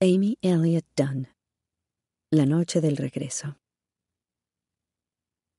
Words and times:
Amy 0.00 0.38
Elliott 0.42 0.86
Dunn. 0.94 1.26
La 2.30 2.46
noche 2.46 2.80
del 2.80 2.96
regreso. 2.96 3.58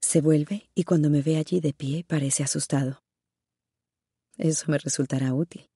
Se 0.02 0.22
vuelve 0.22 0.70
y 0.73 0.86
cuando 0.86 1.09
me 1.09 1.22
ve 1.22 1.36
allí 1.36 1.59
de 1.59 1.73
pie 1.73 2.05
parece 2.08 2.44
asustado. 2.44 3.04
Eso 4.38 4.72
me 4.72 4.78
resultará 4.78 5.34
útil, 5.34 5.70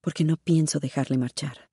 porque 0.00 0.24
no 0.24 0.38
pienso 0.38 0.80
dejarle 0.80 1.18
marchar. 1.18 1.68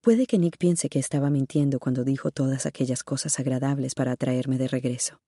Puede 0.00 0.28
que 0.28 0.38
Nick 0.38 0.58
piense 0.58 0.88
que 0.88 1.00
estaba 1.00 1.28
mintiendo 1.28 1.80
cuando 1.80 2.04
dijo 2.04 2.30
todas 2.30 2.64
aquellas 2.64 3.02
cosas 3.02 3.40
agradables 3.40 3.96
para 3.96 4.12
atraerme 4.12 4.58
de 4.58 4.68
regreso. 4.68 5.20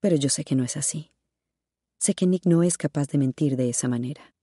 Pero 0.00 0.16
yo 0.16 0.28
sé 0.28 0.42
que 0.42 0.56
no 0.56 0.64
es 0.64 0.76
así. 0.76 1.12
Sé 2.00 2.16
que 2.16 2.26
Nick 2.26 2.46
no 2.46 2.64
es 2.64 2.78
capaz 2.78 3.06
de 3.06 3.18
mentir 3.18 3.56
de 3.56 3.68
esa 3.68 3.86
manera. 3.86 4.33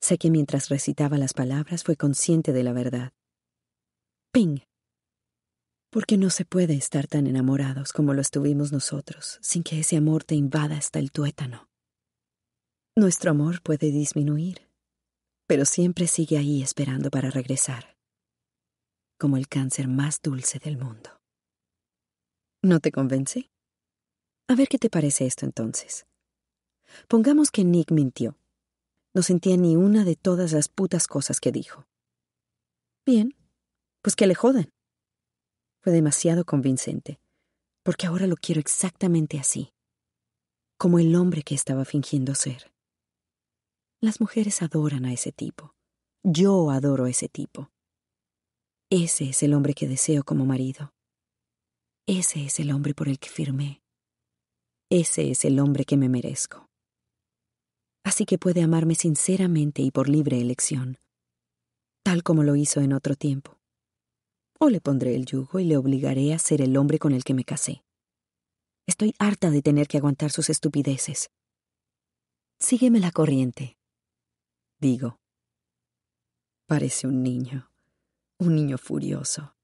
Sé 0.00 0.16
que 0.16 0.30
mientras 0.30 0.68
recitaba 0.68 1.18
las 1.18 1.34
palabras 1.34 1.82
fue 1.84 1.96
consciente 1.96 2.52
de 2.52 2.62
la 2.62 2.72
verdad. 2.72 3.12
Ping. 4.32 4.60
Porque 5.90 6.16
no 6.16 6.30
se 6.30 6.44
puede 6.44 6.74
estar 6.74 7.06
tan 7.06 7.26
enamorados 7.26 7.92
como 7.92 8.14
lo 8.14 8.20
estuvimos 8.20 8.72
nosotros, 8.72 9.38
sin 9.42 9.62
que 9.62 9.80
ese 9.80 9.96
amor 9.96 10.22
te 10.22 10.34
invada 10.34 10.76
hasta 10.76 10.98
el 10.98 11.10
tuétano. 11.10 11.68
Nuestro 12.96 13.30
amor 13.30 13.62
puede 13.62 13.90
disminuir, 13.90 14.68
pero 15.46 15.64
siempre 15.64 16.06
sigue 16.06 16.36
ahí 16.36 16.62
esperando 16.62 17.10
para 17.10 17.30
regresar, 17.30 17.96
como 19.18 19.36
el 19.36 19.48
cáncer 19.48 19.88
más 19.88 20.20
dulce 20.20 20.58
del 20.58 20.76
mundo. 20.78 21.20
¿No 22.62 22.80
te 22.80 22.92
convence? 22.92 23.50
A 24.48 24.54
ver 24.54 24.68
qué 24.68 24.78
te 24.78 24.90
parece 24.90 25.26
esto 25.26 25.46
entonces. 25.46 26.06
Pongamos 27.08 27.50
que 27.50 27.64
Nick 27.64 27.92
mintió 27.92 28.36
no 29.14 29.22
sentía 29.22 29.56
ni 29.56 29.76
una 29.76 30.04
de 30.04 30.16
todas 30.16 30.52
las 30.52 30.68
putas 30.68 31.06
cosas 31.06 31.40
que 31.40 31.52
dijo. 31.52 31.86
Bien, 33.06 33.34
pues 34.02 34.14
que 34.16 34.26
le 34.26 34.34
joden. 34.34 34.70
Fue 35.82 35.92
demasiado 35.92 36.44
convincente, 36.44 37.18
porque 37.82 38.06
ahora 38.06 38.26
lo 38.26 38.36
quiero 38.36 38.60
exactamente 38.60 39.38
así, 39.38 39.72
como 40.76 40.98
el 40.98 41.14
hombre 41.14 41.42
que 41.42 41.54
estaba 41.54 41.84
fingiendo 41.84 42.34
ser. 42.34 42.72
Las 44.00 44.20
mujeres 44.20 44.62
adoran 44.62 45.06
a 45.06 45.12
ese 45.12 45.32
tipo. 45.32 45.74
Yo 46.22 46.70
adoro 46.70 47.06
a 47.06 47.10
ese 47.10 47.28
tipo. 47.28 47.70
Ese 48.90 49.30
es 49.30 49.42
el 49.42 49.54
hombre 49.54 49.74
que 49.74 49.88
deseo 49.88 50.24
como 50.24 50.44
marido. 50.44 50.92
Ese 52.06 52.44
es 52.44 52.60
el 52.60 52.70
hombre 52.70 52.94
por 52.94 53.08
el 53.08 53.18
que 53.18 53.28
firmé. 53.28 53.82
Ese 54.90 55.30
es 55.30 55.44
el 55.44 55.58
hombre 55.60 55.84
que 55.84 55.96
me 55.96 56.08
merezco 56.08 56.67
así 58.08 58.24
que 58.24 58.38
puede 58.38 58.62
amarme 58.62 58.94
sinceramente 58.94 59.82
y 59.82 59.90
por 59.90 60.08
libre 60.08 60.40
elección, 60.40 60.98
tal 62.02 62.22
como 62.22 62.42
lo 62.42 62.56
hizo 62.56 62.80
en 62.80 62.94
otro 62.94 63.16
tiempo. 63.16 63.58
O 64.58 64.70
le 64.70 64.80
pondré 64.80 65.14
el 65.14 65.26
yugo 65.26 65.60
y 65.60 65.64
le 65.64 65.76
obligaré 65.76 66.32
a 66.32 66.38
ser 66.38 66.62
el 66.62 66.76
hombre 66.78 66.98
con 66.98 67.12
el 67.12 67.22
que 67.22 67.34
me 67.34 67.44
casé. 67.44 67.84
Estoy 68.86 69.14
harta 69.18 69.50
de 69.50 69.60
tener 69.60 69.88
que 69.88 69.98
aguantar 69.98 70.30
sus 70.30 70.48
estupideces. 70.48 71.28
Sígueme 72.58 72.98
la 72.98 73.12
corriente, 73.12 73.76
digo. 74.80 75.20
Parece 76.66 77.06
un 77.06 77.22
niño, 77.22 77.70
un 78.38 78.54
niño 78.56 78.78
furioso. 78.78 79.54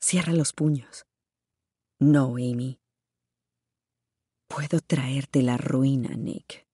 Cierra 0.00 0.32
los 0.32 0.52
puños. 0.52 1.06
No, 1.98 2.36
Amy. 2.36 2.80
Puedo 4.46 4.80
traerte 4.80 5.42
la 5.42 5.56
ruina, 5.56 6.10
Nick. 6.10 6.67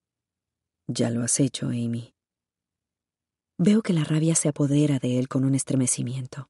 Ya 0.87 1.09
lo 1.09 1.23
has 1.23 1.39
hecho, 1.39 1.67
Amy. 1.67 2.13
Veo 3.57 3.81
que 3.81 3.93
la 3.93 4.03
rabia 4.03 4.35
se 4.35 4.49
apodera 4.49 4.99
de 4.99 5.17
él 5.17 5.27
con 5.27 5.45
un 5.45 5.55
estremecimiento. 5.55 6.49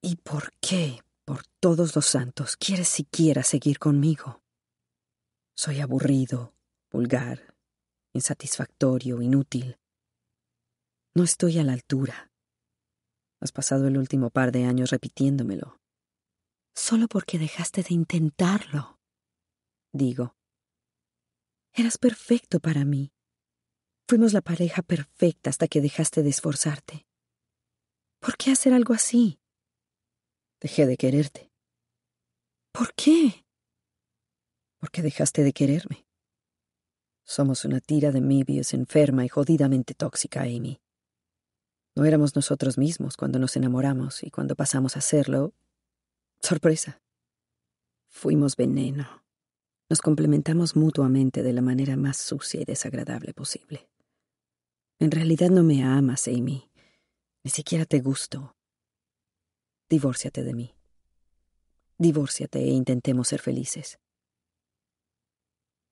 ¿Y 0.00 0.16
por 0.16 0.52
qué, 0.60 1.02
por 1.24 1.42
todos 1.60 1.96
los 1.96 2.06
santos, 2.06 2.56
quieres 2.56 2.88
siquiera 2.88 3.42
seguir 3.42 3.78
conmigo? 3.78 4.42
Soy 5.56 5.80
aburrido, 5.80 6.54
vulgar, 6.90 7.54
insatisfactorio, 8.12 9.20
inútil. 9.20 9.78
No 11.14 11.24
estoy 11.24 11.58
a 11.58 11.64
la 11.64 11.72
altura. 11.72 12.30
Has 13.40 13.52
pasado 13.52 13.88
el 13.88 13.98
último 13.98 14.30
par 14.30 14.52
de 14.52 14.64
años 14.64 14.90
repitiéndomelo. 14.90 15.80
Solo 16.74 17.08
porque 17.08 17.38
dejaste 17.38 17.82
de 17.82 17.94
intentarlo. 17.94 19.00
Digo. 19.92 20.36
Eras 21.72 21.98
perfecto 21.98 22.60
para 22.60 22.84
mí. 22.84 23.12
Fuimos 24.08 24.32
la 24.32 24.40
pareja 24.40 24.82
perfecta 24.82 25.50
hasta 25.50 25.66
que 25.66 25.80
dejaste 25.80 26.22
de 26.22 26.28
esforzarte. 26.28 27.08
¿Por 28.20 28.36
qué 28.36 28.52
hacer 28.52 28.72
algo 28.72 28.94
así? 28.94 29.40
Dejé 30.60 30.86
de 30.86 30.96
quererte. 30.96 31.50
¿Por 32.70 32.94
qué? 32.94 33.44
Porque 34.78 35.02
dejaste 35.02 35.42
de 35.42 35.52
quererme. 35.52 36.06
Somos 37.24 37.64
una 37.64 37.80
tira 37.80 38.12
de 38.12 38.20
Mebius 38.20 38.74
enferma 38.74 39.24
y 39.24 39.28
jodidamente 39.28 39.94
tóxica, 39.94 40.42
Amy. 40.42 40.80
No 41.96 42.04
éramos 42.04 42.36
nosotros 42.36 42.78
mismos 42.78 43.16
cuando 43.16 43.40
nos 43.40 43.56
enamoramos 43.56 44.22
y 44.22 44.30
cuando 44.30 44.54
pasamos 44.54 44.96
a 44.96 45.00
serlo. 45.00 45.52
Sorpresa. 46.40 47.02
Fuimos 48.06 48.54
veneno. 48.54 49.24
Nos 49.88 50.00
complementamos 50.00 50.76
mutuamente 50.76 51.42
de 51.42 51.52
la 51.52 51.62
manera 51.62 51.96
más 51.96 52.18
sucia 52.18 52.60
y 52.60 52.64
desagradable 52.64 53.34
posible. 53.34 53.88
En 54.98 55.10
realidad 55.10 55.50
no 55.50 55.62
me 55.62 55.84
amas, 55.84 56.26
Amy. 56.26 56.70
Ni 57.44 57.50
siquiera 57.50 57.84
te 57.84 58.00
gusto. 58.00 58.56
Divórciate 59.88 60.42
de 60.42 60.54
mí. 60.54 60.74
Divórciate 61.98 62.60
e 62.60 62.70
intentemos 62.70 63.28
ser 63.28 63.40
felices. 63.40 63.98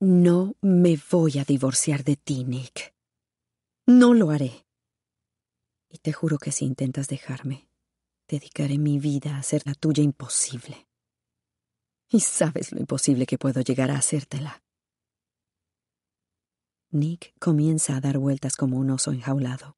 No 0.00 0.56
me 0.62 0.98
voy 1.10 1.38
a 1.38 1.44
divorciar 1.44 2.02
de 2.02 2.16
ti, 2.16 2.44
Nick. 2.44 2.94
No 3.86 4.14
lo 4.14 4.30
haré. 4.30 4.66
Y 5.88 5.98
te 5.98 6.12
juro 6.12 6.38
que 6.38 6.50
si 6.50 6.64
intentas 6.64 7.06
dejarme, 7.06 7.68
dedicaré 8.26 8.78
mi 8.78 8.98
vida 8.98 9.36
a 9.36 9.38
hacer 9.38 9.62
la 9.66 9.74
tuya 9.74 10.02
imposible. 10.02 10.88
Y 12.08 12.20
sabes 12.20 12.72
lo 12.72 12.80
imposible 12.80 13.26
que 13.26 13.38
puedo 13.38 13.60
llegar 13.60 13.90
a 13.90 13.98
hacértela. 13.98 14.63
Nick 16.94 17.34
comienza 17.40 17.96
a 17.96 18.00
dar 18.00 18.18
vueltas 18.18 18.56
como 18.56 18.78
un 18.78 18.88
oso 18.90 19.10
enjaulado. 19.10 19.76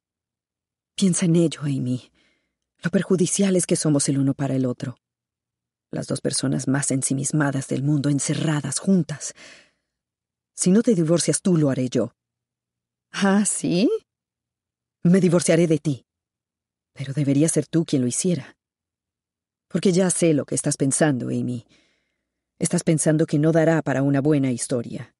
Piensa 0.94 1.24
en 1.24 1.36
ello, 1.36 1.62
Amy. 1.62 2.12
Lo 2.82 2.90
perjudiciales 2.90 3.66
que 3.66 3.74
somos 3.74 4.08
el 4.10 4.18
uno 4.18 4.34
para 4.34 4.54
el 4.54 4.66
otro. 4.66 4.98
Las 5.90 6.06
dos 6.08 6.20
personas 6.20 6.68
más 6.68 6.90
ensimismadas 6.90 7.68
del 7.68 7.82
mundo 7.82 8.10
encerradas 8.10 8.78
juntas. 8.78 9.32
Si 10.54 10.70
no 10.70 10.82
te 10.82 10.94
divorcias 10.94 11.40
tú, 11.40 11.56
lo 11.56 11.70
haré 11.70 11.88
yo. 11.88 12.12
¿Ah, 13.12 13.46
sí? 13.46 13.90
Me 15.02 15.20
divorciaré 15.20 15.66
de 15.66 15.78
ti. 15.78 16.06
Pero 16.92 17.14
debería 17.14 17.48
ser 17.48 17.66
tú 17.66 17.86
quien 17.86 18.02
lo 18.02 18.08
hiciera. 18.08 18.58
Porque 19.68 19.92
ya 19.92 20.10
sé 20.10 20.34
lo 20.34 20.44
que 20.44 20.54
estás 20.54 20.76
pensando, 20.76 21.28
Amy. 21.28 21.66
Estás 22.58 22.84
pensando 22.84 23.26
que 23.26 23.38
no 23.38 23.52
dará 23.52 23.80
para 23.80 24.02
una 24.02 24.20
buena 24.20 24.52
historia. 24.52 25.15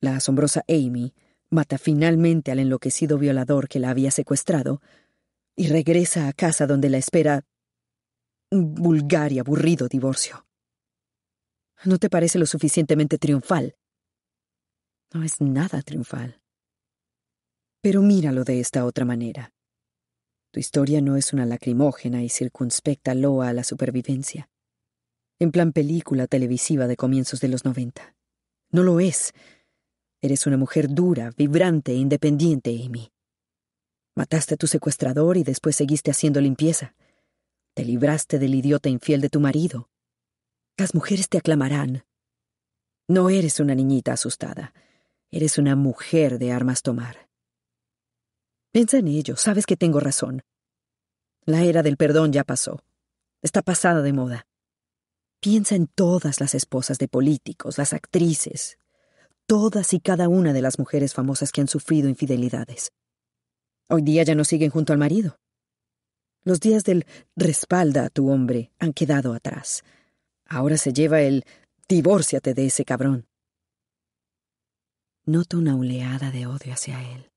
La 0.00 0.16
asombrosa 0.16 0.64
Amy 0.68 1.14
mata 1.50 1.78
finalmente 1.78 2.50
al 2.50 2.58
enloquecido 2.58 3.18
violador 3.18 3.68
que 3.68 3.78
la 3.78 3.90
había 3.90 4.10
secuestrado 4.10 4.80
y 5.56 5.68
regresa 5.68 6.28
a 6.28 6.32
casa 6.32 6.66
donde 6.66 6.88
la 6.88 6.98
espera 6.98 7.44
un 8.50 8.74
vulgar 8.74 9.32
y 9.32 9.38
aburrido 9.38 9.88
divorcio. 9.88 10.46
¿No 11.84 11.98
te 11.98 12.10
parece 12.10 12.38
lo 12.38 12.46
suficientemente 12.46 13.18
triunfal? 13.18 13.76
No 15.12 15.22
es 15.22 15.40
nada 15.40 15.82
triunfal. 15.82 16.40
Pero 17.80 18.02
míralo 18.02 18.44
de 18.44 18.60
esta 18.60 18.84
otra 18.84 19.04
manera. 19.04 19.52
Tu 20.52 20.60
historia 20.60 21.00
no 21.00 21.16
es 21.16 21.32
una 21.32 21.46
lacrimógena 21.46 22.22
y 22.22 22.28
circunspecta 22.28 23.14
loa 23.14 23.48
a 23.48 23.52
la 23.52 23.64
supervivencia. 23.64 24.50
En 25.38 25.52
plan 25.52 25.72
película 25.72 26.26
televisiva 26.26 26.86
de 26.86 26.96
comienzos 26.96 27.40
de 27.40 27.48
los 27.48 27.64
noventa. 27.64 28.14
No 28.70 28.82
lo 28.82 29.00
es. 29.00 29.32
Eres 30.22 30.46
una 30.46 30.58
mujer 30.58 30.88
dura, 30.88 31.30
vibrante 31.36 31.92
e 31.92 31.96
independiente, 31.96 32.70
Amy. 32.84 33.10
Mataste 34.14 34.54
a 34.54 34.56
tu 34.56 34.66
secuestrador 34.66 35.36
y 35.38 35.44
después 35.44 35.76
seguiste 35.76 36.10
haciendo 36.10 36.40
limpieza. 36.40 36.94
Te 37.74 37.84
libraste 37.84 38.38
del 38.38 38.54
idiota 38.54 38.90
infiel 38.90 39.20
de 39.22 39.30
tu 39.30 39.40
marido. 39.40 39.88
Las 40.76 40.94
mujeres 40.94 41.28
te 41.28 41.38
aclamarán. 41.38 42.04
No 43.08 43.30
eres 43.30 43.60
una 43.60 43.74
niñita 43.74 44.12
asustada. 44.12 44.74
Eres 45.30 45.58
una 45.58 45.74
mujer 45.74 46.38
de 46.38 46.52
armas 46.52 46.82
tomar. 46.82 47.28
Piensa 48.72 48.98
en 48.98 49.08
ello, 49.08 49.36
sabes 49.36 49.64
que 49.64 49.76
tengo 49.76 50.00
razón. 50.00 50.42
La 51.44 51.62
era 51.62 51.82
del 51.82 51.96
perdón 51.96 52.32
ya 52.32 52.44
pasó. 52.44 52.84
Está 53.42 53.62
pasada 53.62 54.02
de 54.02 54.12
moda. 54.12 54.46
Piensa 55.40 55.76
en 55.76 55.86
todas 55.86 56.40
las 56.40 56.54
esposas 56.54 56.98
de 56.98 57.08
políticos, 57.08 57.78
las 57.78 57.94
actrices, 57.94 58.78
todas 59.50 59.94
y 59.94 59.98
cada 59.98 60.28
una 60.28 60.52
de 60.52 60.62
las 60.62 60.78
mujeres 60.78 61.12
famosas 61.12 61.50
que 61.50 61.60
han 61.60 61.66
sufrido 61.66 62.08
infidelidades. 62.08 62.92
Hoy 63.88 64.02
día 64.02 64.22
ya 64.22 64.36
no 64.36 64.44
siguen 64.44 64.70
junto 64.70 64.92
al 64.92 65.00
marido. 65.00 65.38
Los 66.44 66.60
días 66.60 66.84
del 66.84 67.04
respalda 67.34 68.04
a 68.04 68.10
tu 68.10 68.30
hombre 68.30 68.70
han 68.78 68.92
quedado 68.92 69.34
atrás. 69.34 69.82
Ahora 70.46 70.76
se 70.76 70.92
lleva 70.92 71.22
el 71.22 71.42
divórciate 71.88 72.54
de 72.54 72.66
ese 72.66 72.84
cabrón. 72.84 73.26
Noto 75.26 75.58
una 75.58 75.74
oleada 75.74 76.30
de 76.30 76.46
odio 76.46 76.72
hacia 76.72 77.02
él. 77.12 77.28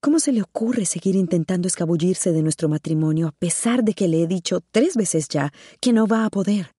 ¿Cómo 0.00 0.18
se 0.18 0.32
le 0.32 0.42
ocurre 0.42 0.86
seguir 0.86 1.14
intentando 1.14 1.68
escabullirse 1.68 2.32
de 2.32 2.42
nuestro 2.42 2.68
matrimonio 2.68 3.28
a 3.28 3.32
pesar 3.38 3.84
de 3.84 3.94
que 3.94 4.08
le 4.08 4.24
he 4.24 4.26
dicho 4.26 4.60
tres 4.72 4.96
veces 4.96 5.28
ya 5.28 5.52
que 5.80 5.92
no 5.92 6.08
va 6.08 6.24
a 6.24 6.30
poder? 6.30 6.72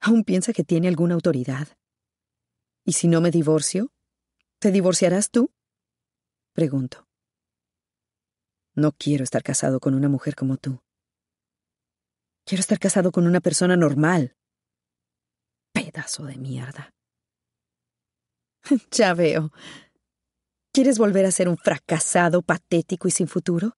¿Aún 0.00 0.24
piensa 0.24 0.54
que 0.54 0.64
tiene 0.64 0.88
alguna 0.88 1.12
autoridad? 1.12 1.68
¿Y 2.90 2.92
si 2.92 3.06
no 3.06 3.20
me 3.20 3.30
divorcio? 3.30 3.92
¿Te 4.58 4.72
divorciarás 4.72 5.30
tú? 5.30 5.52
Pregunto. 6.52 7.06
No 8.74 8.90
quiero 8.90 9.22
estar 9.22 9.44
casado 9.44 9.78
con 9.78 9.94
una 9.94 10.08
mujer 10.08 10.34
como 10.34 10.56
tú. 10.56 10.80
Quiero 12.44 12.58
estar 12.58 12.80
casado 12.80 13.12
con 13.12 13.28
una 13.28 13.38
persona 13.38 13.76
normal. 13.76 14.34
Pedazo 15.72 16.24
de 16.24 16.36
mierda. 16.36 16.92
ya 18.90 19.14
veo. 19.14 19.52
¿Quieres 20.72 20.98
volver 20.98 21.26
a 21.26 21.30
ser 21.30 21.48
un 21.48 21.58
fracasado, 21.58 22.42
patético 22.42 23.06
y 23.06 23.12
sin 23.12 23.28
futuro? 23.28 23.76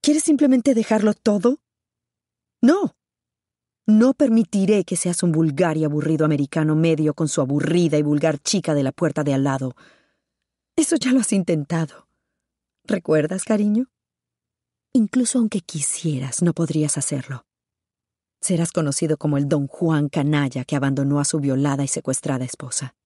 ¿Quieres 0.00 0.22
simplemente 0.22 0.74
dejarlo 0.74 1.12
todo? 1.12 1.60
No. 2.62 2.95
No 3.88 4.14
permitiré 4.14 4.82
que 4.84 4.96
seas 4.96 5.22
un 5.22 5.30
vulgar 5.30 5.76
y 5.76 5.84
aburrido 5.84 6.24
americano 6.24 6.74
medio 6.74 7.14
con 7.14 7.28
su 7.28 7.40
aburrida 7.40 7.96
y 7.96 8.02
vulgar 8.02 8.40
chica 8.40 8.74
de 8.74 8.82
la 8.82 8.90
puerta 8.90 9.22
de 9.22 9.32
al 9.32 9.44
lado. 9.44 9.76
Eso 10.74 10.96
ya 10.96 11.12
lo 11.12 11.20
has 11.20 11.32
intentado. 11.32 12.08
¿Recuerdas, 12.84 13.44
cariño? 13.44 13.86
Incluso 14.92 15.38
aunque 15.38 15.60
quisieras, 15.60 16.42
no 16.42 16.52
podrías 16.52 16.98
hacerlo. 16.98 17.46
Serás 18.40 18.72
conocido 18.72 19.18
como 19.18 19.38
el 19.38 19.48
don 19.48 19.68
Juan 19.68 20.08
canalla 20.08 20.64
que 20.64 20.74
abandonó 20.74 21.20
a 21.20 21.24
su 21.24 21.38
violada 21.38 21.84
y 21.84 21.88
secuestrada 21.88 22.44
esposa. 22.44 22.96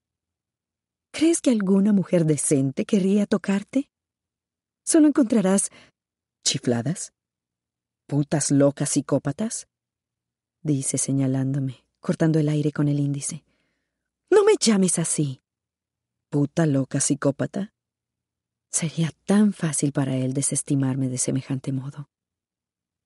¿Crees 1.13 1.43
que 1.43 1.51
alguna 1.51 1.93
mujer 1.93 2.25
decente 2.25 2.87
querría 2.87 3.27
tocarte? 3.27 3.91
Solo 4.85 5.09
encontrarás 5.09 5.69
chifladas, 6.43 7.13
putas 8.07 8.51
locas 8.51 8.91
psicópatas, 8.91 9.70
dice 10.63 10.99
señalándome, 10.99 11.85
cortando 12.01 12.39
el 12.39 12.49
aire 12.49 12.73
con 12.73 12.89
el 12.89 13.01
índice. 13.01 13.45
No 14.31 14.45
me 14.45 14.53
llames 14.61 14.99
así. 14.99 15.43
Puta 16.31 16.67
loca 16.67 17.01
psicópata. 17.01 17.73
Sería 18.71 19.11
tan 19.25 19.53
fácil 19.53 19.93
para 19.93 20.17
él 20.17 20.33
desestimarme 20.33 21.09
de 21.09 21.19
semejante 21.19 21.73
modo. 21.73 22.09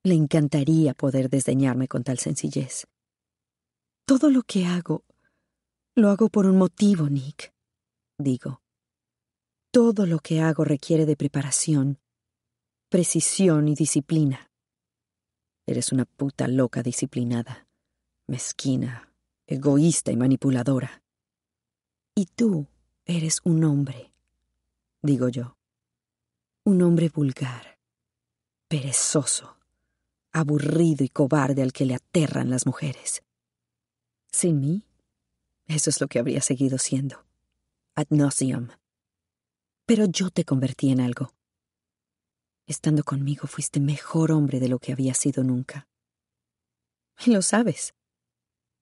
Le 0.03 0.13
encantaría 0.13 0.93
poder 0.93 1.29
desdeñarme 1.29 1.87
con 1.87 2.03
tal 2.03 2.19
sencillez. 2.19 2.85
Todo 4.05 4.29
lo 4.29 4.43
que 4.43 4.67
hago, 4.67 5.03
lo 5.95 6.09
hago 6.09 6.29
por 6.29 6.45
un 6.45 6.57
motivo, 6.57 7.09
Nick, 7.09 7.53
digo. 8.19 8.61
Todo 9.71 10.05
lo 10.05 10.19
que 10.19 10.41
hago 10.41 10.63
requiere 10.63 11.07
de 11.07 11.15
preparación, 11.15 11.99
precisión 12.89 13.67
y 13.67 13.73
disciplina. 13.73 14.51
Eres 15.67 15.91
una 15.91 16.05
puta 16.05 16.47
loca 16.47 16.83
disciplinada, 16.83 17.67
mezquina, 18.27 19.11
egoísta 19.47 20.11
y 20.11 20.17
manipuladora. 20.17 21.03
Y 22.13 22.27
tú 22.27 22.67
eres 23.05 23.41
un 23.43 23.63
hombre, 23.63 24.11
digo 25.01 25.29
yo. 25.29 25.57
Un 26.63 26.81
hombre 26.81 27.09
vulgar, 27.09 27.79
perezoso, 28.67 29.57
aburrido 30.31 31.03
y 31.03 31.09
cobarde 31.09 31.61
al 31.61 31.73
que 31.73 31.85
le 31.85 31.95
aterran 31.95 32.49
las 32.49 32.65
mujeres. 32.65 33.23
Sin 34.31 34.59
mí, 34.59 34.83
eso 35.67 35.89
es 35.89 36.01
lo 36.01 36.07
que 36.07 36.19
habría 36.19 36.41
seguido 36.41 36.77
siendo. 36.77 37.25
Ad 37.95 38.07
nauseam. 38.09 38.69
Pero 39.85 40.05
yo 40.05 40.29
te 40.29 40.43
convertí 40.43 40.91
en 40.91 40.99
algo. 40.99 41.34
Estando 42.67 43.03
conmigo 43.03 43.47
fuiste 43.47 43.79
mejor 43.79 44.31
hombre 44.31 44.59
de 44.59 44.67
lo 44.67 44.79
que 44.79 44.91
había 44.91 45.13
sido 45.13 45.43
nunca. 45.43 45.87
Y 47.25 47.31
lo 47.31 47.41
sabes. 47.41 47.93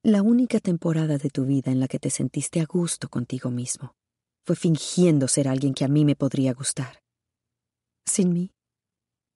La 0.04 0.22
única 0.22 0.60
temporada 0.60 1.18
de 1.18 1.30
tu 1.30 1.46
vida 1.46 1.72
en 1.72 1.80
la 1.80 1.88
que 1.88 2.00
te 2.00 2.10
sentiste 2.10 2.62
a 2.62 2.66
gusto 2.66 3.10
contigo 3.10 3.52
mismo 3.52 3.96
fue 4.46 4.56
fingiendo 4.56 5.28
ser 5.28 5.48
alguien 5.48 5.74
que 5.74 5.86
a 5.86 5.88
mí 5.88 6.04
me 6.06 6.16
podría 6.16 6.54
gustar. 6.54 7.02
Sin 8.06 8.34
mí, 8.34 8.52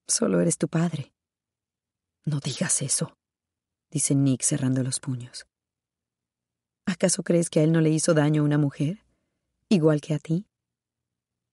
solo 0.08 0.42
eres 0.42 0.58
tu 0.58 0.68
padre. 0.68 1.14
No 2.26 2.40
digas 2.40 2.82
eso, 2.82 3.18
dice 3.90 4.16
Nick 4.16 4.44
cerrando 4.44 4.84
los 4.84 5.00
puños. 5.00 5.48
¿Acaso 6.86 7.24
crees 7.24 7.50
que 7.50 7.60
a 7.60 7.64
él 7.64 7.72
no 7.72 7.82
le 7.82 7.90
hizo 7.90 8.14
daño 8.14 8.44
una 8.44 8.58
mujer? 8.58 9.06
Igual 9.70 10.02
que 10.02 10.14
a 10.14 10.20
ti. 10.20 10.48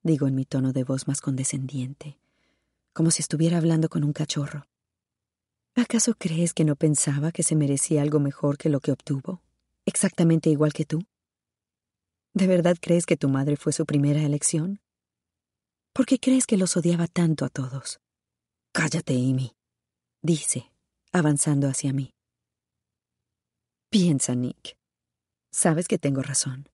Digo 0.02 0.26
en 0.26 0.34
mi 0.34 0.44
tono 0.44 0.72
de 0.72 0.84
voz 0.84 1.08
más 1.08 1.20
condescendiente, 1.20 2.18
como 2.94 3.10
si 3.10 3.20
estuviera 3.20 3.58
hablando 3.58 3.90
con 3.90 4.04
un 4.04 4.14
cachorro. 4.14 4.66
¿Acaso 5.74 6.14
crees 6.14 6.54
que 6.54 6.64
no 6.64 6.76
pensaba 6.76 7.32
que 7.32 7.42
se 7.42 7.56
merecía 7.56 8.00
algo 8.00 8.20
mejor 8.20 8.56
que 8.56 8.68
lo 8.68 8.80
que 8.80 8.92
obtuvo? 8.92 9.42
Exactamente 9.84 10.48
igual 10.48 10.72
que 10.72 10.84
tú. 10.84 11.04
¿De 12.32 12.46
verdad 12.46 12.76
crees 12.80 13.04
que 13.04 13.16
tu 13.16 13.28
madre 13.28 13.56
fue 13.56 13.72
su 13.72 13.84
primera 13.84 14.22
elección? 14.22 14.80
¿Por 15.92 16.06
qué 16.06 16.18
crees 16.18 16.46
que 16.46 16.56
los 16.56 16.76
odiaba 16.76 17.06
tanto 17.08 17.44
a 17.44 17.48
todos? 17.48 18.00
Cállate, 18.72 19.14
Amy, 19.14 19.54
dice, 20.22 20.72
avanzando 21.12 21.68
hacia 21.68 21.92
mí. 21.92 22.12
Piensa, 23.90 24.34
Nick. 24.34 24.76
Sabes 25.52 25.86
que 25.86 25.98
tengo 25.98 26.22
razón. 26.22 26.68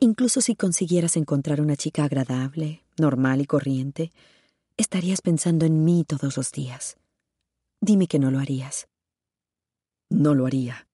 Incluso 0.00 0.40
si 0.40 0.56
consiguieras 0.56 1.16
encontrar 1.16 1.60
una 1.60 1.76
chica 1.76 2.04
agradable, 2.04 2.82
normal 2.98 3.40
y 3.42 3.46
corriente, 3.46 4.12
estarías 4.76 5.20
pensando 5.20 5.66
en 5.66 5.84
mí 5.84 6.04
todos 6.04 6.36
los 6.36 6.52
días. 6.52 6.96
Dime 7.80 8.06
que 8.06 8.18
no 8.18 8.30
lo 8.30 8.38
harías. 8.38 8.88
No 10.10 10.34
lo 10.34 10.46
haría. 10.46 10.88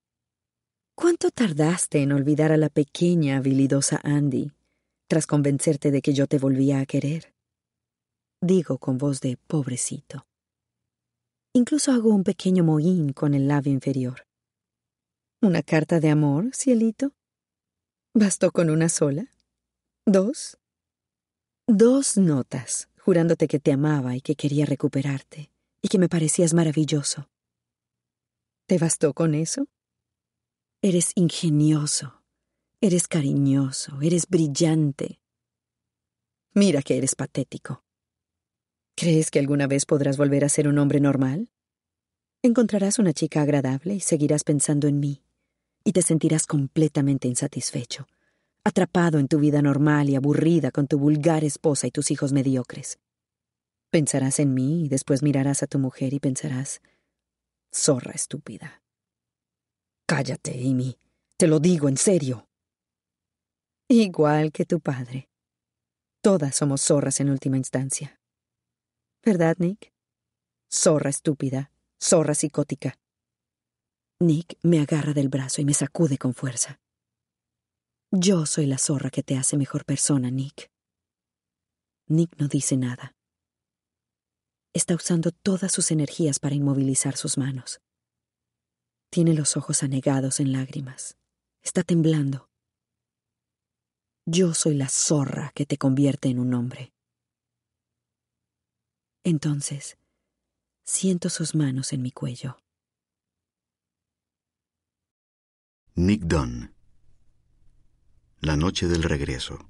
¿Cuánto 0.95 1.31
tardaste 1.31 2.01
en 2.01 2.11
olvidar 2.11 2.51
a 2.51 2.57
la 2.57 2.69
pequeña, 2.69 3.37
habilidosa 3.37 3.99
Andy, 4.03 4.51
tras 5.07 5.25
convencerte 5.25 5.89
de 5.89 6.01
que 6.01 6.13
yo 6.13 6.27
te 6.27 6.37
volvía 6.37 6.79
a 6.79 6.85
querer? 6.85 7.33
Digo 8.41 8.77
con 8.77 8.97
voz 8.97 9.21
de 9.21 9.37
pobrecito. 9.47 10.25
Incluso 11.53 11.91
hago 11.91 12.13
un 12.13 12.23
pequeño 12.23 12.63
mohín 12.63 13.13
con 13.13 13.33
el 13.33 13.47
labio 13.47 13.73
inferior. 13.73 14.25
¿Una 15.41 15.63
carta 15.63 15.99
de 15.99 16.09
amor, 16.09 16.53
cielito? 16.53 17.13
¿Bastó 18.13 18.51
con 18.51 18.69
una 18.69 18.89
sola? 18.89 19.33
¿Dos? 20.05 20.57
Dos 21.67 22.17
notas, 22.17 22.89
jurándote 23.03 23.47
que 23.47 23.59
te 23.59 23.71
amaba 23.71 24.15
y 24.15 24.21
que 24.21 24.35
quería 24.35 24.65
recuperarte, 24.65 25.51
y 25.81 25.87
que 25.87 25.97
me 25.97 26.07
parecías 26.07 26.53
maravilloso. 26.53 27.29
¿Te 28.67 28.77
bastó 28.77 29.13
con 29.13 29.33
eso? 29.33 29.67
Eres 30.81 31.11
ingenioso, 31.15 32.23
eres 32.79 33.07
cariñoso, 33.07 33.99
eres 34.01 34.27
brillante. 34.27 35.19
Mira 36.53 36.81
que 36.81 36.97
eres 36.97 37.15
patético. 37.15 37.83
¿Crees 38.95 39.31
que 39.31 39.39
alguna 39.39 39.67
vez 39.67 39.85
podrás 39.85 40.17
volver 40.17 40.45
a 40.45 40.49
ser 40.49 40.67
un 40.67 40.77
hombre 40.77 40.99
normal? 40.99 41.49
Encontrarás 42.43 42.99
una 42.99 43.13
chica 43.13 43.41
agradable 43.41 43.95
y 43.95 43.99
seguirás 43.99 44.43
pensando 44.43 44.87
en 44.87 44.99
mí, 44.99 45.23
y 45.83 45.93
te 45.93 46.01
sentirás 46.01 46.45
completamente 46.45 47.27
insatisfecho, 47.27 48.07
atrapado 48.63 49.19
en 49.19 49.27
tu 49.27 49.39
vida 49.39 49.61
normal 49.61 50.09
y 50.09 50.15
aburrida 50.15 50.71
con 50.71 50.87
tu 50.87 50.99
vulgar 50.99 51.43
esposa 51.43 51.87
y 51.87 51.91
tus 51.91 52.11
hijos 52.11 52.31
mediocres. 52.31 52.99
Pensarás 53.89 54.39
en 54.39 54.53
mí 54.53 54.85
y 54.85 54.89
después 54.89 55.23
mirarás 55.23 55.63
a 55.63 55.67
tu 55.67 55.79
mujer 55.79 56.13
y 56.13 56.19
pensarás, 56.19 56.81
zorra 57.73 58.11
estúpida. 58.11 58.81
Cállate, 60.07 60.51
Amy. 60.51 60.97
Te 61.37 61.47
lo 61.47 61.59
digo 61.59 61.89
en 61.89 61.97
serio. 61.97 62.47
Igual 63.87 64.51
que 64.51 64.65
tu 64.65 64.79
padre. 64.79 65.29
Todas 66.21 66.55
somos 66.55 66.81
zorras 66.81 67.19
en 67.19 67.29
última 67.29 67.57
instancia. 67.57 68.19
¿Verdad, 69.23 69.55
Nick? 69.59 69.93
Zorra 70.69 71.09
estúpida, 71.09 71.71
zorra 71.99 72.35
psicótica. 72.35 72.97
Nick 74.19 74.57
me 74.61 74.79
agarra 74.81 75.13
del 75.13 75.29
brazo 75.29 75.61
y 75.61 75.65
me 75.65 75.73
sacude 75.73 76.17
con 76.17 76.33
fuerza. 76.33 76.80
Yo 78.13 78.45
soy 78.45 78.65
la 78.65 78.77
zorra 78.77 79.09
que 79.09 79.23
te 79.23 79.37
hace 79.37 79.55
mejor 79.55 79.85
persona, 79.85 80.29
Nick. 80.29 80.69
Nick 82.07 82.37
no 82.37 82.49
dice 82.49 82.75
nada. 82.75 83.15
Está 84.73 84.95
usando 84.95 85.31
todas 85.31 85.71
sus 85.71 85.91
energías 85.91 86.37
para 86.37 86.55
inmovilizar 86.55 87.15
sus 87.15 87.37
manos. 87.37 87.79
Tiene 89.09 89.33
los 89.33 89.55
ojos 89.55 89.81
anegados 89.81 90.41
en 90.41 90.51
lágrimas. 90.51 91.17
Está 91.61 91.83
temblando. 91.83 92.49
Yo 94.25 94.53
soy 94.53 94.75
la 94.75 94.89
zorra 94.89 95.53
que 95.55 95.65
te 95.65 95.77
convierte 95.77 96.27
en 96.27 96.39
un 96.39 96.53
hombre. 96.53 96.91
Entonces, 99.23 99.97
siento 100.83 101.29
sus 101.29 101.55
manos 101.55 101.93
en 101.93 102.01
mi 102.01 102.11
cuello. 102.11 102.57
Nick 105.95 106.23
Dunn. 106.23 106.80
La 108.43 108.57
noche 108.57 108.87
del 108.87 109.03
regreso. 109.03 109.69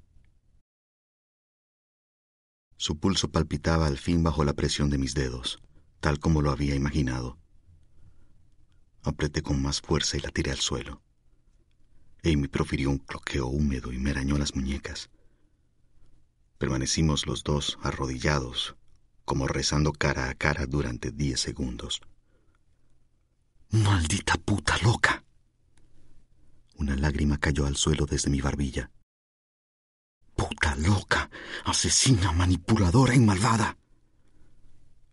Su 2.77 2.97
pulso 2.97 3.29
palpitaba 3.29 3.85
al 3.85 3.97
fin 3.97 4.23
bajo 4.23 4.45
la 4.45 4.53
presión 4.53 4.89
de 4.89 4.97
mis 4.97 5.13
dedos, 5.13 5.59
tal 5.99 6.19
como 6.19 6.41
lo 6.41 6.51
había 6.51 6.73
imaginado. 6.73 7.37
Apreté 9.03 9.41
con 9.41 9.61
más 9.61 9.81
fuerza 9.81 10.15
y 10.15 10.21
la 10.21 10.29
tiré 10.29 10.51
al 10.51 10.59
suelo. 10.59 11.01
Amy 12.23 12.47
profirió 12.47 12.89
un 12.89 12.99
cloqueo 12.99 13.47
húmedo 13.47 13.91
y 13.91 13.97
me 13.97 14.11
arañó 14.11 14.37
las 14.37 14.55
muñecas. 14.55 15.09
Permanecimos 16.57 17.27
los 17.27 17.43
dos 17.43 17.77
arrodillados, 17.83 18.77
como 19.25 19.49
rezando 19.49 19.91
cara 19.91 20.29
a 20.29 20.33
cara 20.33 20.65
durante 20.65 21.11
diez 21.11 21.41
segundos. 21.41 21.99
¡Maldita 23.69 24.35
puta 24.37 24.77
loca! 24.77 25.25
Una 26.81 26.95
lágrima 26.95 27.37
cayó 27.37 27.67
al 27.67 27.75
suelo 27.75 28.07
desde 28.07 28.31
mi 28.31 28.41
barbilla 28.41 28.89
puta 30.35 30.75
loca, 30.75 31.29
asesina, 31.65 32.31
manipuladora 32.31 33.13
y 33.13 33.19
malvada. 33.19 33.77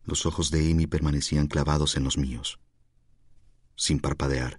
Los 0.04 0.24
ojos 0.24 0.50
de 0.50 0.70
Amy 0.70 0.86
permanecían 0.86 1.48
clavados 1.48 1.98
en 1.98 2.04
los 2.04 2.16
míos, 2.16 2.58
sin 3.76 4.00
parpadear. 4.00 4.58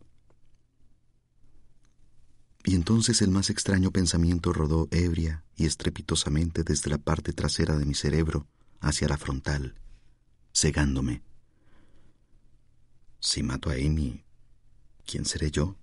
Y 2.64 2.76
entonces 2.76 3.24
el 3.24 3.32
más 3.32 3.50
extraño 3.50 3.90
pensamiento 3.90 4.54
rodó 4.54 4.88
ebria 4.92 5.44
y 5.56 5.66
estrepitosamente 5.66 6.64
desde 6.64 6.92
la 6.92 7.00
parte 7.00 7.34
trasera 7.34 7.76
de 7.76 7.86
mi 7.86 7.96
cerebro 7.96 8.46
hacia 8.80 9.08
la 9.08 9.18
frontal, 9.18 9.74
cegándome. 10.54 11.24
Si 13.20 13.42
mato 13.42 13.72
a 13.72 13.74
Amy, 13.74 14.24
¿quién 15.04 15.26
seré 15.26 15.50
yo? 15.50 15.79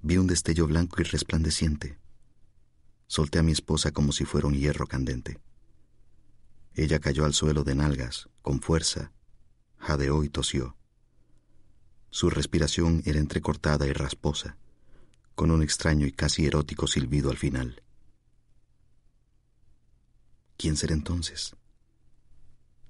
Vi 0.00 0.16
un 0.16 0.26
destello 0.26 0.66
blanco 0.66 1.00
y 1.00 1.04
resplandeciente. 1.04 1.98
Solté 3.08 3.40
a 3.40 3.42
mi 3.42 3.52
esposa 3.52 3.90
como 3.90 4.12
si 4.12 4.24
fuera 4.24 4.46
un 4.46 4.54
hierro 4.54 4.86
candente. 4.86 5.40
Ella 6.74 7.00
cayó 7.00 7.24
al 7.24 7.34
suelo 7.34 7.64
de 7.64 7.74
nalgas, 7.74 8.28
con 8.40 8.60
fuerza, 8.60 9.12
jadeó 9.78 10.22
y 10.22 10.28
tosió. 10.28 10.76
Su 12.10 12.30
respiración 12.30 13.02
era 13.04 13.18
entrecortada 13.18 13.86
y 13.86 13.92
rasposa, 13.92 14.56
con 15.34 15.50
un 15.50 15.62
extraño 15.62 16.06
y 16.06 16.12
casi 16.12 16.46
erótico 16.46 16.86
silbido 16.86 17.30
al 17.30 17.36
final. 17.36 17.82
¿Quién 20.56 20.76
será 20.76 20.94
entonces? 20.94 21.56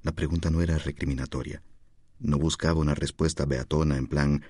La 0.02 0.12
pregunta 0.12 0.50
no 0.50 0.60
era 0.60 0.78
recriminatoria. 0.78 1.62
No 2.18 2.38
buscaba 2.38 2.80
una 2.80 2.94
respuesta 2.94 3.46
beatona 3.46 3.96
en 3.96 4.06
plan, 4.06 4.44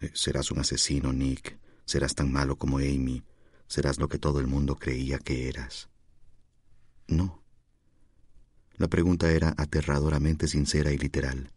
eh, 0.00 0.10
serás 0.14 0.50
un 0.50 0.60
asesino, 0.60 1.12
Nick, 1.12 1.58
serás 1.86 2.14
tan 2.14 2.30
malo 2.30 2.56
como 2.56 2.78
Amy, 2.78 3.22
serás 3.68 3.98
lo 3.98 4.08
que 4.08 4.18
todo 4.18 4.40
el 4.40 4.46
mundo 4.46 4.76
creía 4.76 5.18
que 5.18 5.48
eras. 5.48 5.88
No. 7.08 7.42
La 8.76 8.88
pregunta 8.88 9.32
era 9.32 9.54
aterradoramente 9.56 10.48
sincera 10.48 10.92
y 10.92 10.98
literal. 10.98 11.50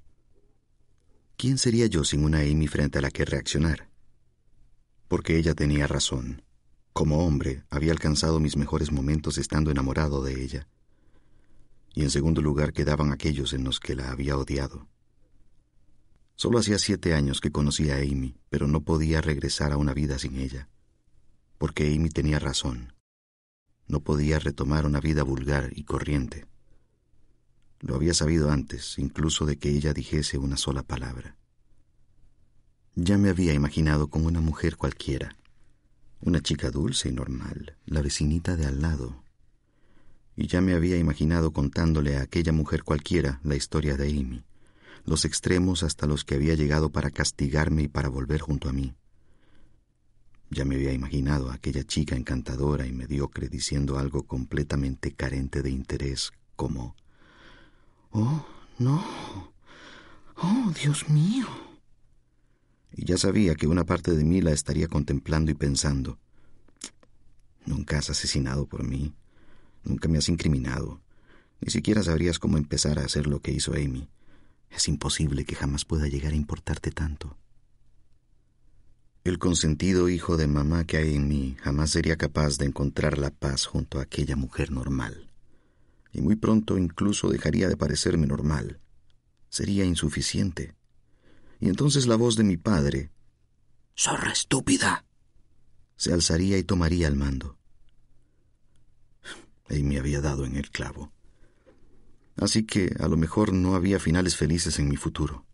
¿Quién 1.35 1.57
sería 1.57 1.87
yo 1.87 2.03
sin 2.03 2.23
una 2.23 2.39
Amy 2.39 2.67
frente 2.67 2.99
a 2.99 3.01
la 3.01 3.11
que 3.11 3.25
reaccionar? 3.25 3.89
Porque 5.07 5.37
ella 5.37 5.53
tenía 5.53 5.87
razón. 5.87 6.43
Como 6.93 7.25
hombre, 7.25 7.63
había 7.69 7.91
alcanzado 7.91 8.39
mis 8.39 8.57
mejores 8.57 8.91
momentos 8.91 9.37
estando 9.37 9.71
enamorado 9.71 10.23
de 10.23 10.43
ella. 10.43 10.67
Y 11.93 12.03
en 12.03 12.11
segundo 12.11 12.41
lugar 12.41 12.73
quedaban 12.73 13.11
aquellos 13.11 13.53
en 13.53 13.63
los 13.63 13.79
que 13.79 13.95
la 13.95 14.11
había 14.11 14.37
odiado. 14.37 14.87
Solo 16.39 16.59
hacía 16.59 16.79
siete 16.79 17.13
años 17.13 17.41
que 17.41 17.51
conocía 17.51 17.95
a 17.95 17.99
Amy, 17.99 18.35
pero 18.49 18.67
no 18.67 18.81
podía 18.81 19.19
regresar 19.21 19.73
a 19.73 19.77
una 19.77 19.93
vida 19.93 20.17
sin 20.17 20.37
ella 20.37 20.69
porque 21.59 21.93
Amy 21.93 22.09
tenía 22.09 22.39
razón. 22.39 22.93
No 23.87 23.99
podía 23.99 24.39
retomar 24.39 24.85
una 24.85 24.99
vida 24.99 25.23
vulgar 25.23 25.71
y 25.75 25.83
corriente. 25.83 26.45
Lo 27.81 27.95
había 27.95 28.13
sabido 28.13 28.49
antes, 28.49 28.97
incluso 28.97 29.45
de 29.45 29.57
que 29.57 29.69
ella 29.69 29.93
dijese 29.93 30.37
una 30.37 30.57
sola 30.57 30.83
palabra. 30.83 31.35
Ya 32.95 33.17
me 33.17 33.29
había 33.29 33.53
imaginado 33.53 34.07
como 34.07 34.27
una 34.27 34.41
mujer 34.41 34.77
cualquiera, 34.77 35.35
una 36.21 36.41
chica 36.41 36.71
dulce 36.71 37.09
y 37.09 37.11
normal, 37.11 37.77
la 37.85 38.01
vecinita 38.01 38.55
de 38.55 38.65
al 38.65 38.81
lado. 38.81 39.23
Y 40.35 40.47
ya 40.47 40.61
me 40.61 40.73
había 40.73 40.97
imaginado 40.97 41.51
contándole 41.51 42.17
a 42.17 42.21
aquella 42.21 42.53
mujer 42.53 42.83
cualquiera 42.83 43.41
la 43.43 43.55
historia 43.55 43.97
de 43.97 44.09
Amy, 44.09 44.43
los 45.09 45.25
extremos 45.25 45.81
hasta 45.81 46.05
los 46.05 46.23
que 46.23 46.35
había 46.35 46.53
llegado 46.53 46.91
para 46.91 47.09
castigarme 47.09 47.81
y 47.81 47.87
para 47.87 48.09
volver 48.09 48.41
junto 48.41 48.69
a 48.69 48.73
mí. 48.73 48.93
Ya 50.51 50.65
me 50.65 50.75
había 50.75 50.93
imaginado 50.93 51.49
a 51.49 51.55
aquella 51.55 51.83
chica 51.83 52.15
encantadora 52.15 52.85
y 52.85 52.91
mediocre 52.91 53.49
diciendo 53.49 53.97
algo 53.97 54.27
completamente 54.27 55.11
carente 55.11 55.63
de 55.63 55.71
interés, 55.71 56.31
como 56.55 56.95
Oh, 58.11 58.45
no. 58.77 59.03
Oh, 60.37 60.71
Dios 60.79 61.09
mío. 61.09 61.47
Y 62.91 63.05
ya 63.05 63.17
sabía 63.17 63.55
que 63.55 63.65
una 63.65 63.85
parte 63.85 64.11
de 64.15 64.23
mí 64.23 64.41
la 64.41 64.51
estaría 64.51 64.87
contemplando 64.87 65.49
y 65.49 65.55
pensando 65.55 66.19
Nunca 67.65 67.97
has 67.97 68.11
asesinado 68.11 68.67
por 68.67 68.83
mí, 68.83 69.15
nunca 69.83 70.07
me 70.07 70.19
has 70.19 70.29
incriminado, 70.29 71.01
ni 71.61 71.71
siquiera 71.71 72.03
sabrías 72.03 72.37
cómo 72.37 72.57
empezar 72.57 72.99
a 72.99 73.05
hacer 73.05 73.25
lo 73.25 73.41
que 73.41 73.51
hizo 73.51 73.73
Amy. 73.73 74.07
Es 74.69 74.87
imposible 74.87 75.45
que 75.45 75.55
jamás 75.55 75.85
pueda 75.85 76.07
llegar 76.07 76.33
a 76.33 76.37
importarte 76.37 76.91
tanto. 76.91 77.37
El 79.23 79.37
consentido 79.37 80.09
hijo 80.09 80.37
de 80.37 80.47
mamá 80.47 80.85
que 80.85 80.97
hay 80.97 81.15
en 81.15 81.27
mí 81.27 81.57
jamás 81.61 81.91
sería 81.91 82.15
capaz 82.15 82.57
de 82.57 82.65
encontrar 82.65 83.17
la 83.17 83.31
paz 83.31 83.65
junto 83.65 83.99
a 83.99 84.03
aquella 84.03 84.35
mujer 84.35 84.71
normal. 84.71 85.29
Y 86.11 86.21
muy 86.21 86.35
pronto 86.35 86.77
incluso 86.77 87.29
dejaría 87.29 87.67
de 87.67 87.77
parecerme 87.77 88.25
normal. 88.27 88.79
Sería 89.49 89.85
insuficiente. 89.85 90.75
Y 91.59 91.67
entonces 91.67 92.07
la 92.07 92.15
voz 92.15 92.37
de 92.37 92.43
mi 92.43 92.57
padre, 92.57 93.11
¡Zorra 93.95 94.31
estúpida! 94.31 95.05
se 95.97 96.13
alzaría 96.13 96.57
y 96.57 96.63
tomaría 96.63 97.09
el 97.09 97.17
mando. 97.17 97.57
Y 99.69 99.83
me 99.83 99.99
había 99.99 100.21
dado 100.21 100.45
en 100.45 100.55
el 100.55 100.71
clavo. 100.71 101.11
Así 102.39 102.63
que 102.63 102.95
a 102.99 103.07
lo 103.09 103.17
mejor 103.17 103.51
no 103.51 103.75
había 103.75 103.99
finales 103.99 104.37
felices 104.37 104.79
en 104.79 104.87
mi 104.87 104.95
futuro. 104.95 105.45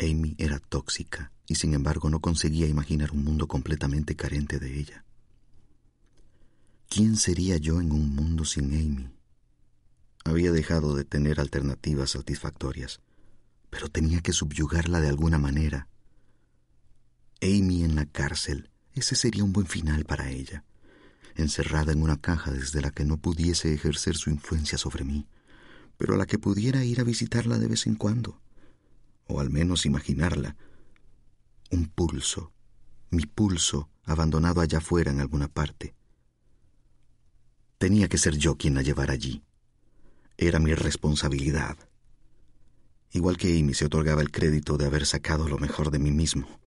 Amy 0.00 0.34
era 0.38 0.58
tóxica 0.58 1.32
y 1.46 1.54
sin 1.54 1.72
embargo 1.72 2.10
no 2.10 2.20
conseguía 2.20 2.66
imaginar 2.66 3.12
un 3.12 3.24
mundo 3.24 3.46
completamente 3.46 4.16
carente 4.16 4.58
de 4.58 4.78
ella. 4.78 5.04
¿Quién 6.88 7.16
sería 7.16 7.56
yo 7.58 7.80
en 7.80 7.92
un 7.92 8.14
mundo 8.14 8.44
sin 8.44 8.74
Amy? 8.74 9.08
Había 10.24 10.50
dejado 10.50 10.96
de 10.96 11.04
tener 11.04 11.38
alternativas 11.38 12.10
satisfactorias, 12.10 13.00
pero 13.70 13.88
tenía 13.88 14.20
que 14.20 14.32
subyugarla 14.32 15.00
de 15.00 15.08
alguna 15.08 15.38
manera. 15.38 15.88
Amy 17.40 17.84
en 17.84 17.94
la 17.94 18.06
cárcel, 18.06 18.70
ese 18.94 19.14
sería 19.14 19.44
un 19.44 19.52
buen 19.52 19.66
final 19.66 20.04
para 20.04 20.30
ella, 20.30 20.64
encerrada 21.36 21.92
en 21.92 22.02
una 22.02 22.20
caja 22.20 22.50
desde 22.50 22.80
la 22.80 22.90
que 22.90 23.04
no 23.04 23.18
pudiese 23.18 23.72
ejercer 23.72 24.16
su 24.16 24.30
influencia 24.30 24.78
sobre 24.78 25.04
mí, 25.04 25.26
pero 25.96 26.14
a 26.14 26.16
la 26.16 26.26
que 26.26 26.38
pudiera 26.38 26.84
ir 26.84 27.00
a 27.00 27.04
visitarla 27.04 27.58
de 27.58 27.68
vez 27.68 27.86
en 27.86 27.94
cuando, 27.94 28.40
o 29.26 29.40
al 29.40 29.50
menos 29.50 29.86
imaginarla, 29.86 30.56
un 31.70 31.86
pulso, 31.86 32.52
mi 33.10 33.26
pulso 33.26 33.88
abandonado 34.04 34.60
allá 34.60 34.78
afuera 34.78 35.10
en 35.10 35.20
alguna 35.20 35.48
parte. 35.48 35.94
Tenía 37.78 38.08
que 38.08 38.18
ser 38.18 38.36
yo 38.36 38.56
quien 38.56 38.74
la 38.74 38.82
llevara 38.82 39.12
allí. 39.12 39.42
Era 40.38 40.58
mi 40.58 40.74
responsabilidad. 40.74 41.76
Igual 43.12 43.36
que 43.36 43.58
Amy 43.58 43.74
se 43.74 43.86
otorgaba 43.86 44.22
el 44.22 44.30
crédito 44.30 44.76
de 44.76 44.86
haber 44.86 45.06
sacado 45.06 45.48
lo 45.48 45.58
mejor 45.58 45.90
de 45.90 45.98
mí 45.98 46.10
mismo. 46.10 46.60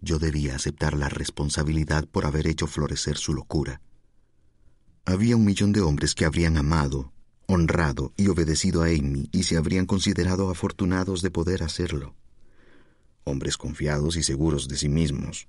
Yo 0.00 0.18
debía 0.18 0.56
aceptar 0.56 0.94
la 0.94 1.08
responsabilidad 1.08 2.06
por 2.08 2.24
haber 2.24 2.46
hecho 2.46 2.66
florecer 2.66 3.18
su 3.18 3.34
locura. 3.34 3.82
Había 5.04 5.36
un 5.36 5.44
millón 5.44 5.72
de 5.72 5.80
hombres 5.80 6.14
que 6.14 6.24
habrían 6.24 6.56
amado, 6.56 7.12
honrado 7.46 8.12
y 8.16 8.28
obedecido 8.28 8.82
a 8.82 8.86
Amy 8.86 9.28
y 9.32 9.44
se 9.44 9.56
habrían 9.56 9.86
considerado 9.86 10.50
afortunados 10.50 11.22
de 11.22 11.30
poder 11.30 11.62
hacerlo. 11.62 12.14
Hombres 13.24 13.56
confiados 13.56 14.16
y 14.16 14.22
seguros 14.22 14.68
de 14.68 14.76
sí 14.76 14.88
mismos. 14.88 15.48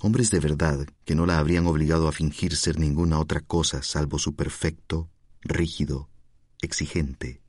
Hombres 0.00 0.30
de 0.30 0.40
verdad 0.40 0.86
que 1.04 1.14
no 1.14 1.26
la 1.26 1.38
habrían 1.38 1.66
obligado 1.66 2.08
a 2.08 2.12
fingir 2.12 2.56
ser 2.56 2.78
ninguna 2.78 3.18
otra 3.18 3.40
cosa 3.40 3.82
salvo 3.82 4.18
su 4.18 4.34
perfecto, 4.34 5.08
rígido, 5.40 6.08
exigente, 6.60 7.40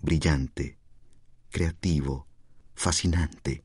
brillante, 0.00 0.78
creativo, 1.50 2.26
fascinante, 2.74 3.64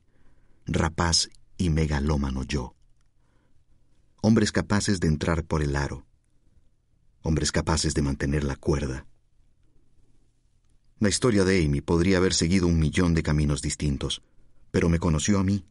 rapaz 0.66 1.30
y 1.56 1.70
megalómano 1.70 2.44
yo. 2.44 2.74
Hombres 4.20 4.52
capaces 4.52 5.00
de 5.00 5.08
entrar 5.08 5.44
por 5.44 5.62
el 5.62 5.74
aro. 5.74 6.07
Hombres 7.22 7.52
capaces 7.52 7.94
de 7.94 8.02
mantener 8.02 8.44
la 8.44 8.56
cuerda. 8.56 9.06
La 11.00 11.08
historia 11.08 11.44
de 11.44 11.64
Amy 11.64 11.80
podría 11.80 12.16
haber 12.16 12.34
seguido 12.34 12.66
un 12.66 12.78
millón 12.78 13.14
de 13.14 13.22
caminos 13.22 13.62
distintos, 13.62 14.22
pero 14.70 14.88
me 14.88 14.98
conoció 14.98 15.38
a 15.38 15.44
mí 15.44 15.64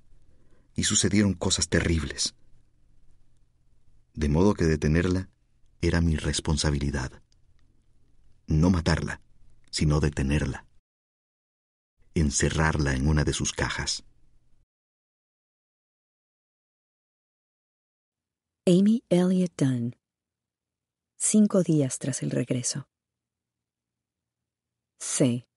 y 0.76 0.84
sucedieron 0.84 1.34
cosas 1.34 1.68
terribles. 1.68 2.36
De 4.14 4.30
modo 4.30 4.54
que 4.54 4.66
detenerla 4.66 5.30
era 5.82 6.02
mi 6.02 6.16
responsabilidad. 6.16 7.12
No 8.48 8.70
matarla, 8.70 9.22
sino 9.70 10.00
detenerla. 10.00 10.66
Encerrarla 12.16 12.94
en 12.94 13.08
una 13.08 13.24
de 13.24 13.34
sus 13.34 13.52
cajas. 13.52 14.06
Amy 18.66 19.04
Elliott 19.10 19.54
Dunn. 19.58 19.97
Cinco 21.20 21.64
días 21.64 21.98
tras 21.98 22.22
el 22.22 22.30
regreso. 22.30 22.88
Sé, 25.00 25.48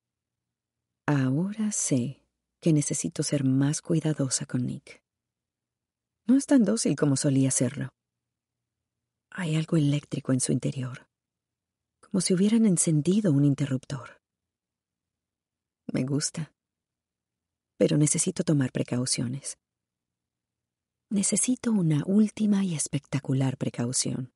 ahora 1.07 1.71
sé 1.71 2.25
que 2.63 2.73
necesito 2.73 3.23
ser 3.23 3.45
más 3.45 3.83
cuidadosa 3.83 4.47
con 4.47 4.65
Nick. 4.65 5.03
No 6.27 6.39
es 6.39 6.47
tan 6.47 6.65
dócil 6.65 6.97
como 6.97 7.17
solía 7.17 7.51
serlo. 7.51 7.91
Hay 9.31 9.55
algo 9.55 9.77
eléctrico 9.77 10.33
en 10.33 10.41
su 10.41 10.53
interior, 10.53 11.07
como 12.01 12.23
si 12.23 12.33
hubieran 12.33 12.65
encendido 12.65 13.31
un 13.31 13.45
interruptor. 13.45 14.19
Me 15.93 16.05
gusta, 16.05 16.55
pero 17.77 17.99
necesito 17.99 18.45
tomar 18.45 18.73
precauciones. 18.73 19.59
Necesito 21.11 21.71
una 21.71 22.03
última 22.07 22.65
y 22.65 22.75
espectacular 22.75 23.59
precaución. 23.59 24.33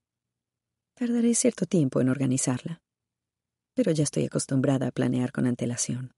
Tardaré 0.96 1.34
cierto 1.34 1.66
tiempo 1.66 2.00
en 2.00 2.08
organizarla, 2.08 2.80
pero 3.74 3.90
ya 3.90 4.04
estoy 4.04 4.26
acostumbrada 4.26 4.86
a 4.86 4.92
planear 4.92 5.32
con 5.32 5.46
antelación. 5.46 6.14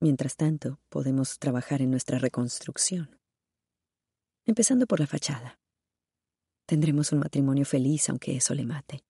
Mientras 0.00 0.34
tanto, 0.34 0.80
podemos 0.88 1.38
trabajar 1.38 1.82
en 1.82 1.92
nuestra 1.92 2.18
reconstrucción. 2.18 3.20
Empezando 4.44 4.88
por 4.88 4.98
la 4.98 5.06
fachada. 5.06 5.60
Tendremos 6.66 7.12
un 7.12 7.20
matrimonio 7.20 7.64
feliz 7.64 8.08
aunque 8.08 8.36
eso 8.36 8.54
le 8.54 8.66
mate. 8.66 9.04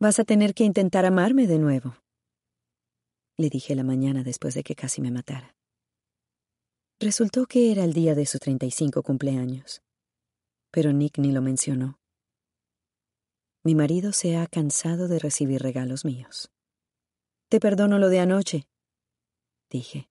Vas 0.00 0.18
a 0.18 0.24
tener 0.24 0.54
que 0.54 0.64
intentar 0.64 1.04
amarme 1.04 1.46
de 1.46 1.58
nuevo, 1.58 1.96
le 3.36 3.50
dije 3.50 3.74
la 3.74 3.84
mañana 3.84 4.22
después 4.22 4.54
de 4.54 4.62
que 4.62 4.74
casi 4.74 5.02
me 5.02 5.10
matara. 5.10 5.54
Resultó 6.98 7.44
que 7.44 7.70
era 7.70 7.84
el 7.84 7.92
día 7.92 8.14
de 8.14 8.24
su 8.24 8.38
35 8.38 9.02
cumpleaños, 9.02 9.82
pero 10.70 10.94
Nick 10.94 11.18
ni 11.18 11.32
lo 11.32 11.42
mencionó. 11.42 11.98
Mi 13.66 13.74
marido 13.74 14.12
se 14.12 14.36
ha 14.36 14.46
cansado 14.46 15.08
de 15.08 15.18
recibir 15.18 15.60
regalos 15.60 16.04
míos. 16.04 16.52
Te 17.48 17.58
perdono 17.58 17.98
lo 17.98 18.08
de 18.08 18.20
anoche, 18.20 18.68
dije. 19.68 20.08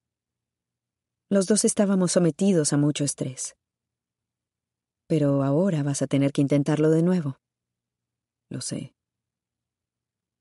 Los 1.29 1.47
dos 1.47 1.63
estábamos 1.63 2.11
sometidos 2.11 2.73
a 2.73 2.77
mucho 2.77 3.05
estrés. 3.05 3.55
Pero 5.07 5.41
ahora 5.41 5.83
vas 5.83 6.01
a 6.01 6.07
tener 6.07 6.33
que 6.33 6.41
intentarlo 6.41 6.89
de 6.89 7.01
nuevo. 7.01 7.39
Lo 8.49 8.59
sé. 8.59 8.93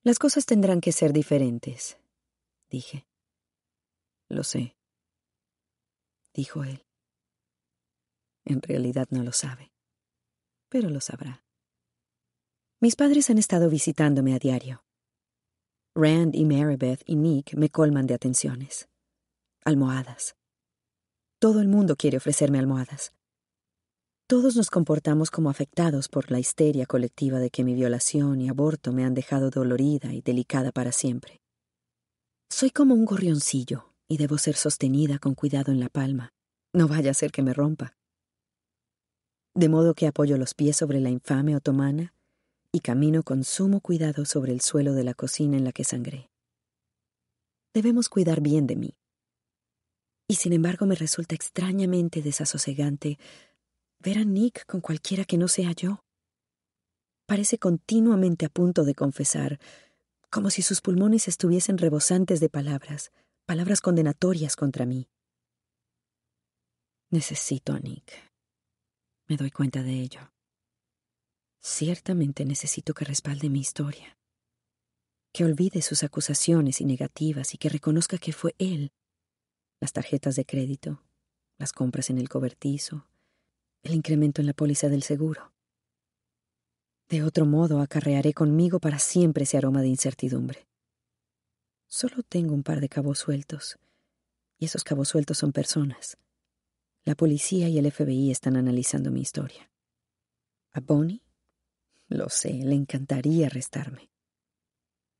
Las 0.03 0.19
cosas 0.19 0.45
tendrán 0.45 0.81
que 0.81 0.91
ser 0.91 1.13
diferentes, 1.13 1.97
dije. 2.69 3.07
Lo 4.29 4.43
sé 4.43 4.75
dijo 6.35 6.65
él. 6.65 6.85
En 8.45 8.61
realidad 8.61 9.07
no 9.11 9.23
lo 9.23 9.31
sabe, 9.31 9.73
pero 10.69 10.91
lo 10.91 11.01
sabrá. 11.01 11.44
Mis 12.85 12.97
padres 12.97 13.31
han 13.31 13.39
estado 13.39 13.71
visitándome 13.71 14.35
a 14.35 14.39
diario. 14.39 14.85
Rand 15.95 16.35
y 16.35 16.45
Marybeth 16.45 17.01
y 17.07 17.17
Nick 17.17 17.55
me 17.55 17.71
colman 17.71 18.07
de 18.07 18.13
atenciones. 18.13 18.91
Almohadas. 19.65 20.37
Todo 21.39 21.63
el 21.63 21.69
mundo 21.69 21.97
quiere 21.97 22.19
ofrecerme 22.19 22.59
almohadas. 22.59 23.15
Todos 24.27 24.55
nos 24.55 24.69
comportamos 24.69 25.31
como 25.31 25.49
afectados 25.49 26.11
por 26.11 26.31
la 26.31 26.39
histeria 26.41 26.85
colectiva 26.85 27.39
de 27.39 27.49
que 27.49 27.65
mi 27.65 27.73
violación 27.73 28.43
y 28.43 28.51
aborto 28.51 28.93
me 28.93 29.07
han 29.07 29.15
dejado 29.15 29.49
dolorida 29.49 30.13
y 30.13 30.21
delicada 30.21 30.71
para 30.71 30.93
siempre. 30.93 31.41
Soy 32.51 32.71
como 32.71 32.93
un 32.93 33.07
gorrioncillo 33.07 33.95
y 34.09 34.19
debo 34.19 34.37
ser 34.37 34.57
sostenida 34.57 35.19
con 35.19 35.35
cuidado 35.35 35.73
en 35.73 35.81
la 35.81 35.89
palma. 35.89 36.35
No 36.75 36.87
vaya 36.87 37.13
a 37.13 37.15
ser 37.15 37.33
que 37.33 37.41
me 37.41 37.55
rompa. 37.55 37.97
De 39.55 39.71
modo 39.71 39.95
que 39.95 40.07
apoyo 40.07 40.37
los 40.37 40.53
pies 40.53 40.77
sobre 40.77 41.01
la 41.01 41.09
infame 41.09 41.57
otomana 41.57 42.15
y 42.75 42.81
camino 42.81 43.23
con 43.23 43.45
sumo 43.45 43.81
cuidado 43.81 44.25
sobre 44.25 44.53
el 44.53 44.61
suelo 44.61 44.95
de 44.95 45.05
la 45.05 45.15
cocina 45.15 45.57
en 45.57 45.63
la 45.63 45.71
que 45.71 45.85
sangré. 45.85 46.29
Debemos 47.73 48.09
cuidar 48.09 48.41
bien 48.41 48.67
de 48.67 48.75
mí. 48.75 48.99
Y 50.27 50.35
sin 50.35 50.53
embargo 50.53 50.85
me 50.85 50.97
resulta 50.97 51.37
extrañamente 51.37 52.21
desasosegante 52.21 53.17
ver 54.01 54.19
a 54.19 54.25
Nick 54.25 54.67
con 54.67 54.81
cualquiera 54.81 55.25
que 55.25 55.39
no 55.39 55.47
sea 55.47 55.71
yo. 55.71 56.01
Parece 57.27 57.59
continuamente 57.59 58.45
a 58.45 58.49
punto 58.49 58.83
de 58.83 58.97
confesar, 58.97 59.61
como 60.29 60.51
si 60.51 60.63
sus 60.63 60.81
pulmones 60.81 61.29
estuviesen 61.29 61.79
rebosantes 61.79 62.41
de 62.41 62.49
palabras, 62.49 63.13
palabras 63.47 63.81
condenatorias 63.81 64.57
contra 64.57 64.85
mí. 64.85 65.09
Necesito 67.11 67.73
a 67.73 67.79
Nick. 67.79 68.33
Me 69.29 69.37
doy 69.37 69.53
cuenta 69.53 69.85
de 69.85 69.93
ello. 69.93 70.34
Ciertamente 71.67 72.45
necesito 72.45 72.93
que 72.93 73.07
respalde 73.07 73.49
mi 73.49 73.59
historia, 73.59 74.19
que 75.33 75.47
olvide 75.47 75.81
sus 75.81 76.03
acusaciones 76.03 76.83
y 76.83 76.85
negativas 76.85 77.55
y 77.55 77.57
que 77.57 77.71
reconozca 77.71 78.19
que 78.19 78.35
fue 78.35 78.55
él. 78.59 78.93
Las 79.81 79.95
tarjetas 79.95 80.37
de 80.37 80.45
crédito, 80.45 81.03
las 81.57 81.73
compras 81.73 82.11
en 82.11 82.19
el 82.19 82.29
cobertizo, 82.29 83.09
el 83.83 83.95
incremento 83.95 84.43
en 84.43 84.47
la 84.47 84.53
póliza 84.53 84.91
del 84.91 85.03
seguro. 85.03 85.55
De 87.09 87.23
otro 87.23 87.47
modo, 87.47 87.81
acarrearé 87.81 88.35
conmigo 88.35 88.79
para 88.79 88.99
siempre 88.99 89.45
ese 89.45 89.57
aroma 89.57 89.81
de 89.81 89.89
incertidumbre. 89.89 90.69
Solo 91.89 92.23
tengo 92.25 92.53
un 92.53 92.63
par 92.63 92.83
de 92.83 92.91
cabos 92.91 93.21
sueltos, 93.21 93.79
y 94.59 94.67
esos 94.67 94.85
cabos 94.85 95.09
sueltos 95.09 95.39
son 95.39 95.53
personas. 95.53 96.19
La 97.07 97.15
policía 97.15 97.71
y 97.71 97.79
el 97.79 97.91
FBI 97.91 98.31
están 98.31 98.59
analizando 98.59 99.11
mi 99.11 99.23
historia. 99.23 99.71
¿A 100.71 100.81
Bonnie? 100.81 101.24
Lo 102.09 102.29
sé, 102.29 102.53
le 102.53 102.75
encantaría 102.75 103.47
arrestarme. 103.47 104.11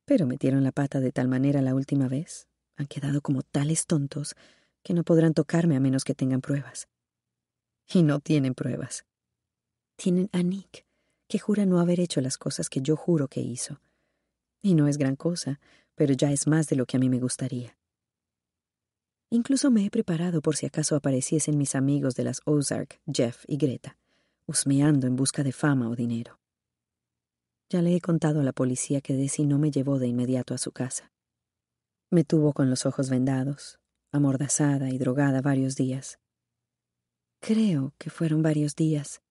Pero 0.05 0.27
metieron 0.27 0.63
la 0.63 0.71
pata 0.71 0.99
de 0.99 1.11
tal 1.11 1.27
manera 1.27 1.61
la 1.61 1.73
última 1.73 2.07
vez, 2.07 2.47
han 2.75 2.87
quedado 2.87 3.21
como 3.21 3.41
tales 3.41 3.87
tontos, 3.87 4.35
que 4.83 4.93
no 4.93 5.03
podrán 5.03 5.33
tocarme 5.33 5.75
a 5.75 5.79
menos 5.79 6.03
que 6.03 6.13
tengan 6.13 6.41
pruebas. 6.41 6.87
Y 7.91 8.03
no 8.03 8.19
tienen 8.19 8.53
pruebas. 8.53 9.05
Tienen 9.95 10.29
a 10.31 10.43
Nick, 10.43 10.85
que 11.27 11.39
jura 11.39 11.65
no 11.65 11.79
haber 11.79 11.99
hecho 11.99 12.21
las 12.21 12.37
cosas 12.37 12.69
que 12.69 12.81
yo 12.81 12.95
juro 12.95 13.27
que 13.27 13.41
hizo. 13.41 13.81
Y 14.61 14.75
no 14.75 14.87
es 14.87 14.97
gran 14.97 15.15
cosa, 15.15 15.59
pero 15.95 16.13
ya 16.13 16.31
es 16.31 16.47
más 16.47 16.67
de 16.67 16.75
lo 16.75 16.85
que 16.85 16.97
a 16.97 16.99
mí 16.99 17.09
me 17.09 17.19
gustaría. 17.19 17.77
Incluso 19.31 19.71
me 19.71 19.85
he 19.85 19.89
preparado 19.89 20.41
por 20.41 20.55
si 20.55 20.65
acaso 20.65 20.95
apareciesen 20.95 21.57
mis 21.57 21.73
amigos 21.73 22.15
de 22.15 22.25
las 22.25 22.41
Ozark, 22.45 23.01
Jeff 23.11 23.43
y 23.47 23.57
Greta, 23.57 23.97
husmeando 24.45 25.07
en 25.07 25.15
busca 25.15 25.43
de 25.43 25.51
fama 25.51 25.89
o 25.89 25.95
dinero. 25.95 26.39
Ya 27.69 27.81
le 27.81 27.95
he 27.95 28.01
contado 28.01 28.41
a 28.41 28.43
la 28.43 28.53
policía 28.53 29.01
que 29.01 29.15
Desi 29.15 29.45
no 29.45 29.57
me 29.57 29.71
llevó 29.71 29.97
de 29.97 30.07
inmediato 30.07 30.53
a 30.53 30.57
su 30.57 30.71
casa. 30.71 31.11
Me 32.11 32.23
tuvo 32.23 32.53
con 32.53 32.69
los 32.69 32.85
ojos 32.85 33.09
vendados, 33.09 33.79
amordazada 34.11 34.89
y 34.89 34.97
drogada 34.97 35.41
varios 35.41 35.75
días. 35.75 36.19
Creo 37.39 37.93
que 37.97 38.09
fueron 38.09 38.43
varios 38.43 38.75
días, 38.75 39.21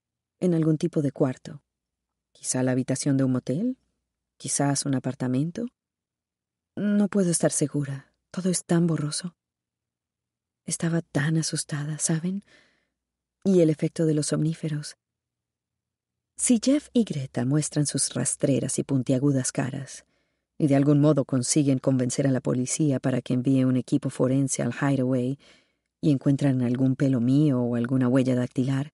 en 0.41 0.55
algún 0.55 0.79
tipo 0.79 1.01
de 1.01 1.13
cuarto. 1.13 1.63
Quizá 2.33 2.63
la 2.63 2.73
habitación 2.73 3.17
de 3.17 3.25
un 3.25 3.33
motel, 3.33 3.79
quizás 4.37 4.85
un 4.85 4.95
apartamento, 4.95 5.67
no 6.77 7.07
puedo 7.07 7.31
estar 7.31 7.53
segura. 7.53 8.13
Todo 8.33 8.51
es 8.51 8.65
tan 8.65 8.89
borroso. 8.89 9.37
Estaba 10.65 11.03
tan 11.03 11.37
asustada, 11.37 11.99
¿saben? 11.99 12.45
Y 13.45 13.61
el 13.61 13.71
efecto 13.71 14.07
de 14.07 14.15
los 14.15 14.29
somníferos. 14.29 14.97
Si 16.37 16.59
Jeff 16.63 16.89
y 16.93 17.05
Greta 17.05 17.45
muestran 17.45 17.87
sus 17.87 18.13
rastreras 18.13 18.79
y 18.81 18.83
puntiagudas 18.83 19.53
caras, 19.53 20.05
y 20.59 20.67
de 20.67 20.75
algún 20.75 21.01
modo 21.01 21.25
consiguen 21.25 21.79
convencer 21.79 22.27
a 22.27 22.33
la 22.33 22.41
policía 22.41 22.99
para 22.99 23.23
que 23.23 23.35
envíe 23.35 23.65
un 23.65 23.77
equipo 23.77 24.11
forense 24.11 24.63
al 24.63 24.75
hideaway 24.75 25.39
y 26.01 26.11
encuentran 26.11 26.63
algún 26.63 26.97
pelo 26.97 27.21
mío 27.21 27.61
o 27.61 27.77
alguna 27.77 28.09
huella 28.09 28.35
dactilar, 28.35 28.93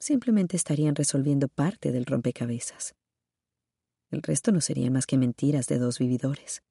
simplemente 0.00 0.56
estarían 0.56 0.94
resolviendo 0.94 1.48
parte 1.48 1.92
del 1.92 2.06
rompecabezas. 2.06 2.94
El 4.10 4.22
resto 4.22 4.50
no 4.50 4.62
serían 4.62 4.94
más 4.94 5.06
que 5.06 5.18
mentiras 5.18 5.66
de 5.66 5.78
dos 5.78 5.98
vividores. 5.98 6.62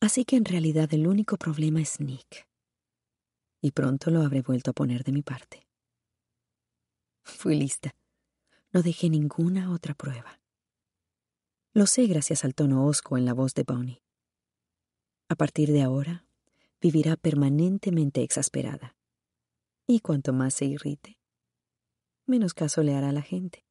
Así 0.00 0.24
que 0.24 0.36
en 0.36 0.44
realidad 0.44 0.92
el 0.92 1.06
único 1.06 1.36
problema 1.36 1.80
es 1.80 2.00
Nick. 2.00 2.46
Y 3.62 3.72
pronto 3.72 4.10
lo 4.10 4.22
habré 4.22 4.42
vuelto 4.42 4.72
a 4.72 4.74
poner 4.74 5.04
de 5.04 5.12
mi 5.12 5.22
parte. 5.22 5.66
Fui 7.24 7.56
lista. 7.56 7.90
No 8.72 8.82
dejé 8.82 9.10
ninguna 9.10 9.72
otra 9.72 9.94
prueba. 9.94 10.40
Lo 11.72 11.86
sé 11.86 12.06
gracias 12.06 12.44
al 12.44 12.54
tono 12.54 12.86
hosco 12.86 13.18
en 13.18 13.24
la 13.24 13.34
voz 13.34 13.54
de 13.54 13.64
Bonnie. 13.64 14.02
A 15.28 15.34
partir 15.34 15.72
de 15.72 15.82
ahora, 15.82 16.24
vivirá 16.80 17.16
permanentemente 17.16 18.22
exasperada. 18.22 18.96
Y 19.86 20.00
cuanto 20.00 20.32
más 20.32 20.54
se 20.54 20.66
irrite, 20.66 21.18
menos 22.26 22.54
caso 22.54 22.82
le 22.84 22.94
hará 22.94 23.08
a 23.08 23.12
la 23.12 23.22
gente. 23.22 23.66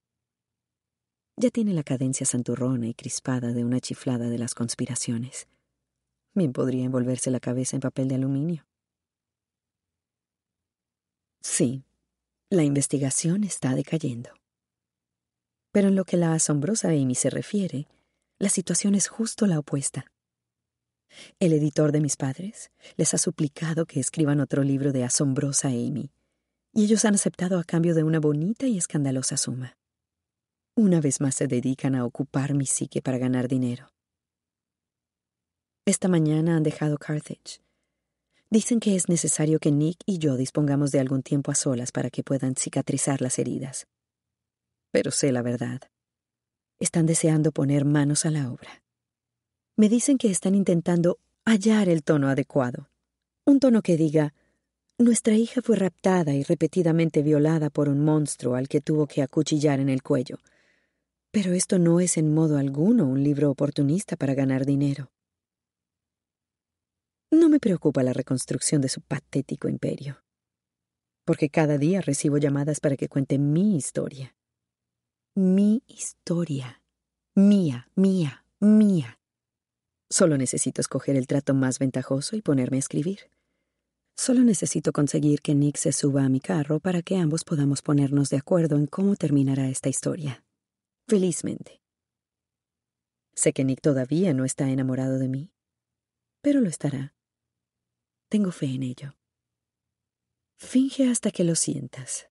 Ya 1.37 1.49
tiene 1.49 1.73
la 1.73 1.83
cadencia 1.83 2.25
santurrona 2.25 2.87
y 2.87 2.93
crispada 2.93 3.53
de 3.53 3.63
una 3.63 3.79
chiflada 3.79 4.27
de 4.29 4.37
las 4.37 4.53
conspiraciones. 4.53 5.47
Bien 6.33 6.51
podría 6.51 6.83
envolverse 6.83 7.31
la 7.31 7.39
cabeza 7.39 7.77
en 7.77 7.81
papel 7.81 8.09
de 8.09 8.15
aluminio. 8.15 8.67
Sí, 11.41 11.85
la 12.49 12.63
investigación 12.63 13.45
está 13.45 13.75
decayendo. 13.75 14.38
Pero 15.71 15.89
en 15.89 15.95
lo 15.95 16.05
que 16.05 16.17
la 16.17 16.33
asombrosa 16.33 16.89
Amy 16.89 17.15
se 17.15 17.29
refiere, 17.29 17.87
la 18.39 18.49
situación 18.49 18.95
es 18.95 19.07
justo 19.07 19.45
la 19.45 19.59
opuesta. 19.59 20.05
El 21.39 21.53
editor 21.53 21.91
de 21.91 22.01
mis 22.01 22.15
padres 22.15 22.71
les 22.95 23.13
ha 23.13 23.17
suplicado 23.17 23.85
que 23.85 23.99
escriban 23.99 24.39
otro 24.39 24.63
libro 24.63 24.91
de 24.91 25.03
asombrosa 25.03 25.69
Amy, 25.69 26.11
y 26.73 26.85
ellos 26.85 27.05
han 27.05 27.15
aceptado 27.15 27.59
a 27.59 27.63
cambio 27.63 27.95
de 27.95 28.03
una 28.03 28.19
bonita 28.19 28.67
y 28.67 28.77
escandalosa 28.77 29.37
suma. 29.37 29.77
Una 30.75 31.01
vez 31.01 31.19
más 31.19 31.35
se 31.35 31.47
dedican 31.47 31.95
a 31.95 32.05
ocupar 32.05 32.53
mi 32.53 32.65
psique 32.65 33.01
para 33.01 33.17
ganar 33.17 33.47
dinero. 33.47 33.91
Esta 35.85 36.07
mañana 36.07 36.55
han 36.55 36.63
dejado 36.63 36.97
Carthage. 36.97 37.61
Dicen 38.49 38.79
que 38.79 38.95
es 38.95 39.09
necesario 39.09 39.59
que 39.59 39.71
Nick 39.71 39.99
y 40.05 40.19
yo 40.19 40.37
dispongamos 40.37 40.91
de 40.91 40.99
algún 40.99 41.21
tiempo 41.21 41.51
a 41.51 41.55
solas 41.55 41.91
para 41.91 42.09
que 42.09 42.23
puedan 42.23 42.55
cicatrizar 42.55 43.21
las 43.21 43.39
heridas. 43.39 43.87
Pero 44.91 45.11
sé 45.11 45.31
la 45.31 45.41
verdad. 45.41 45.81
Están 46.79 47.05
deseando 47.05 47.51
poner 47.51 47.85
manos 47.85 48.25
a 48.25 48.31
la 48.31 48.51
obra. 48.51 48.83
Me 49.75 49.89
dicen 49.89 50.17
que 50.17 50.29
están 50.29 50.55
intentando 50.55 51.19
hallar 51.45 51.89
el 51.89 52.03
tono 52.03 52.29
adecuado. 52.29 52.89
Un 53.45 53.59
tono 53.59 53.81
que 53.81 53.97
diga, 53.97 54.33
nuestra 54.97 55.35
hija 55.35 55.61
fue 55.61 55.75
raptada 55.77 56.33
y 56.33 56.43
repetidamente 56.43 57.21
violada 57.23 57.69
por 57.69 57.87
un 57.87 58.03
monstruo 58.03 58.55
al 58.55 58.67
que 58.67 58.81
tuvo 58.81 59.07
que 59.07 59.21
acuchillar 59.21 59.79
en 59.79 59.89
el 59.89 60.03
cuello. 60.03 60.39
Pero 61.31 61.53
esto 61.53 61.79
no 61.79 61.99
es 61.99 62.17
en 62.17 62.33
modo 62.33 62.57
alguno 62.57 63.05
un 63.05 63.23
libro 63.23 63.49
oportunista 63.51 64.15
para 64.17 64.33
ganar 64.33 64.65
dinero. 64.65 65.11
No 67.31 67.47
me 67.47 67.59
preocupa 67.59 68.01
la 68.03 68.13
reconstrucción 68.13 68.81
de 68.81 68.89
su 68.89 69.01
patético 69.01 69.69
imperio, 69.69 70.23
porque 71.25 71.49
cada 71.49 71.77
día 71.77 72.01
recibo 72.01 72.39
llamadas 72.39 72.79
para 72.79 72.97
que 72.97 73.07
cuente 73.07 73.37
mi 73.37 73.77
historia. 73.77 74.35
Mi 75.35 75.83
historia. 75.87 76.81
Mía, 77.35 77.87
mía, 77.95 78.45
mía. 78.59 79.19
Solo 80.09 80.37
necesito 80.37 80.81
escoger 80.81 81.15
el 81.15 81.27
trato 81.27 81.53
más 81.53 81.77
ventajoso 81.77 82.35
y 82.35 82.41
ponerme 82.41 82.77
a 82.77 82.79
escribir. 82.79 83.29
Solo 84.17 84.41
necesito 84.41 84.91
conseguir 84.91 85.41
que 85.41 85.55
Nick 85.55 85.77
se 85.77 85.93
suba 85.93 86.25
a 86.25 86.29
mi 86.29 86.39
carro 86.39 86.79
para 86.79 87.03
que 87.03 87.15
ambos 87.15 87.43
podamos 87.43 87.81
ponernos 87.81 88.29
de 88.31 88.37
acuerdo 88.37 88.75
en 88.75 88.87
cómo 88.87 89.15
terminará 89.15 89.69
esta 89.69 89.87
historia. 89.87 90.43
Felizmente. 91.07 91.81
Sé 93.35 93.53
que 93.53 93.63
Nick 93.63 93.81
todavía 93.81 94.33
no 94.33 94.45
está 94.45 94.69
enamorado 94.69 95.19
de 95.19 95.29
mí, 95.29 95.53
pero 96.41 96.59
lo 96.59 96.67
estará. 96.67 97.15
Tengo 98.29 98.51
fe 98.51 98.65
en 98.65 98.83
ello. 98.83 99.15
Finge 100.57 101.07
hasta 101.07 101.31
que 101.31 101.43
lo 101.43 101.55
sientas. 101.55 102.29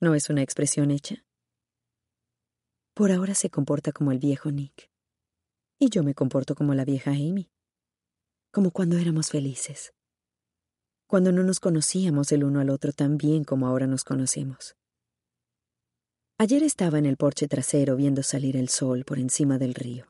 ¿No 0.00 0.14
es 0.14 0.28
una 0.28 0.42
expresión 0.42 0.90
hecha? 0.90 1.24
Por 2.96 3.12
ahora 3.12 3.36
se 3.36 3.50
comporta 3.50 3.92
como 3.92 4.10
el 4.10 4.18
viejo 4.18 4.50
Nick. 4.50 4.90
Y 5.78 5.90
yo 5.90 6.02
me 6.02 6.14
comporto 6.14 6.56
como 6.56 6.74
la 6.74 6.84
vieja 6.84 7.12
Amy. 7.12 7.48
Como 8.50 8.72
cuando 8.72 8.96
éramos 8.98 9.30
felices 9.30 9.92
cuando 11.06 11.30
no 11.30 11.44
nos 11.44 11.60
conocíamos 11.60 12.32
el 12.32 12.42
uno 12.42 12.60
al 12.60 12.70
otro 12.70 12.92
tan 12.92 13.16
bien 13.16 13.44
como 13.44 13.68
ahora 13.68 13.86
nos 13.86 14.02
conocemos. 14.02 14.76
Ayer 16.38 16.62
estaba 16.62 16.98
en 16.98 17.06
el 17.06 17.16
porche 17.16 17.48
trasero 17.48 17.96
viendo 17.96 18.22
salir 18.22 18.56
el 18.56 18.68
sol 18.68 19.04
por 19.04 19.18
encima 19.18 19.58
del 19.58 19.74
río. 19.74 20.06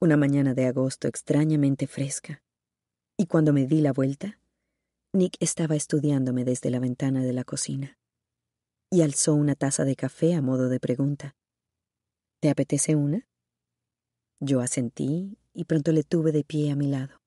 Una 0.00 0.16
mañana 0.16 0.54
de 0.54 0.66
agosto 0.66 1.08
extrañamente 1.08 1.86
fresca. 1.86 2.42
Y 3.16 3.26
cuando 3.26 3.52
me 3.52 3.66
di 3.66 3.80
la 3.80 3.92
vuelta, 3.92 4.38
Nick 5.14 5.36
estaba 5.40 5.74
estudiándome 5.74 6.44
desde 6.44 6.68
la 6.68 6.80
ventana 6.80 7.22
de 7.22 7.32
la 7.32 7.44
cocina. 7.44 7.96
Y 8.90 9.02
alzó 9.02 9.34
una 9.34 9.54
taza 9.54 9.84
de 9.84 9.96
café 9.96 10.34
a 10.34 10.42
modo 10.42 10.68
de 10.68 10.80
pregunta. 10.80 11.34
¿Te 12.40 12.50
apetece 12.50 12.96
una? 12.96 13.26
Yo 14.40 14.60
asentí 14.60 15.38
y 15.54 15.64
pronto 15.64 15.92
le 15.92 16.04
tuve 16.04 16.32
de 16.32 16.44
pie 16.44 16.70
a 16.70 16.76
mi 16.76 16.86
lado 16.86 17.22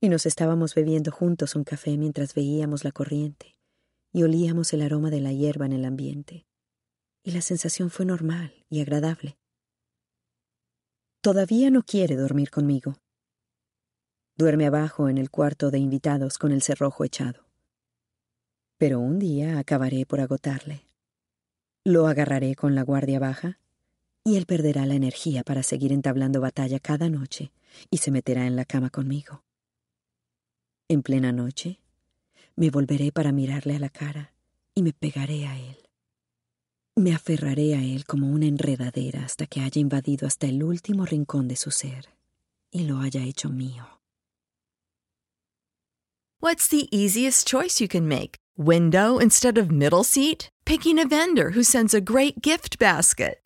y 0.00 0.10
nos 0.10 0.26
estábamos 0.26 0.74
bebiendo 0.74 1.10
juntos 1.10 1.56
un 1.56 1.64
café 1.64 1.96
mientras 1.96 2.34
veíamos 2.34 2.84
la 2.84 2.92
corriente 2.92 3.56
y 4.12 4.22
olíamos 4.22 4.72
el 4.74 4.82
aroma 4.82 5.10
de 5.10 5.20
la 5.20 5.32
hierba 5.32 5.66
en 5.66 5.72
el 5.72 5.84
ambiente. 5.84 6.46
Y 7.22 7.32
la 7.32 7.40
sensación 7.40 7.90
fue 7.90 8.06
normal 8.06 8.64
y 8.68 8.80
agradable. 8.80 9.38
Todavía 11.22 11.70
no 11.70 11.82
quiere 11.82 12.14
dormir 12.14 12.50
conmigo. 12.50 12.98
Duerme 14.36 14.66
abajo 14.66 15.08
en 15.08 15.18
el 15.18 15.30
cuarto 15.30 15.70
de 15.70 15.78
invitados 15.78 16.38
con 16.38 16.52
el 16.52 16.62
cerrojo 16.62 17.04
echado. 17.04 17.48
Pero 18.78 19.00
un 19.00 19.18
día 19.18 19.58
acabaré 19.58 20.06
por 20.06 20.20
agotarle. 20.20 20.86
Lo 21.84 22.06
agarraré 22.06 22.54
con 22.54 22.74
la 22.74 22.82
guardia 22.82 23.18
baja 23.18 23.58
y 24.26 24.34
él 24.34 24.44
perderá 24.44 24.86
la 24.86 24.96
energía 24.96 25.44
para 25.44 25.62
seguir 25.62 25.92
entablando 25.92 26.40
batalla 26.40 26.80
cada 26.80 27.08
noche 27.08 27.52
y 27.92 27.98
se 27.98 28.10
meterá 28.10 28.44
en 28.48 28.56
la 28.56 28.64
cama 28.64 28.90
conmigo. 28.90 29.44
En 30.88 31.04
plena 31.04 31.30
noche, 31.30 31.78
me 32.56 32.70
volveré 32.70 33.12
para 33.12 33.30
mirarle 33.30 33.76
a 33.76 33.78
la 33.78 33.88
cara 33.88 34.32
y 34.74 34.82
me 34.82 34.92
pegaré 34.92 35.46
a 35.46 35.56
él. 35.56 35.76
Me 36.96 37.14
aferraré 37.14 37.76
a 37.76 37.84
él 37.84 38.04
como 38.04 38.28
una 38.28 38.46
enredadera 38.46 39.24
hasta 39.24 39.46
que 39.46 39.60
haya 39.60 39.80
invadido 39.80 40.26
hasta 40.26 40.48
el 40.48 40.64
último 40.64 41.06
rincón 41.06 41.46
de 41.46 41.54
su 41.54 41.70
ser 41.70 42.08
y 42.72 42.82
lo 42.82 42.98
haya 42.98 43.22
hecho 43.22 43.48
mío. 43.48 44.00
What's 46.40 46.66
the 46.68 46.88
easiest 46.90 47.46
choice 47.46 47.80
you 47.80 47.86
can 47.86 48.08
make? 48.08 48.34
Window 48.58 49.20
instead 49.20 49.56
of 49.56 49.70
middle 49.70 50.02
seat? 50.02 50.48
Picking 50.64 50.98
a 50.98 51.06
vendor 51.06 51.52
who 51.52 51.62
sends 51.62 51.94
a 51.94 52.00
great 52.00 52.42
gift 52.42 52.80
basket? 52.80 53.45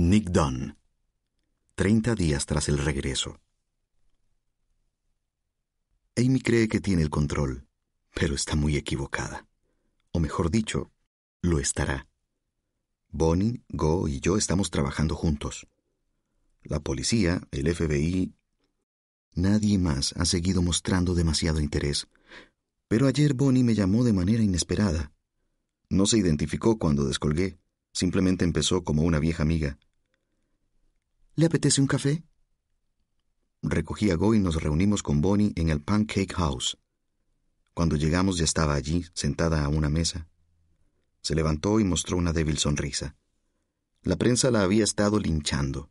Nick 0.00 0.30
Dunn. 0.30 0.78
30 1.74 2.14
días 2.14 2.46
tras 2.46 2.70
el 2.70 2.78
regreso. 2.78 3.38
Amy 6.16 6.40
cree 6.40 6.68
que 6.68 6.80
tiene 6.80 7.02
el 7.02 7.10
control, 7.10 7.66
pero 8.14 8.34
está 8.34 8.56
muy 8.56 8.76
equivocada. 8.76 9.46
O 10.12 10.18
mejor 10.18 10.50
dicho, 10.50 10.90
lo 11.42 11.58
estará. 11.58 12.08
Bonnie, 13.10 13.62
Go 13.68 14.08
y 14.08 14.20
yo 14.20 14.38
estamos 14.38 14.70
trabajando 14.70 15.14
juntos. 15.14 15.66
La 16.62 16.80
policía, 16.80 17.42
el 17.50 17.72
FBI... 17.72 18.32
Nadie 19.34 19.76
más 19.76 20.14
ha 20.14 20.24
seguido 20.24 20.62
mostrando 20.62 21.14
demasiado 21.14 21.60
interés. 21.60 22.08
Pero 22.88 23.06
ayer 23.06 23.34
Bonnie 23.34 23.64
me 23.64 23.74
llamó 23.74 24.02
de 24.02 24.14
manera 24.14 24.42
inesperada. 24.42 25.12
No 25.90 26.06
se 26.06 26.16
identificó 26.16 26.78
cuando 26.78 27.04
descolgué. 27.04 27.58
Simplemente 27.92 28.46
empezó 28.46 28.82
como 28.82 29.02
una 29.02 29.18
vieja 29.18 29.42
amiga. 29.42 29.78
¿Le 31.36 31.46
apetece 31.46 31.80
un 31.80 31.86
café? 31.86 32.24
Recogí 33.62 34.10
a 34.10 34.16
Go 34.16 34.34
y 34.34 34.40
nos 34.40 34.60
reunimos 34.62 35.02
con 35.02 35.20
Bonnie 35.20 35.52
en 35.56 35.70
el 35.70 35.80
Pancake 35.80 36.34
House. 36.34 36.76
Cuando 37.72 37.96
llegamos 37.96 38.36
ya 38.36 38.44
estaba 38.44 38.74
allí, 38.74 39.04
sentada 39.14 39.64
a 39.64 39.68
una 39.68 39.88
mesa. 39.88 40.28
Se 41.22 41.34
levantó 41.34 41.78
y 41.78 41.84
mostró 41.84 42.16
una 42.16 42.32
débil 42.32 42.58
sonrisa. 42.58 43.16
La 44.02 44.16
prensa 44.16 44.50
la 44.50 44.62
había 44.62 44.82
estado 44.82 45.18
linchando. 45.18 45.90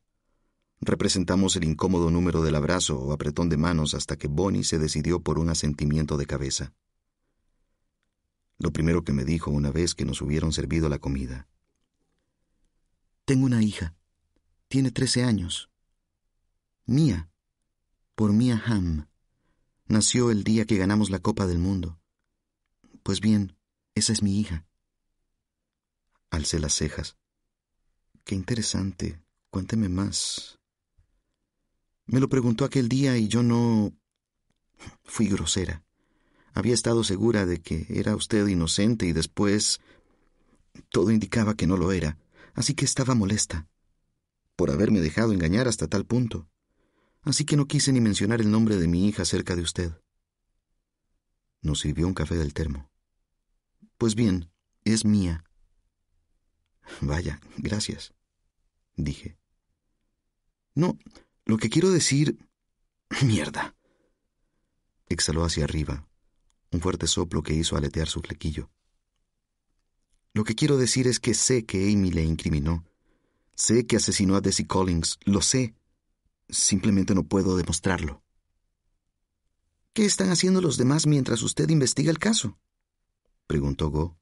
Representamos 0.81 1.55
el 1.55 1.63
incómodo 1.63 2.09
número 2.09 2.41
del 2.41 2.55
abrazo 2.55 2.99
o 2.99 3.13
apretón 3.13 3.49
de 3.49 3.57
manos 3.57 3.93
hasta 3.93 4.17
que 4.17 4.27
Bonnie 4.27 4.63
se 4.63 4.77
decidió 4.79 5.21
por 5.21 5.39
un 5.39 5.49
asentimiento 5.49 6.17
de 6.17 6.25
cabeza. 6.25 6.73
Lo 8.57 8.71
primero 8.71 9.03
que 9.03 9.13
me 9.13 9.25
dijo 9.25 9.51
una 9.51 9.71
vez 9.71 9.95
que 9.95 10.05
nos 10.05 10.21
hubieron 10.21 10.51
servido 10.51 10.89
la 10.89 10.99
comida. 10.99 11.47
Tengo 13.25 13.45
una 13.45 13.61
hija. 13.61 13.95
Tiene 14.69 14.91
trece 14.91 15.23
años. 15.23 15.71
Mía. 16.85 17.31
Por 18.13 18.33
Mía 18.33 18.61
Ham. 18.67 19.07
Nació 19.87 20.29
el 20.29 20.43
día 20.43 20.65
que 20.65 20.77
ganamos 20.77 21.09
la 21.09 21.17
Copa 21.17 21.47
del 21.47 21.57
Mundo. 21.57 21.99
Pues 23.01 23.19
bien, 23.19 23.57
esa 23.95 24.13
es 24.13 24.21
mi 24.21 24.39
hija. 24.39 24.67
Alcé 26.29 26.59
las 26.59 26.75
cejas. 26.75 27.17
Qué 28.23 28.35
interesante. 28.35 29.19
Cuénteme 29.49 29.89
más. 29.89 30.59
Me 32.05 32.19
lo 32.19 32.29
preguntó 32.29 32.63
aquel 32.63 32.89
día 32.89 33.17
y 33.17 33.27
yo 33.27 33.41
no... 33.41 33.91
Fui 35.03 35.27
grosera. 35.27 35.83
Había 36.53 36.75
estado 36.75 37.03
segura 37.03 37.47
de 37.47 37.59
que 37.59 37.87
era 37.89 38.15
usted 38.15 38.45
inocente 38.45 39.07
y 39.07 39.13
después... 39.13 39.81
Todo 40.89 41.09
indicaba 41.09 41.55
que 41.55 41.65
no 41.65 41.75
lo 41.75 41.91
era 41.91 42.19
así 42.59 42.73
que 42.73 42.83
estaba 42.83 43.15
molesta 43.15 43.68
por 44.59 44.71
haberme 44.71 44.99
dejado 44.99 45.31
engañar 45.31 45.69
hasta 45.69 45.87
tal 45.87 46.05
punto. 46.05 46.49
Así 47.21 47.45
que 47.45 47.55
no 47.55 47.65
quise 47.65 47.93
ni 47.93 48.01
mencionar 48.01 48.41
el 48.41 48.51
nombre 48.51 48.75
de 48.75 48.89
mi 48.89 49.07
hija 49.07 49.23
cerca 49.23 49.55
de 49.55 49.61
usted. 49.61 49.93
Nos 51.61 51.79
sirvió 51.79 52.05
un 52.05 52.13
café 52.13 52.35
del 52.35 52.53
termo. 52.53 52.91
Pues 53.97 54.15
bien, 54.15 54.51
es 54.83 55.05
mía. 55.05 55.45
Vaya, 56.99 57.39
gracias, 57.55 58.13
dije. 58.97 59.37
No, 60.75 60.99
lo 61.45 61.55
que 61.55 61.69
quiero 61.69 61.89
decir... 61.89 62.37
Mierda. 63.23 63.77
Exhaló 65.07 65.45
hacia 65.45 65.63
arriba, 65.63 66.05
un 66.73 66.81
fuerte 66.81 67.07
soplo 67.07 67.43
que 67.43 67.53
hizo 67.53 67.77
aletear 67.77 68.09
su 68.09 68.19
flequillo. 68.19 68.69
Lo 70.33 70.43
que 70.43 70.55
quiero 70.55 70.75
decir 70.75 71.07
es 71.07 71.21
que 71.21 71.33
sé 71.33 71.65
que 71.65 71.93
Amy 71.93 72.11
le 72.11 72.25
incriminó. 72.25 72.88
Sé 73.59 73.85
que 73.85 73.97
asesinó 73.97 74.37
a 74.37 74.41
Desi 74.41 74.63
Collins, 74.63 75.19
lo 75.25 75.41
sé. 75.41 75.75
Simplemente 76.47 77.13
no 77.13 77.23
puedo 77.23 77.57
demostrarlo. 77.57 78.23
¿Qué 79.91 80.05
están 80.05 80.29
haciendo 80.29 80.61
los 80.61 80.77
demás 80.77 81.05
mientras 81.05 81.41
usted 81.41 81.69
investiga 81.69 82.09
el 82.09 82.19
caso? 82.19 82.57
preguntó 83.47 83.89
Go. 83.89 84.17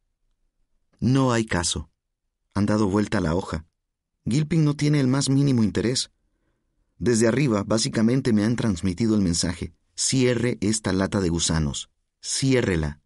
No 1.00 1.34
hay 1.34 1.46
caso. 1.46 1.92
Han 2.56 2.66
dado 2.66 2.88
vuelta 2.88 3.20
a 3.20 3.22
la 3.22 3.36
hoja. 3.36 3.68
Gilpin 4.26 4.66
no 4.66 4.76
tiene 4.76 5.00
el 5.00 5.08
más 5.08 5.30
mínimo 5.30 5.64
interés. 5.64 6.10
Desde 6.98 7.28
arriba, 7.28 7.64
básicamente 7.64 8.34
me 8.34 8.44
han 8.44 8.56
transmitido 8.56 9.14
el 9.14 9.22
mensaje. 9.22 9.72
Cierre 9.96 10.58
esta 10.62 10.94
lata 10.94 11.22
de 11.22 11.30
gusanos. 11.30 11.92
Ciérrela. 12.24 13.02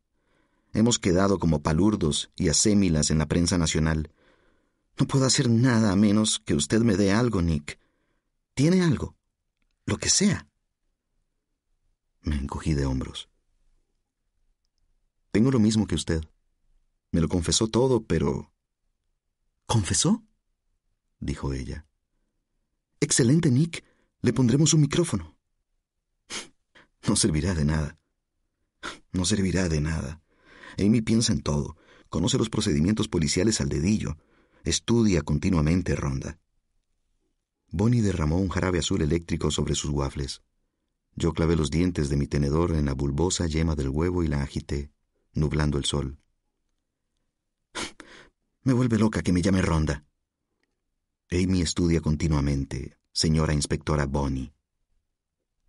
Hemos 0.72 0.98
quedado 0.98 1.40
como 1.40 1.62
palurdos 1.62 2.32
y 2.38 2.48
asémilas 2.48 3.12
en 3.12 3.18
la 3.18 3.28
prensa 3.28 3.58
nacional. 3.58 4.14
No 5.00 5.08
puedo 5.08 5.26
hacer 5.26 5.50
nada 5.50 5.92
a 5.92 5.96
menos 5.96 6.40
que 6.40 6.54
usted 6.54 6.82
me 6.82 6.98
dé 6.98 7.12
algo, 7.12 7.42
Nick. 7.42 7.80
¿Tiene 8.54 8.82
algo? 8.82 9.16
Lo 9.86 9.98
que 9.98 10.10
sea. 10.10 10.48
Me 12.22 12.36
encogí 12.36 12.74
de 12.74 12.86
hombros. 12.86 13.30
Tengo 15.32 15.52
lo 15.52 15.60
mismo 15.60 15.88
que 15.88 15.96
usted. 15.96 16.24
Me 17.12 17.22
lo 17.22 17.30
confesó 17.30 17.68
todo, 17.68 18.06
pero... 18.06 18.54
¿Confesó? 19.66 20.24
dijo 21.20 21.54
ella. 21.54 21.88
Excelente, 23.00 23.50
Nick. 23.50 23.84
Le 24.22 24.34
pondremos 24.34 24.74
un 24.74 24.82
micrófono. 24.82 25.36
No 27.08 27.16
servirá 27.16 27.56
de 27.56 27.66
nada. 27.66 27.98
No 29.12 29.26
servirá 29.26 29.68
de 29.68 29.82
nada. 29.82 30.22
Amy 30.78 31.02
piensa 31.02 31.34
en 31.34 31.42
todo, 31.42 31.78
conoce 32.10 32.38
los 32.38 32.50
procedimientos 32.50 33.08
policiales 33.08 33.62
al 33.62 33.70
dedillo, 33.70 34.18
estudia 34.64 35.22
continuamente 35.22 35.96
ronda. 35.96 36.40
Bonnie 37.68 38.02
derramó 38.02 38.38
un 38.38 38.50
jarabe 38.50 38.80
azul 38.80 39.02
eléctrico 39.02 39.50
sobre 39.50 39.76
sus 39.76 39.92
waffles. 39.92 40.42
Yo 41.16 41.34
clavé 41.34 41.56
los 41.56 41.72
dientes 41.72 42.10
de 42.10 42.18
mi 42.18 42.28
tenedor 42.28 42.72
en 42.76 42.86
la 42.86 42.94
bulbosa 42.94 43.48
yema 43.48 43.76
del 43.76 43.90
huevo 43.90 44.24
y 44.24 44.28
la 44.28 44.42
agité, 44.42 44.92
nublando 45.34 45.78
el 45.78 45.86
sol. 45.86 46.20
Me 48.64 48.74
vuelve 48.74 48.98
loca 48.98 49.24
que 49.24 49.34
me 49.34 49.42
llame 49.42 49.62
Ronda. 49.62 50.06
Amy 51.32 51.62
estudia 51.62 52.02
continuamente, 52.02 52.98
señora 53.12 53.54
inspectora 53.54 54.06
Bonnie. 54.06 54.54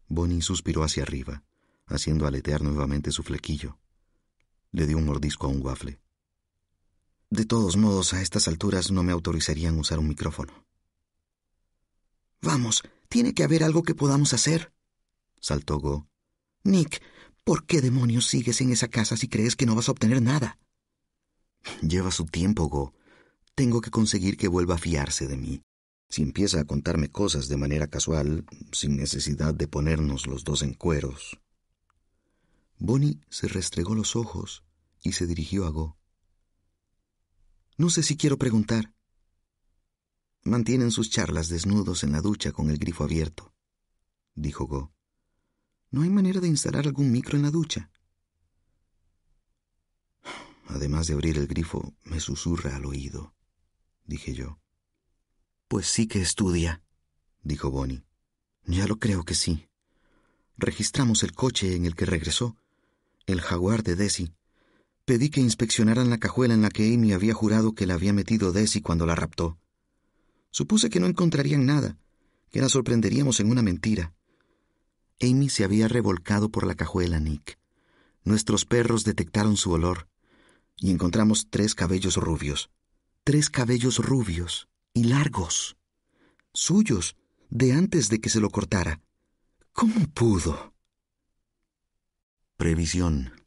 Bonnie 0.09 0.43
suspiró 0.43 0.83
hacia 0.83 1.05
arriba, 1.05 1.43
haciendo 1.87 2.27
aletear 2.27 2.61
nuevamente 2.61 3.11
su 3.11 3.23
flequillo. 3.23 3.79
Le 4.73 4.87
dio 4.87 4.99
un 4.99 5.07
mordisco 5.07 5.47
a 5.47 5.51
un 5.51 5.63
waffle. 5.65 6.02
De 7.33 7.47
todos 7.47 7.79
modos, 7.79 8.13
a 8.13 8.21
estas 8.21 8.47
alturas 8.47 8.91
no 8.91 9.03
me 9.03 9.11
autorizarían 9.11 9.79
usar 9.79 9.99
un 9.99 10.07
micrófono. 10.07 10.67
Vamos, 12.43 12.83
tiene 13.09 13.33
que 13.33 13.43
haber 13.43 13.65
algo 13.65 13.85
que 13.85 13.95
podamos 13.95 14.35
hacer, 14.35 14.71
saltó 15.41 15.79
Go. 15.79 16.07
Nick, 16.63 17.03
¿por 17.43 17.65
qué 17.65 17.81
demonios 17.81 18.27
sigues 18.27 18.61
en 18.61 18.71
esa 18.71 18.89
casa 18.89 19.17
si 19.17 19.29
crees 19.29 19.57
que 19.57 19.65
no 19.65 19.75
vas 19.75 19.89
a 19.89 19.93
obtener 19.93 20.21
nada? 20.21 20.59
Lleva 21.81 22.11
su 22.11 22.27
tiempo, 22.27 22.69
Go. 22.69 22.93
Tengo 23.55 23.81
que 23.81 23.91
conseguir 23.91 24.37
que 24.37 24.49
vuelva 24.49 24.75
a 24.75 24.79
fiarse 24.79 25.27
de 25.27 25.39
mí. 25.39 25.63
Si 26.11 26.21
empieza 26.21 26.61
a 26.61 26.67
contarme 26.67 27.09
cosas 27.09 27.49
de 27.49 27.57
manera 27.57 27.87
casual, 27.87 28.45
sin 28.73 28.99
necesidad 28.99 29.55
de 29.55 29.69
ponernos 29.69 30.27
los 30.27 30.45
dos 30.45 30.61
en 30.61 30.75
cueros, 30.75 31.41
Bonnie 32.79 33.21
se 33.31 33.49
restregó 33.49 33.95
los 33.95 34.17
ojos 34.17 34.65
y 35.03 35.13
se 35.13 35.27
dirigió 35.27 35.65
a 35.65 35.71
Go. 35.71 35.97
No 37.83 37.91
sé 37.91 38.05
si 38.05 38.17
quiero 38.17 38.39
preguntar. 38.39 38.95
mantienen 40.45 40.93
sus 40.93 41.11
charlas 41.11 41.49
desnudos 41.49 42.05
en 42.05 42.13
la 42.13 42.21
ducha 42.21 42.53
con 42.53 42.71
el 42.71 42.79
grifo 42.79 43.03
abierto, 43.03 43.53
dijo 44.37 44.67
Go. 44.67 44.93
¿No 45.91 46.03
hay 46.03 46.09
manera 46.09 46.39
de 46.39 46.47
instalar 46.47 46.87
algún 46.87 47.11
micro 47.11 47.37
en 47.37 47.43
la 47.43 47.51
ducha? 47.51 47.91
Además 50.69 51.09
de 51.09 51.15
abrir 51.15 51.39
el 51.39 51.49
grifo, 51.49 51.93
me 52.05 52.21
susurra 52.21 52.77
al 52.77 52.87
oído, 52.87 53.35
dije 54.05 54.33
yo. 54.33 54.61
Pues 55.67 55.89
sí 55.89 56.07
que 56.07 56.23
estudia, 56.23 56.85
dijo 57.43 57.73
Bonnie. 57.73 58.05
Ya 58.65 58.87
lo 58.87 59.01
creo 59.01 59.25
que 59.25 59.35
sí. 59.35 59.67
Registramos 60.57 61.25
el 61.25 61.33
coche 61.33 61.75
en 61.75 61.85
el 61.87 61.97
que 61.97 62.07
regresó, 62.07 62.57
el 63.27 63.41
jaguar 63.41 63.83
de 63.83 63.97
Desi. 63.97 64.33
Pedí 65.13 65.29
que 65.29 65.43
inspeccionaran 65.43 66.09
la 66.09 66.17
cajuela 66.17 66.55
en 66.55 66.63
la 66.63 66.71
que 66.71 66.95
Amy 66.95 67.13
había 67.13 67.35
jurado 67.35 67.75
que 67.75 67.87
la 67.87 67.93
había 67.93 68.15
metido 68.15 68.51
Desi 68.51 68.81
cuando 68.81 69.05
la 69.05 69.15
raptó. 69.15 69.59
Supuse 70.51 70.89
que 70.89 71.01
no 71.01 71.07
encontrarían 71.07 71.67
nada, 71.67 71.99
que 72.51 72.63
la 72.63 72.71
sorprenderíamos 72.71 73.39
en 73.39 73.51
una 73.51 73.61
mentira. 73.61 74.15
Amy 75.21 75.51
se 75.51 75.65
había 75.65 75.87
revolcado 75.87 76.49
por 76.49 76.67
la 76.67 76.77
cajuela, 76.77 77.21
Nick. 77.21 77.59
Nuestros 78.25 78.65
perros 78.65 79.05
detectaron 79.05 79.59
su 79.59 79.73
olor 79.73 80.09
y 80.79 80.91
encontramos 80.91 81.49
tres 81.51 81.75
cabellos 81.75 82.17
rubios. 82.17 82.71
Tres 83.23 83.51
cabellos 83.51 83.99
rubios 83.99 84.67
y 84.95 85.05
largos. 85.05 85.77
Suyos, 86.55 87.17
de 87.51 87.75
antes 87.75 88.09
de 88.09 88.19
que 88.19 88.31
se 88.31 88.41
lo 88.41 88.49
cortara. 88.49 89.03
¿Cómo 89.75 90.07
pudo? 90.15 90.73
Previsión. 92.57 93.42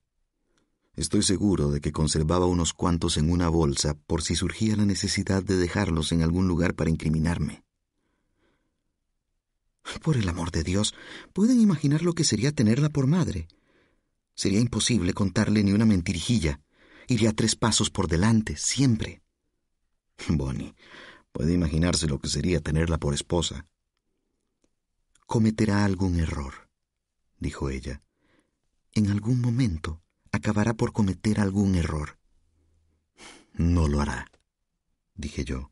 Estoy 0.95 1.23
seguro 1.23 1.71
de 1.71 1.81
que 1.81 1.91
conservaba 1.91 2.45
unos 2.45 2.73
cuantos 2.73 3.17
en 3.17 3.29
una 3.29 3.49
bolsa 3.49 3.95
por 4.07 4.21
si 4.21 4.35
surgía 4.35 4.77
la 4.77 4.85
necesidad 4.85 5.43
de 5.43 5.57
dejarlos 5.57 6.13
en 6.13 6.23
algún 6.23 6.47
lugar 6.47 6.73
para 6.73 6.89
incriminarme. 6.89 7.63
Por 10.01 10.15
el 10.15 10.27
amor 10.29 10.51
de 10.51 10.63
Dios, 10.63 10.95
¿pueden 11.33 11.59
imaginar 11.59 12.01
lo 12.01 12.13
que 12.13 12.23
sería 12.23 12.53
tenerla 12.53 12.89
por 12.89 13.07
madre? 13.07 13.49
Sería 14.35 14.59
imposible 14.59 15.13
contarle 15.13 15.63
ni 15.63 15.73
una 15.73 15.85
mentirijilla. 15.85 16.61
Iría 17.07 17.33
tres 17.33 17.55
pasos 17.55 17.89
por 17.89 18.07
delante, 18.07 18.55
siempre. 18.55 19.21
Bonnie, 20.29 20.75
puede 21.33 21.53
imaginarse 21.53 22.07
lo 22.07 22.19
que 22.19 22.29
sería 22.29 22.61
tenerla 22.61 22.97
por 22.97 23.13
esposa. 23.13 23.67
Cometerá 25.25 25.83
algún 25.83 26.19
error, 26.19 26.69
dijo 27.37 27.69
ella. 27.69 28.01
En 28.93 29.09
algún 29.09 29.41
momento 29.41 30.01
acabará 30.35 30.73
por 30.73 30.91
cometer 30.91 31.39
algún 31.39 31.75
error. 31.75 32.17
No 33.53 33.87
lo 33.87 34.01
hará, 34.01 34.31
dije 35.15 35.45
yo. 35.45 35.71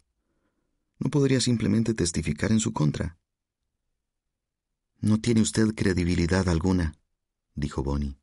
¿No 1.00 1.10
podría 1.10 1.42
simplemente 1.42 1.94
testificar 1.94 2.52
en 2.52 2.60
su 2.60 2.72
contra? 2.72 3.18
No 5.00 5.18
tiene 5.20 5.42
usted 5.42 5.76
credibilidad 5.76 6.48
alguna, 6.48 6.96
dijo 7.56 7.84
Bonnie. 7.84 8.18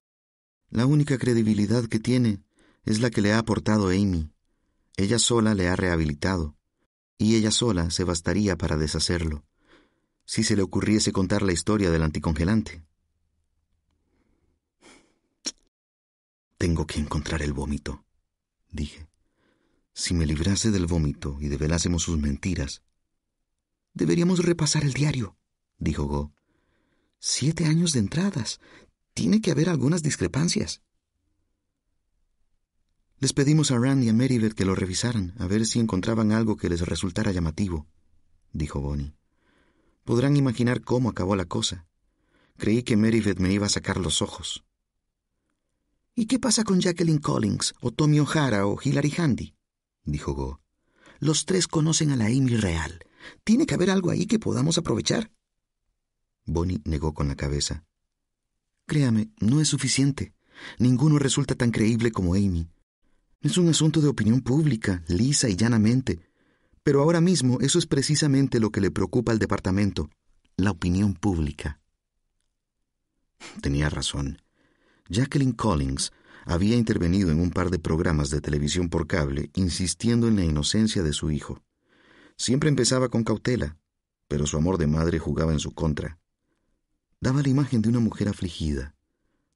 La 0.70 0.87
única 0.87 1.18
credibilidad 1.18 1.85
que 1.85 1.98
tiene 1.98 2.42
es 2.85 3.00
la 3.00 3.11
que 3.11 3.20
le 3.20 3.33
ha 3.33 3.38
aportado 3.38 3.88
Amy. 3.88 4.31
Ella 4.96 5.18
sola 5.18 5.55
le 5.55 5.68
ha 5.68 5.76
rehabilitado, 5.76 6.57
y 7.18 7.37
ella 7.37 7.50
sola 7.50 7.90
se 7.90 8.05
bastaría 8.05 8.57
para 8.57 8.76
deshacerlo, 8.76 9.44
si 10.24 10.42
se 10.42 10.57
le 10.57 10.62
ocurriese 10.62 11.12
contar 11.12 11.42
la 11.42 11.53
historia 11.53 11.90
del 11.90 12.03
anticongelante. 12.03 12.83
Tengo 16.61 16.87
que 16.87 17.01
encontrar 17.01 17.40
el 17.40 17.55
vómito, 17.55 18.05
dije. 18.70 19.09
Si 19.94 20.12
me 20.12 20.27
librase 20.27 20.70
del 20.70 20.85
vómito 20.85 21.38
y 21.40 21.49
develásemos 21.49 22.03
sus 22.03 22.18
mentiras. 22.18 22.83
Deberíamos 23.94 24.44
repasar 24.44 24.85
el 24.85 24.92
diario, 24.92 25.38
dijo 25.79 26.05
Go. 26.05 26.35
Siete 27.18 27.64
años 27.64 27.94
de 27.94 28.01
entradas. 28.01 28.61
Tiene 29.14 29.40
que 29.40 29.53
haber 29.53 29.70
algunas 29.70 30.03
discrepancias. 30.03 30.83
Les 33.20 33.33
pedimos 33.33 33.70
a 33.70 33.79
Rand 33.79 34.05
y 34.05 34.11
a 34.11 34.12
Meribeth 34.12 34.53
que 34.53 34.66
lo 34.66 34.75
revisaran, 34.75 35.33
a 35.38 35.46
ver 35.46 35.64
si 35.64 35.81
encontraban 35.81 36.31
algo 36.31 36.59
que 36.59 36.68
les 36.68 36.83
resultara 36.83 37.33
llamativo, 37.33 37.87
dijo 38.53 38.83
Bonnie. 38.83 39.14
Podrán 40.05 40.37
imaginar 40.37 40.83
cómo 40.83 41.09
acabó 41.09 41.37
la 41.37 41.46
cosa. 41.46 41.87
Creí 42.59 42.83
que 42.83 42.99
Meribeth 42.99 43.38
me 43.38 43.51
iba 43.51 43.64
a 43.64 43.70
sacar 43.70 43.96
los 43.96 44.20
ojos. 44.20 44.62
¿Y 46.14 46.27
qué 46.27 46.38
pasa 46.38 46.64
con 46.64 46.81
Jacqueline 46.81 47.18
Collins, 47.18 47.75
o 47.81 47.92
Tommy 47.92 48.20
O'Hara, 48.20 48.66
o 48.66 48.79
Hilary 48.83 49.12
Handy? 49.16 49.55
dijo 50.05 50.35
Go. 50.35 50.61
Los 51.18 51.44
tres 51.44 51.68
conocen 51.68 52.11
a 52.11 52.16
la 52.16 52.27
Amy 52.27 52.57
real. 52.57 53.05
Tiene 53.44 53.66
que 53.66 53.75
haber 53.75 53.90
algo 53.90 54.11
ahí 54.11 54.27
que 54.27 54.38
podamos 54.38 54.79
aprovechar. 54.79 55.31
Bonnie 56.46 56.81
negó 56.85 57.14
con 57.14 57.29
la 57.29 57.37
cabeza. 57.37 57.85
Créame, 58.87 59.31
no 59.38 59.61
es 59.61 59.68
suficiente. 59.68 60.35
Ninguno 60.79 61.18
resulta 61.18 61.55
tan 61.55 61.70
creíble 61.70 62.11
como 62.11 62.35
Amy. 62.35 62.68
Es 63.40 63.57
un 63.57 63.68
asunto 63.68 64.01
de 64.01 64.09
opinión 64.09 64.40
pública, 64.40 65.05
lisa 65.09 65.49
y 65.49 65.57
llanamente. 65.57 66.20
Pero 66.83 67.03
ahora 67.03 67.20
mismo 67.20 67.61
eso 67.61 67.79
es 67.79 67.87
precisamente 67.87 68.59
lo 68.59 68.70
que 68.70 68.81
le 68.81 68.90
preocupa 68.90 69.33
al 69.33 69.38
departamento, 69.38 70.11
la 70.57 70.70
opinión 70.70 71.14
pública. 71.14 71.81
Tenía 73.61 73.88
razón. 73.90 74.42
Jacqueline 75.11 75.55
Collins 75.55 76.12
había 76.46 76.77
intervenido 76.77 77.33
en 77.33 77.40
un 77.40 77.51
par 77.51 77.70
de 77.70 77.81
programas 77.81 78.31
de 78.31 78.40
televisión 78.40 78.88
por 78.88 79.09
cable 79.09 79.51
insistiendo 79.57 80.29
en 80.29 80.37
la 80.37 80.44
inocencia 80.44 81.03
de 81.03 81.12
su 81.12 81.33
hijo. 81.33 81.64
Siempre 82.37 82.68
empezaba 82.68 83.09
con 83.09 83.25
cautela, 83.25 83.77
pero 84.29 84.46
su 84.46 84.57
amor 84.57 84.79
de 84.79 84.87
madre 84.87 85.18
jugaba 85.18 85.53
en 85.53 85.59
su 85.59 85.73
contra. 85.73 86.20
Daba 87.20 87.42
la 87.42 87.49
imagen 87.49 87.83
de 87.83 87.88
una 87.88 87.99
mujer 87.99 88.29
afligida, 88.29 88.94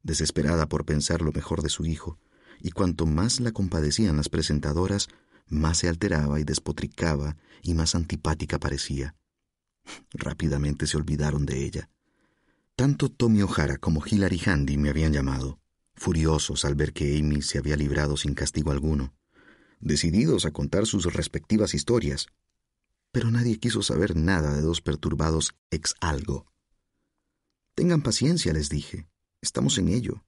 desesperada 0.02 0.68
por 0.68 0.84
pensar 0.84 1.22
lo 1.22 1.30
mejor 1.30 1.62
de 1.62 1.68
su 1.68 1.86
hijo, 1.86 2.18
y 2.60 2.72
cuanto 2.72 3.06
más 3.06 3.38
la 3.38 3.52
compadecían 3.52 4.16
las 4.16 4.28
presentadoras, 4.28 5.06
más 5.46 5.78
se 5.78 5.88
alteraba 5.88 6.40
y 6.40 6.44
despotricaba 6.44 7.36
y 7.62 7.74
más 7.74 7.94
antipática 7.94 8.58
parecía. 8.58 9.14
Rápidamente 10.10 10.88
se 10.88 10.96
olvidaron 10.96 11.46
de 11.46 11.64
ella. 11.64 11.90
Tanto 12.76 13.08
Tommy 13.08 13.42
O'Hara 13.42 13.78
como 13.78 14.02
Hilary 14.04 14.40
Handy 14.44 14.76
me 14.76 14.90
habían 14.90 15.12
llamado, 15.12 15.60
furiosos 15.94 16.64
al 16.64 16.74
ver 16.74 16.92
que 16.92 17.18
Amy 17.18 17.40
se 17.40 17.58
había 17.58 17.76
librado 17.76 18.16
sin 18.16 18.34
castigo 18.34 18.72
alguno, 18.72 19.14
decididos 19.80 20.44
a 20.44 20.50
contar 20.50 20.86
sus 20.86 21.12
respectivas 21.12 21.74
historias. 21.74 22.26
Pero 23.12 23.30
nadie 23.30 23.60
quiso 23.60 23.82
saber 23.82 24.16
nada 24.16 24.52
de 24.54 24.60
dos 24.60 24.80
perturbados 24.80 25.54
ex 25.70 25.94
algo. 26.00 26.46
Tengan 27.76 28.02
paciencia, 28.02 28.52
les 28.52 28.68
dije. 28.68 29.08
Estamos 29.40 29.78
en 29.78 29.88
ello. 29.88 30.24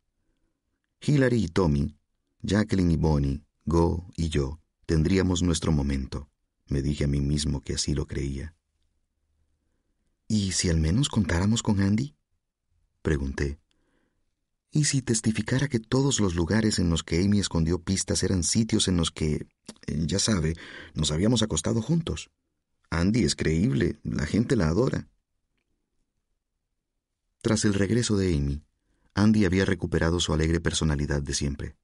Hilary 1.01 1.45
y 1.45 1.49
Tommy, 1.49 1.97
Jacqueline 2.43 2.93
y 2.93 2.97
Bonnie, 2.97 3.43
Go 3.65 4.09
y 4.17 4.29
yo 4.29 4.61
tendríamos 4.87 5.43
nuestro 5.43 5.73
momento. 5.73 6.31
Me 6.69 6.81
dije 6.81 7.05
a 7.05 7.09
mí 7.09 7.21
mismo 7.21 7.61
que 7.61 7.75
así 7.75 7.95
lo 7.95 8.07
creía. 8.07 8.55
¿Y 10.29 10.53
si 10.53 10.71
al 10.71 10.79
menos 10.79 11.09
contáramos 11.09 11.63
con 11.63 11.81
Andy? 11.81 12.16
Pregunté. 13.07 13.61
¿Y 14.73 14.87
si 14.87 15.01
testificara 15.01 15.69
que 15.69 15.79
todos 15.79 16.19
los 16.19 16.35
lugares 16.35 16.81
en 16.81 16.91
los 16.91 17.05
que 17.05 17.23
Amy 17.23 17.39
escondió 17.39 17.79
pistas 17.81 18.25
eran 18.25 18.43
sitios 18.43 18.89
en 18.89 18.97
los 18.97 19.13
que, 19.13 19.47
eh, 19.87 20.05
ya 20.09 20.19
sabe, 20.19 20.57
nos 20.93 21.13
habíamos 21.13 21.45
acostado 21.45 21.81
juntos? 21.83 22.31
Andy 22.91 23.23
es 23.23 23.37
creíble, 23.37 24.01
la 24.03 24.27
gente 24.27 24.57
la 24.57 24.67
adora. 24.67 25.07
Tras 27.43 27.65
el 27.65 27.75
regreso 27.75 28.17
de 28.17 28.35
Amy, 28.35 28.65
Andy 29.15 29.45
había 29.45 29.65
recuperado 29.65 30.19
su 30.19 30.33
alegre 30.33 30.59
personalidad 30.59 31.23
de 31.23 31.35
siempre. 31.35 31.77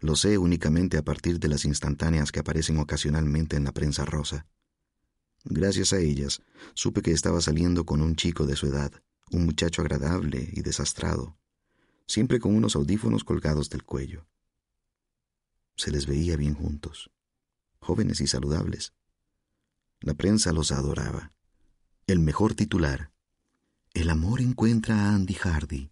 Lo 0.00 0.16
sé 0.16 0.36
únicamente 0.36 0.98
a 0.98 1.02
partir 1.02 1.40
de 1.40 1.48
las 1.48 1.64
instantáneas 1.64 2.30
que 2.30 2.40
aparecen 2.40 2.76
ocasionalmente 2.76 3.56
en 3.56 3.64
la 3.64 3.72
prensa 3.72 4.04
rosa. 4.04 4.46
Gracias 5.44 5.94
a 5.94 5.98
ellas, 5.98 6.42
supe 6.74 7.00
que 7.00 7.12
estaba 7.12 7.40
saliendo 7.40 7.86
con 7.86 8.02
un 8.02 8.16
chico 8.16 8.44
de 8.44 8.56
su 8.56 8.66
edad, 8.66 8.92
un 9.30 9.44
muchacho 9.44 9.82
agradable 9.82 10.48
y 10.52 10.62
desastrado, 10.62 11.36
siempre 12.06 12.38
con 12.38 12.54
unos 12.54 12.76
audífonos 12.76 13.24
colgados 13.24 13.70
del 13.70 13.84
cuello. 13.84 14.26
Se 15.76 15.90
les 15.90 16.06
veía 16.06 16.36
bien 16.36 16.54
juntos, 16.54 17.10
jóvenes 17.80 18.20
y 18.20 18.26
saludables. 18.26 18.94
La 20.00 20.14
prensa 20.14 20.52
los 20.52 20.72
adoraba. 20.72 21.32
El 22.06 22.20
mejor 22.20 22.54
titular, 22.54 23.12
El 23.94 24.10
amor 24.10 24.42
encuentra 24.42 24.94
a 24.94 25.14
Andy 25.14 25.34
Hardy. 25.34 25.90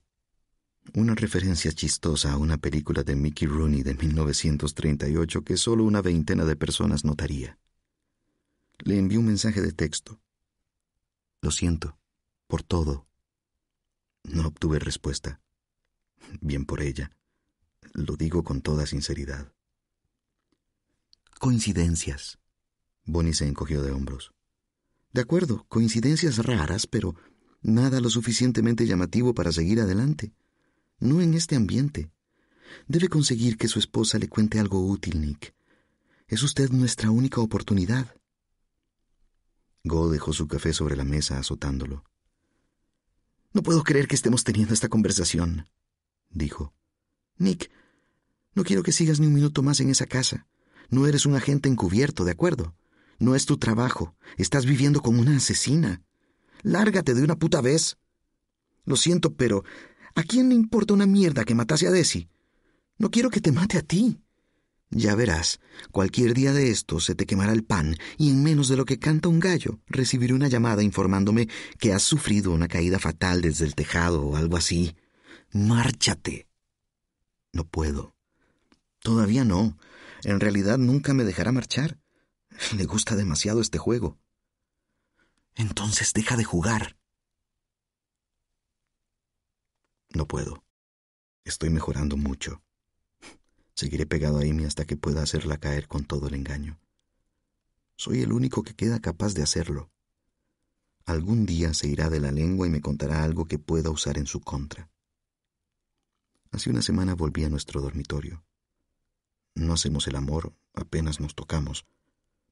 Una 0.93 1.15
referencia 1.15 1.73
chistosa 1.73 2.33
a 2.33 2.37
una 2.37 2.59
película 2.59 3.03
de 3.03 3.17
Mickey 3.17 3.49
Rooney 3.49 3.83
de 3.83 3.95
1938 3.95 5.43
que 5.43 5.57
solo 5.57 5.85
una 5.85 6.03
veintena 6.03 6.45
de 6.45 6.55
personas 6.55 7.05
notaría. 7.05 7.59
Le 8.79 8.99
envió 8.99 9.21
un 9.21 9.27
mensaje 9.27 9.63
de 9.63 9.73
texto. 9.73 10.21
Lo 11.41 11.51
siento, 11.51 11.99
por 12.47 12.63
todo. 12.63 13.07
No 14.25 14.49
obtuve 14.49 14.79
respuesta. 14.79 15.41
Bien 16.41 16.65
por 16.65 16.81
ella. 16.81 17.11
Lo 17.93 18.17
digo 18.17 18.43
con 18.43 18.63
toda 18.63 18.87
sinceridad. 18.87 19.53
Coincidencias. 21.39 22.39
Bonnie 23.05 23.35
se 23.35 23.47
encogió 23.47 23.83
de 23.83 23.93
hombros. 23.93 24.33
De 25.13 25.21
acuerdo, 25.21 25.67
coincidencias 25.69 26.39
raras, 26.39 26.87
pero 26.87 27.15
nada 27.61 28.01
lo 28.01 28.11
suficientemente 28.11 28.87
llamativo 28.87 29.35
para 29.35 29.53
seguir 29.53 29.81
adelante. 29.81 30.33
No 30.99 31.21
en 31.21 31.35
este 31.35 31.55
ambiente. 31.55 32.11
Debe 32.89 33.09
conseguir 33.09 33.57
que 33.59 33.69
su 33.69 33.79
esposa 33.79 34.19
le 34.19 34.29
cuente 34.29 34.59
algo 34.59 34.85
útil, 34.87 35.21
Nick. 35.21 35.55
Es 36.27 36.43
usted 36.43 36.71
nuestra 36.71 37.11
única 37.11 37.41
oportunidad. 37.41 38.17
Go 39.85 40.11
dejó 40.11 40.33
su 40.33 40.49
café 40.49 40.73
sobre 40.73 40.97
la 40.97 41.05
mesa 41.05 41.39
azotándolo. 41.39 42.05
No 43.55 43.63
puedo 43.63 43.85
creer 43.85 44.09
que 44.09 44.17
estemos 44.17 44.43
teniendo 44.43 44.75
esta 44.75 44.89
conversación, 44.89 45.71
dijo. 46.29 46.75
Nick, 47.39 47.71
no 48.53 48.65
quiero 48.65 48.83
que 48.83 48.91
sigas 48.91 49.21
ni 49.21 49.29
un 49.29 49.33
minuto 49.33 49.63
más 49.63 49.79
en 49.79 49.91
esa 49.91 50.07
casa. 50.07 50.49
No 50.91 51.07
eres 51.07 51.25
un 51.25 51.37
agente 51.37 51.69
encubierto, 51.69 52.25
¿de 52.25 52.33
acuerdo? 52.33 52.75
No 53.21 53.37
es 53.37 53.47
tu 53.47 53.57
trabajo. 53.57 54.17
Estás 54.39 54.67
viviendo 54.67 55.03
como 55.03 55.21
una 55.21 55.37
asesina. 55.37 56.03
Lárgate 56.63 57.15
de 57.15 57.23
una 57.23 57.37
puta 57.37 57.61
vez. 57.61 57.97
Lo 58.85 58.97
siento, 58.97 59.35
pero 59.35 59.63
¿a 60.17 60.25
quién 60.25 60.49
le 60.49 60.57
importa 60.57 60.93
una 60.93 61.07
mierda 61.07 61.45
que 61.45 61.55
matase 61.55 61.87
a 61.87 61.93
Desi? 61.93 62.29
No 62.99 63.13
quiero 63.13 63.31
que 63.31 63.41
te 63.41 63.53
mate 63.53 63.79
a 63.79 63.83
ti. 63.83 64.21
Ya 64.97 65.17
verás, 65.17 65.59
cualquier 65.91 66.35
día 66.35 66.53
de 66.53 66.71
esto 66.71 67.01
se 67.01 67.17
te 67.17 67.27
quemará 67.27 67.53
el 67.53 67.65
pan 67.65 67.97
y 68.17 68.31
en 68.31 68.45
menos 68.45 68.69
de 68.69 68.77
lo 68.77 68.85
que 68.85 69.01
canta 69.01 69.29
un 69.29 69.41
gallo 69.41 69.81
recibiré 69.89 70.35
una 70.35 70.47
llamada 70.47 70.85
informándome 70.85 71.49
que 71.81 71.93
has 71.93 72.05
sufrido 72.05 72.53
una 72.53 72.69
caída 72.69 73.01
fatal 73.01 73.43
desde 73.43 73.65
el 73.65 73.75
tejado 73.75 74.25
o 74.25 74.37
algo 74.37 74.57
así. 74.57 74.95
Márchate. 75.51 76.47
No 77.53 77.65
puedo. 77.65 78.15
Todavía 79.01 79.45
no. 79.45 79.77
En 80.23 80.39
realidad 80.39 80.79
nunca 80.79 81.13
me 81.13 81.25
dejará 81.25 81.51
marchar. 81.51 81.99
Le 82.77 82.85
gusta 82.85 83.17
demasiado 83.17 83.61
este 83.61 83.79
juego. 83.79 84.17
Entonces 85.57 86.13
deja 86.13 86.37
de 86.37 86.45
jugar. 86.45 86.97
No 90.11 90.29
puedo. 90.29 90.65
Estoy 91.45 91.71
mejorando 91.71 92.17
mucho. 92.17 92.64
Seguiré 93.75 94.07
pegado 94.07 94.39
a 94.39 94.43
Amy 94.43 94.65
hasta 94.65 94.85
que 94.85 94.97
pueda 94.97 95.23
hacerla 95.23 95.59
caer 95.59 95.89
con 95.89 96.05
todo 96.05 96.29
el 96.29 96.35
engaño. 96.35 96.79
Soy 97.97 98.23
el 98.23 98.33
único 98.33 98.63
que 98.63 98.75
queda 98.75 99.01
capaz 99.01 99.35
de 99.35 99.43
hacerlo. 99.43 99.91
Algún 101.07 101.45
día 101.45 101.75
se 101.75 101.89
irá 101.89 102.09
de 102.09 102.21
la 102.21 102.31
lengua 102.31 102.69
y 102.69 102.71
me 102.71 102.81
contará 102.81 103.25
algo 103.25 103.47
que 103.47 103.59
pueda 103.59 103.91
usar 103.91 104.17
en 104.17 104.27
su 104.27 104.41
contra. 104.41 104.91
Hace 106.53 106.71
una 106.71 106.83
semana 106.83 107.15
volví 107.15 107.43
a 107.43 107.49
nuestro 107.49 107.81
dormitorio. 107.81 108.45
No 109.57 109.73
hacemos 109.73 110.07
el 110.07 110.15
amor, 110.17 110.55
apenas 110.73 111.19
nos 111.19 111.35
tocamos, 111.35 111.85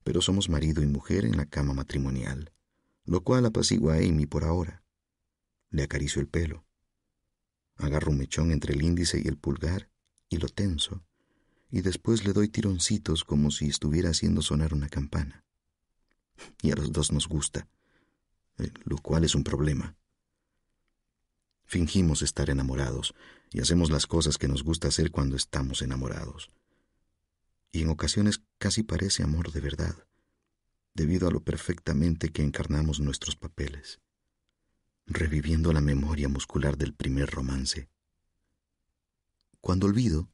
pero 0.03 0.21
somos 0.21 0.49
marido 0.49 0.83
y 0.83 0.87
mujer 0.87 1.25
en 1.25 1.37
la 1.37 1.47
cama 1.47 1.73
matrimonial, 1.73 2.53
lo 3.05 3.23
cual 3.23 3.47
apacigua 3.47 3.95
a 3.95 3.99
Amy 3.99 4.27
por 4.27 4.43
ahora. 4.43 4.83
Le 5.71 5.85
acaricio 5.85 6.21
el 6.21 6.27
pelo. 6.27 6.65
Agarro 7.77 8.11
un 8.11 8.19
mechón 8.19 8.51
entre 8.51 8.75
el 8.75 8.83
índice 8.83 9.23
y 9.25 9.29
el 9.29 9.39
pulgar 9.39 9.89
y 10.29 10.39
lo 10.39 10.49
tenso 10.49 11.05
y 11.73 11.81
después 11.81 12.25
le 12.25 12.35
doy 12.35 12.49
tironcitos 12.49 13.25
como 13.25 13.51
si 13.51 13.67
estuviera 13.67 14.11
haciendo 14.11 14.43
sonar 14.43 14.75
una 14.75 14.91
campana. 14.91 15.43
Y 16.61 16.71
a 16.71 16.75
los 16.77 16.93
dos 16.93 17.13
nos 17.13 17.27
gusta, 17.27 17.67
eh, 18.59 18.71
lo 18.85 18.99
cual 18.99 19.25
es 19.25 19.35
un 19.35 19.43
problema. 19.43 19.97
Fingimos 21.65 22.21
estar 22.21 22.51
enamorados 22.51 23.15
y 23.51 23.61
hacemos 23.61 23.91
las 23.91 24.07
cosas 24.07 24.37
que 24.37 24.49
nos 24.49 24.63
gusta 24.63 24.89
hacer 24.89 25.11
cuando 25.11 25.35
estamos 25.35 25.81
enamorados. 25.81 26.51
Y 27.73 27.81
en 27.81 27.89
ocasiones 27.89 28.43
casi 28.59 28.83
parece 28.83 29.23
amor 29.23 29.51
de 29.51 29.61
verdad, 29.63 29.97
debido 30.93 31.27
a 31.27 31.31
lo 31.31 31.43
perfectamente 31.43 32.29
que 32.29 32.43
encarnamos 32.43 33.01
nuestros 33.01 33.35
papeles, 33.35 33.99
reviviendo 35.07 35.73
la 35.73 35.81
memoria 35.81 36.29
muscular 36.29 36.77
del 36.77 36.93
primer 36.93 37.31
romance. 37.31 37.89
Cuando 39.63 39.87
olvido, 39.87 40.29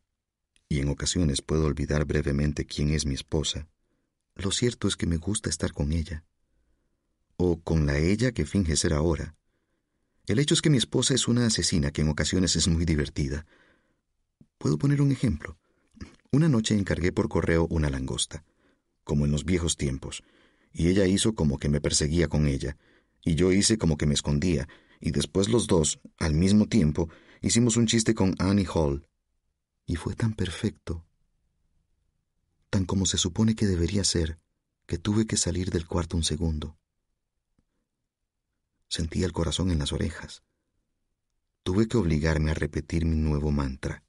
y 0.69 0.81
en 0.81 0.89
ocasiones 0.89 1.43
puedo 1.43 1.65
olvidar 1.65 2.05
brevemente 2.05 2.67
quién 2.67 2.91
es 2.91 3.07
mi 3.07 3.15
esposa, 3.15 3.69
lo 4.35 4.53
cierto 4.53 4.87
es 4.87 4.97
que 4.97 5.07
me 5.07 5.17
gusta 5.17 5.51
estar 5.51 5.73
con 5.73 5.93
ella. 5.93 6.25
O 7.37 7.61
con 7.61 7.87
la 7.87 7.99
ella 7.99 8.33
que 8.33 8.47
finge 8.47 8.77
ser 8.77 8.93
ahora. 8.93 9.35
El 10.27 10.39
hecho 10.39 10.55
es 10.55 10.63
que 10.63 10.71
mi 10.71 10.79
esposa 10.79 11.15
es 11.15 11.27
una 11.27 11.47
asesina 11.47 11.91
que 11.91 12.03
en 12.03 12.09
ocasiones 12.09 12.55
es 12.55 12.69
muy 12.69 12.85
divertida. 12.85 13.47
Puedo 14.59 14.79
poner 14.79 15.01
un 15.01 15.11
ejemplo. 15.11 15.59
Una 16.31 16.49
noche 16.49 16.75
encargué 16.75 17.11
por 17.11 17.29
correo 17.29 17.67
una 17.71 17.91
langosta, 17.91 18.45
como 19.03 19.25
en 19.25 19.33
los 19.33 19.45
viejos 19.45 19.77
tiempos, 19.77 20.23
y 20.73 20.89
ella 20.89 21.07
hizo 21.07 21.35
como 21.35 21.59
que 21.59 21.69
me 21.69 21.81
perseguía 21.81 22.29
con 22.29 22.47
ella, 22.47 22.77
y 23.25 23.35
yo 23.35 23.53
hice 23.53 23.79
como 23.79 23.97
que 23.97 24.07
me 24.07 24.15
escondía, 24.15 24.69
y 25.01 25.11
después 25.13 25.49
los 25.49 25.67
dos, 25.67 25.99
al 26.19 26.35
mismo 26.35 26.67
tiempo, 26.67 27.09
hicimos 27.41 27.77
un 27.77 27.87
chiste 27.87 28.15
con 28.15 28.35
Annie 28.39 28.67
Hall, 28.73 29.09
y 29.89 29.97
fue 29.97 30.15
tan 30.15 30.35
perfecto, 30.35 31.07
tan 32.69 32.85
como 32.85 33.07
se 33.07 33.17
supone 33.17 33.57
que 33.57 33.67
debería 33.67 34.05
ser, 34.05 34.39
que 34.87 34.99
tuve 34.99 35.27
que 35.27 35.39
salir 35.39 35.71
del 35.71 35.87
cuarto 35.87 36.15
un 36.17 36.25
segundo. 36.25 36.79
Sentía 38.89 39.25
el 39.25 39.33
corazón 39.33 39.71
en 39.71 39.79
las 39.79 39.95
orejas. 39.95 40.43
Tuve 41.63 41.89
que 41.89 41.97
obligarme 41.97 42.51
a 42.51 42.55
repetir 42.55 43.07
mi 43.07 43.17
nuevo 43.17 43.51
mantra. 43.51 44.05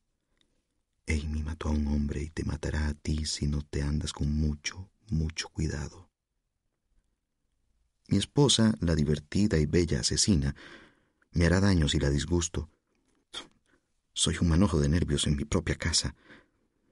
Amy 1.07 1.43
mató 1.43 1.69
a 1.69 1.71
un 1.71 1.87
hombre 1.87 2.23
y 2.23 2.29
te 2.29 2.43
matará 2.43 2.89
a 2.89 2.93
ti 2.93 3.25
si 3.25 3.47
no 3.47 3.61
te 3.61 3.81
andas 3.81 4.11
con 4.11 4.33
mucho, 4.33 4.91
mucho 5.07 5.47
cuidado. 5.47 6.09
Mi 8.09 8.17
esposa, 8.17 8.75
la 8.81 8.95
divertida 8.95 9.57
y 9.57 9.65
bella 9.65 10.01
asesina, 10.01 10.55
me 11.31 11.45
hará 11.45 11.61
daño 11.61 11.87
si 11.87 11.99
la 11.99 12.09
disgusto, 12.09 12.69
soy 14.19 14.35
un 14.41 14.49
manojo 14.49 14.81
de 14.81 14.89
nervios 14.89 15.27
en 15.27 15.37
mi 15.37 15.45
propia 15.45 15.75
casa. 15.75 16.13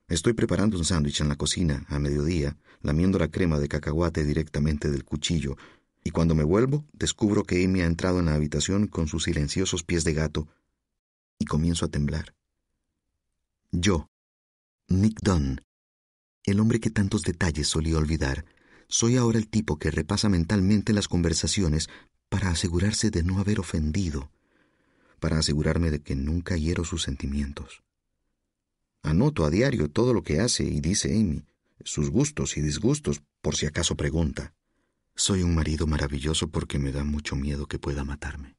Estoy 0.08 0.32
preparando 0.32 0.78
un 0.78 0.86
sándwich 0.86 1.20
en 1.20 1.28
la 1.28 1.36
cocina 1.36 1.86
a 1.90 2.00
mediodía, 2.00 2.56
lamiendo 2.82 3.20
la 3.20 3.28
crema 3.28 3.60
de 3.60 3.68
cacahuate 3.68 4.24
directamente 4.24 4.90
del 4.90 5.04
cuchillo, 5.04 5.58
y 6.06 6.12
cuando 6.12 6.36
me 6.36 6.46
vuelvo, 6.46 6.86
descubro 6.94 7.44
que 7.44 7.66
Amy 7.66 7.82
ha 7.82 7.86
entrado 7.86 8.20
en 8.20 8.28
la 8.28 8.36
habitación 8.36 8.88
con 8.88 9.10
sus 9.10 9.26
silenciosos 9.26 9.84
pies 9.84 10.06
de 10.06 10.14
gato, 10.14 10.48
y 11.38 11.44
comienzo 11.44 11.84
a 11.84 11.90
temblar. 11.90 12.34
Yo, 13.72 14.10
Nick 14.88 15.20
Dunn, 15.22 15.60
el 16.46 16.62
hombre 16.62 16.80
que 16.80 16.92
tantos 16.92 17.24
detalles 17.24 17.68
solía 17.68 17.98
olvidar, 17.98 18.46
soy 18.88 19.18
ahora 19.18 19.38
el 19.38 19.50
tipo 19.50 19.78
que 19.80 19.92
repasa 19.92 20.30
mentalmente 20.30 20.94
las 20.94 21.10
conversaciones 21.10 21.90
para 22.30 22.52
asegurarse 22.52 23.12
de 23.12 23.24
no 23.24 23.40
haber 23.40 23.60
ofendido 23.60 24.32
para 25.20 25.40
asegurarme 25.40 25.92
de 25.92 26.02
que 26.02 26.16
nunca 26.16 26.58
hiero 26.58 26.84
sus 26.84 27.04
sentimientos. 27.04 27.84
Anoto 29.04 29.46
a 29.46 29.50
diario 29.50 29.90
todo 29.90 30.14
lo 30.14 30.24
que 30.24 30.40
hace 30.40 30.64
y 30.64 30.80
dice 30.80 31.14
Amy, 31.14 31.46
sus 31.84 32.10
gustos 32.10 32.58
y 32.58 32.62
disgustos, 32.62 33.22
por 33.42 33.56
si 33.56 33.66
acaso 33.66 33.96
pregunta. 33.96 34.54
Soy 35.16 35.44
un 35.44 35.56
marido 35.56 35.88
maravilloso 35.88 36.50
porque 36.50 36.80
me 36.80 36.92
da 36.92 37.04
mucho 37.04 37.36
miedo 37.36 37.68
que 37.68 37.80
pueda 37.80 38.04
matarme. 38.04 38.58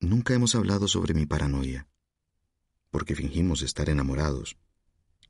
Nunca 0.00 0.34
hemos 0.34 0.54
hablado 0.54 0.88
sobre 0.88 1.14
mi 1.14 1.26
paranoia, 1.26 1.88
porque 2.90 3.14
fingimos 3.14 3.62
estar 3.62 3.88
enamorados, 3.88 4.56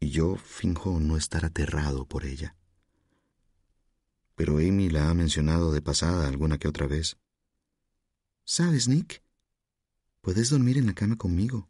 y 0.01 0.11
yo 0.11 0.36
finjo 0.36 1.01
no 1.01 1.16
estar 1.16 1.44
aterrado 1.44 2.05
por 2.05 2.24
ella. 2.24 2.57
Pero 4.34 4.59
Amy 4.59 4.90
la 4.90 5.09
ha 5.09 5.14
mencionado 5.14 5.72
de 5.72 5.80
pasada 5.80 6.28
alguna 6.28 6.59
que 6.59 6.68
otra 6.68 6.86
vez, 6.86 7.16
¿Sabes, 8.49 8.86
Nick? 8.86 9.24
Puedes 10.20 10.51
dormir 10.51 10.78
en 10.78 10.86
la 10.86 10.94
cama 10.94 11.16
conmigo. 11.16 11.68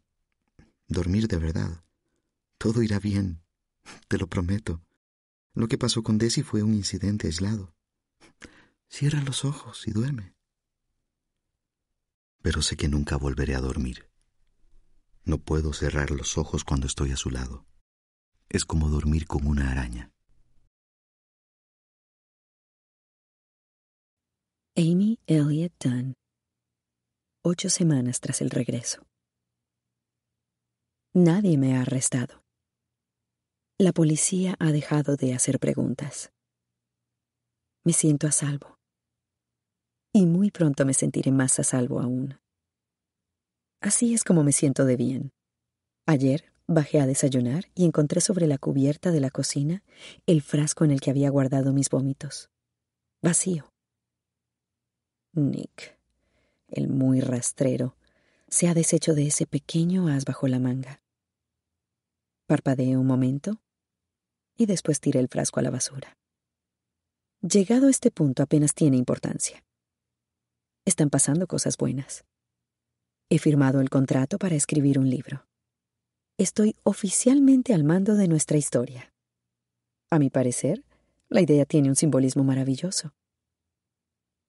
Dormir 0.87 1.27
de 1.27 1.37
verdad. 1.37 1.83
Todo 2.59 2.83
irá 2.83 2.99
bien. 2.99 3.41
Te 4.07 4.19
lo 4.19 4.27
prometo. 4.27 4.85
Lo 5.55 5.67
que 5.67 5.79
pasó 5.79 6.03
con 6.03 6.19
Desi 6.19 6.43
fue 6.43 6.61
un 6.61 6.75
incidente 6.75 7.25
aislado. 7.25 7.73
Cierra 8.89 9.23
los 9.23 9.43
ojos 9.43 9.87
y 9.87 9.91
duerme. 9.91 10.35
Pero 12.43 12.61
sé 12.61 12.77
que 12.77 12.87
nunca 12.87 13.17
volveré 13.17 13.55
a 13.55 13.59
dormir. 13.59 14.11
No 15.23 15.39
puedo 15.39 15.73
cerrar 15.73 16.11
los 16.11 16.37
ojos 16.37 16.63
cuando 16.63 16.85
estoy 16.85 17.11
a 17.11 17.17
su 17.17 17.31
lado. 17.31 17.65
Es 18.49 18.65
como 18.65 18.87
dormir 18.89 19.25
con 19.25 19.47
una 19.47 19.71
araña. 19.71 20.13
Amy 24.75 25.19
Elliott 25.25 25.73
Dunn 25.83 26.15
ocho 27.43 27.69
semanas 27.69 28.19
tras 28.19 28.41
el 28.41 28.49
regreso. 28.49 29.05
Nadie 31.13 31.57
me 31.57 31.75
ha 31.75 31.81
arrestado. 31.81 32.43
La 33.79 33.91
policía 33.91 34.55
ha 34.59 34.71
dejado 34.71 35.15
de 35.15 35.33
hacer 35.33 35.59
preguntas. 35.59 36.31
Me 37.83 37.93
siento 37.93 38.27
a 38.27 38.31
salvo. 38.31 38.77
Y 40.13 40.25
muy 40.25 40.51
pronto 40.51 40.85
me 40.85 40.93
sentiré 40.93 41.31
más 41.31 41.59
a 41.59 41.63
salvo 41.63 41.99
aún. 41.99 42.39
Así 43.81 44.13
es 44.13 44.23
como 44.23 44.43
me 44.43 44.51
siento 44.51 44.85
de 44.85 44.97
bien. 44.97 45.31
Ayer 46.05 46.51
bajé 46.67 46.99
a 46.99 47.07
desayunar 47.07 47.65
y 47.75 47.85
encontré 47.85 48.21
sobre 48.21 48.47
la 48.47 48.57
cubierta 48.57 49.11
de 49.11 49.19
la 49.19 49.29
cocina 49.29 49.83
el 50.25 50.41
frasco 50.41 50.85
en 50.85 50.91
el 50.91 51.01
que 51.01 51.11
había 51.11 51.29
guardado 51.29 51.73
mis 51.73 51.89
vómitos. 51.89 52.49
vacío. 53.21 53.71
Nick, 55.33 55.96
el 56.67 56.87
muy 56.87 57.21
rastrero, 57.21 57.95
se 58.47 58.67
ha 58.67 58.73
deshecho 58.73 59.13
de 59.13 59.27
ese 59.27 59.45
pequeño 59.45 60.07
as 60.07 60.25
bajo 60.25 60.47
la 60.47 60.59
manga. 60.59 61.01
Parpadeé 62.45 62.97
un 62.97 63.05
momento 63.05 63.59
y 64.55 64.65
después 64.65 64.99
tiré 64.99 65.19
el 65.19 65.27
frasco 65.27 65.59
a 65.59 65.63
la 65.63 65.69
basura. 65.69 66.17
Llegado 67.41 67.87
a 67.87 67.89
este 67.89 68.09
punto 68.09 68.41
apenas 68.41 68.73
tiene 68.73 68.97
importancia. 68.97 69.63
Están 70.85 71.09
pasando 71.09 71.47
cosas 71.47 71.77
buenas. 71.77 72.23
He 73.29 73.39
firmado 73.39 73.81
el 73.81 73.89
contrato 73.89 74.39
para 74.39 74.55
escribir 74.55 74.97
un 74.97 75.09
libro. 75.09 75.45
Estoy 76.37 76.75
oficialmente 76.83 77.73
al 77.73 77.83
mando 77.83 78.15
de 78.15 78.27
nuestra 78.27 78.57
historia. 78.57 79.13
A 80.09 80.19
mi 80.19 80.29
parecer, 80.29 80.83
la 81.29 81.41
idea 81.41 81.65
tiene 81.65 81.89
un 81.89 81.95
simbolismo 81.95 82.43
maravilloso. 82.43 83.13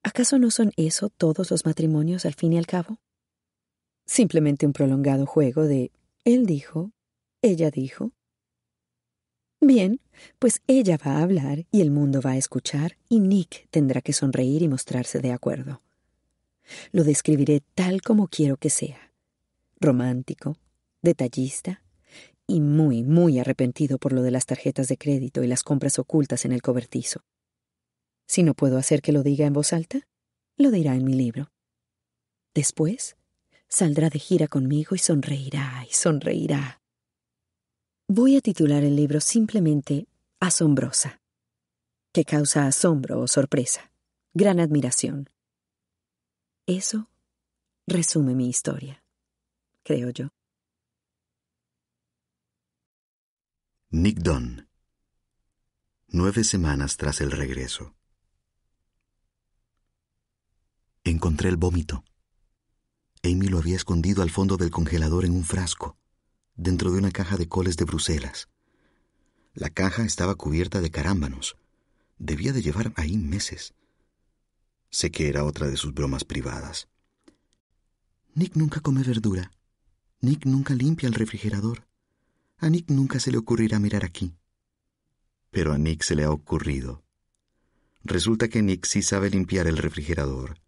¿Acaso 0.03 0.39
no 0.39 0.49
son 0.49 0.71
eso 0.77 1.09
todos 1.09 1.51
los 1.51 1.65
matrimonios 1.65 2.25
al 2.25 2.33
fin 2.33 2.53
y 2.53 2.57
al 2.57 2.67
cabo? 2.67 2.99
Simplemente 4.05 4.65
un 4.65 4.73
prolongado 4.73 5.25
juego 5.25 5.63
de 5.63 5.91
él 6.23 6.45
dijo, 6.45 6.91
ella 7.41 7.69
dijo. 7.69 8.11
Bien, 9.61 9.99
pues 10.39 10.61
ella 10.67 10.97
va 10.97 11.17
a 11.17 11.21
hablar 11.21 11.65
y 11.69 11.81
el 11.81 11.91
mundo 11.91 12.21
va 12.21 12.31
a 12.31 12.37
escuchar 12.37 12.97
y 13.09 13.19
Nick 13.19 13.67
tendrá 13.71 14.01
que 14.01 14.13
sonreír 14.13 14.61
y 14.61 14.69
mostrarse 14.69 15.19
de 15.19 15.33
acuerdo. 15.33 15.81
Lo 16.91 17.03
describiré 17.03 17.61
tal 17.75 18.01
como 18.01 18.27
quiero 18.27 18.57
que 18.57 18.69
sea. 18.69 19.11
Romántico, 19.81 20.57
detallista 21.01 21.83
y 22.47 22.61
muy, 22.61 23.03
muy 23.03 23.39
arrepentido 23.39 23.97
por 23.97 24.13
lo 24.13 24.21
de 24.21 24.31
las 24.31 24.45
tarjetas 24.45 24.87
de 24.87 24.97
crédito 24.97 25.43
y 25.43 25.47
las 25.47 25.63
compras 25.63 25.99
ocultas 25.99 26.45
en 26.45 26.53
el 26.53 26.61
cobertizo. 26.61 27.21
Si 28.29 28.43
no 28.43 28.53
puedo 28.53 28.77
hacer 28.77 29.01
que 29.01 29.11
lo 29.11 29.23
diga 29.23 29.47
en 29.47 29.53
voz 29.53 29.73
alta, 29.73 30.07
lo 30.55 30.69
dirá 30.69 30.93
en 30.93 31.03
mi 31.03 31.15
libro. 31.15 31.51
Después, 32.53 33.17
saldrá 33.67 34.11
de 34.11 34.19
gira 34.19 34.47
conmigo 34.47 34.95
y 34.95 34.99
sonreirá 34.99 35.83
y 35.89 35.93
sonreirá. 35.93 36.79
Voy 38.07 38.37
a 38.37 38.41
titular 38.41 38.83
el 38.83 38.95
libro 38.95 39.19
simplemente 39.19 40.07
Asombrosa, 40.39 41.21
que 42.13 42.23
causa 42.23 42.67
asombro 42.67 43.19
o 43.19 43.27
sorpresa, 43.27 43.91
gran 44.35 44.59
admiración. 44.59 45.31
Eso 46.67 47.09
resume 47.87 48.35
mi 48.35 48.47
historia, 48.47 49.03
creo 49.83 50.11
yo. 50.11 50.29
Nick 53.89 54.19
Dunn. 54.19 54.69
Nueve 56.09 56.43
semanas 56.43 56.95
tras 56.95 57.21
el 57.21 57.31
regreso. 57.31 57.98
Encontré 61.09 61.49
el 61.49 61.57
vómito. 61.57 62.03
Amy 63.23 63.47
lo 63.47 63.57
había 63.57 63.75
escondido 63.75 64.21
al 64.21 64.29
fondo 64.29 64.57
del 64.57 64.69
congelador 64.69 65.25
en 65.25 65.31
un 65.31 65.43
frasco, 65.43 65.97
dentro 66.55 66.91
de 66.91 66.99
una 66.99 67.09
caja 67.09 67.35
de 67.35 67.47
coles 67.47 67.77
de 67.77 67.85
Bruselas. 67.85 68.47
La 69.55 69.71
caja 69.71 70.05
estaba 70.05 70.35
cubierta 70.35 70.81
de 70.81 70.91
carámbanos. 70.91 71.57
Debía 72.19 72.53
de 72.53 72.61
llevar 72.61 72.93
ahí 72.95 73.17
meses. 73.17 73.73
Sé 74.91 75.09
que 75.09 75.29
era 75.29 75.45
otra 75.45 75.65
de 75.65 75.77
sus 75.77 75.95
bromas 75.95 76.25
privadas. 76.25 76.89
Nick 78.35 78.55
nunca 78.55 78.79
come 78.79 79.01
verdura. 79.01 79.51
Nick 80.21 80.45
nunca 80.45 80.75
limpia 80.75 81.07
el 81.07 81.15
refrigerador. 81.15 81.87
A 82.59 82.69
Nick 82.69 82.91
nunca 82.91 83.19
se 83.19 83.31
le 83.31 83.39
ocurrirá 83.39 83.79
mirar 83.79 84.05
aquí. 84.05 84.35
Pero 85.49 85.73
a 85.73 85.79
Nick 85.79 86.03
se 86.03 86.15
le 86.15 86.25
ha 86.25 86.29
ocurrido. 86.29 87.03
Resulta 88.03 88.47
que 88.47 88.61
Nick 88.61 88.85
sí 88.85 89.01
sabe 89.01 89.31
limpiar 89.31 89.65
el 89.65 89.77
refrigerador. 89.77 90.59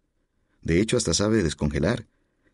De 0.62 0.80
hecho, 0.80 0.96
hasta 0.96 1.12
sabe 1.12 1.42
descongelar. 1.42 2.06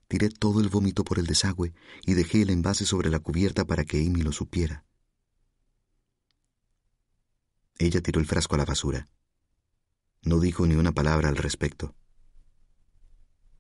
Tiré 0.09 0.31
todo 0.31 0.61
el 0.61 0.71
vómito 0.71 1.05
por 1.05 1.19
el 1.19 1.27
desagüe 1.27 1.75
y 2.07 2.15
dejé 2.15 2.43
el 2.43 2.51
envase 2.51 2.87
sobre 2.87 3.11
la 3.11 3.21
cubierta 3.21 3.67
para 3.67 3.85
que 3.85 3.99
Amy 3.99 4.23
lo 4.23 4.33
supiera. 4.33 4.85
Ella 7.79 8.01
tiró 8.01 8.19
el 8.19 8.27
frasco 8.27 8.55
a 8.55 8.59
la 8.59 8.65
basura. 8.65 9.09
No 10.23 10.41
dijo 10.41 10.67
ni 10.67 10.75
una 10.75 10.93
palabra 10.93 11.29
al 11.29 11.37
respecto. 11.37 11.95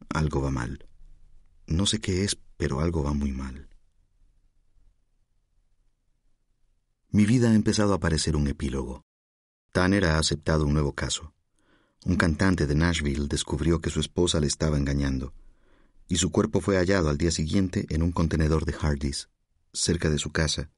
Algo 0.08 0.40
va 0.40 0.50
mal. 0.50 0.88
No 1.66 1.84
sé 1.84 2.00
qué 2.00 2.24
es, 2.24 2.38
pero 2.56 2.80
algo 2.80 3.04
va 3.04 3.12
muy 3.12 3.30
mal. 3.30 3.68
Mi 7.10 7.26
vida 7.26 7.50
ha 7.50 7.54
empezado 7.54 7.94
a 7.94 8.00
parecer 8.00 8.36
un 8.36 8.48
epílogo. 8.48 9.04
Tanner 9.72 10.06
ha 10.06 10.18
aceptado 10.18 10.64
un 10.64 10.72
nuevo 10.72 10.94
caso. 10.94 11.34
Un 12.08 12.16
cantante 12.16 12.66
de 12.66 12.74
Nashville 12.74 13.28
descubrió 13.28 13.82
que 13.82 13.90
su 13.90 14.00
esposa 14.00 14.40
le 14.40 14.46
estaba 14.46 14.78
engañando, 14.78 15.34
y 16.08 16.16
su 16.16 16.30
cuerpo 16.30 16.62
fue 16.62 16.78
hallado 16.78 17.10
al 17.10 17.18
día 17.18 17.30
siguiente 17.30 17.84
en 17.90 18.02
un 18.02 18.12
contenedor 18.12 18.64
de 18.64 18.74
Hardee's, 18.80 19.28
cerca 19.74 20.08
de 20.08 20.16
su 20.16 20.30
casa, 20.30 20.70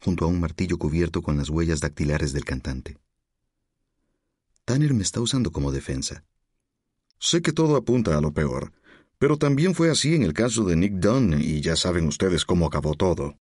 junto 0.00 0.24
a 0.24 0.28
un 0.28 0.38
martillo 0.38 0.78
cubierto 0.78 1.20
con 1.20 1.36
las 1.36 1.50
huellas 1.50 1.80
dactilares 1.80 2.32
del 2.32 2.44
cantante. 2.44 2.96
Tanner 4.64 4.94
me 4.94 5.02
está 5.02 5.20
usando 5.20 5.50
como 5.50 5.72
defensa. 5.72 6.24
Sé 7.18 7.42
que 7.42 7.52
todo 7.52 7.74
apunta 7.74 8.16
a 8.16 8.20
lo 8.20 8.32
peor, 8.32 8.72
pero 9.18 9.36
también 9.36 9.74
fue 9.74 9.90
así 9.90 10.14
en 10.14 10.22
el 10.22 10.32
caso 10.32 10.62
de 10.62 10.76
Nick 10.76 10.92
Dunn 10.92 11.40
y 11.40 11.60
ya 11.60 11.74
saben 11.74 12.06
ustedes 12.06 12.44
cómo 12.44 12.66
acabó 12.66 12.94
todo. 12.94 13.36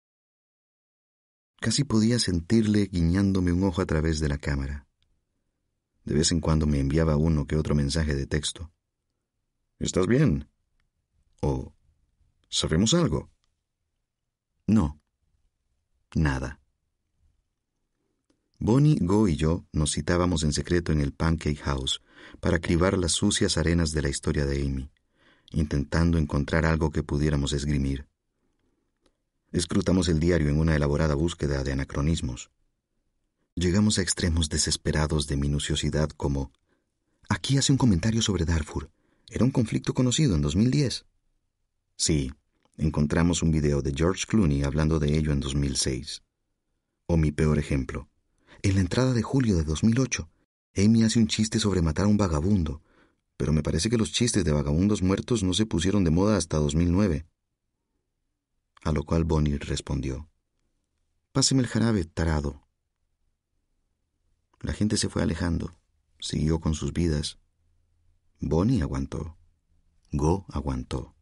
Casi 1.60 1.84
podía 1.84 2.18
sentirle 2.18 2.86
guiñándome 2.86 3.52
un 3.52 3.66
ojo 3.66 3.82
a 3.82 3.86
través 3.86 4.22
de 4.22 4.30
la 4.30 4.38
cámara. 4.38 4.85
De 6.06 6.16
vez 6.16 6.32
en 6.32 6.40
cuando 6.40 6.68
me 6.68 6.80
enviaba 6.80 7.18
uno 7.18 7.46
que 7.46 7.58
otro 7.58 7.76
mensaje 7.76 8.16
de 8.16 8.28
texto. 8.28 8.72
¿Estás 9.80 10.08
bien? 10.08 10.48
O 11.42 11.76
¿Sabemos 12.50 12.94
algo? 12.94 13.30
No. 14.68 15.02
Nada. 16.14 16.62
Bonnie, 18.60 18.98
Go 19.02 19.28
y 19.28 19.36
yo 19.36 19.66
nos 19.74 19.92
citábamos 19.92 20.44
en 20.44 20.54
secreto 20.54 20.94
en 20.94 21.02
el 21.02 21.12
Pancake 21.12 21.58
House 21.58 22.02
para 22.40 22.60
cribar 22.60 22.98
las 22.98 23.12
sucias 23.12 23.58
arenas 23.58 23.92
de 23.92 24.02
la 24.02 24.10
historia 24.10 24.46
de 24.46 24.62
Amy, 24.62 24.90
intentando 25.52 26.18
encontrar 26.18 26.66
algo 26.66 26.92
que 26.92 27.04
pudiéramos 27.04 27.52
esgrimir. 27.52 28.08
Escrutamos 29.52 30.08
el 30.08 30.20
diario 30.20 30.48
en 30.48 30.58
una 30.58 30.76
elaborada 30.76 31.16
búsqueda 31.16 31.64
de 31.64 31.74
anacronismos. 31.74 32.52
Llegamos 33.58 34.00
a 34.00 34.02
extremos 34.02 34.50
desesperados 34.50 35.28
de 35.28 35.38
minuciosidad 35.38 36.10
como 36.10 36.52
Aquí 37.30 37.58
hace 37.58 37.72
un 37.72 37.78
comentario 37.78 38.22
sobre 38.22 38.44
Darfur. 38.44 38.92
Era 39.30 39.46
un 39.46 39.52
conflicto 39.52 39.94
conocido 39.94 40.36
en 40.36 40.42
2010. 40.42 41.06
Sí, 41.96 42.34
encontramos 42.76 43.42
un 43.42 43.52
video 43.52 43.82
de 43.82 43.94
George 43.96 44.26
Clooney 44.28 44.64
hablando 44.64 45.00
de 45.00 45.18
ello 45.18 45.32
en 45.32 45.40
2006. 45.40 46.22
O 47.08 47.16
mi 47.16 47.32
peor 47.32 47.58
ejemplo, 47.58 48.10
en 48.62 48.76
la 48.76 48.82
entrada 48.82 49.14
de 49.14 49.22
julio 49.22 49.56
de 49.56 49.64
2008, 49.64 50.30
Amy 50.76 51.04
hace 51.04 51.20
un 51.20 51.28
chiste 51.28 51.58
sobre 51.58 51.82
matar 51.82 52.08
a 52.08 52.10
un 52.10 52.18
vagabundo, 52.18 52.82
pero 53.38 53.54
me 53.54 53.64
parece 53.64 53.90
que 53.90 53.98
los 53.98 54.12
chistes 54.12 54.44
de 54.44 54.52
vagabundos 54.52 55.02
muertos 55.02 55.44
no 55.44 55.54
se 55.54 55.66
pusieron 55.66 56.04
de 56.04 56.12
moda 56.12 56.36
hasta 56.36 56.58
2009. 56.58 57.26
A 58.84 58.92
lo 58.92 59.06
cual 59.06 59.24
Bonnie 59.24 59.58
respondió, 59.60 60.28
Páseme 61.32 61.62
el 61.62 61.68
jarabe, 61.68 62.04
tarado. 62.04 62.65
La 64.62 64.74
gente 64.74 64.98
se 64.98 65.10
fue 65.10 65.22
alejando, 65.22 65.78
siguió 66.20 66.60
con 66.60 66.74
sus 66.74 66.94
vidas. 66.94 67.40
Bonnie 68.40 68.82
aguantó. 68.82 69.38
Go 70.12 70.46
aguantó. 70.50 71.16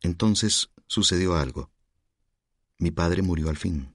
Entonces 0.00 0.70
sucedió 0.86 1.36
algo. 1.36 1.70
Mi 2.78 2.90
padre 2.90 3.22
murió 3.22 3.48
al 3.48 3.56
fin, 3.56 3.94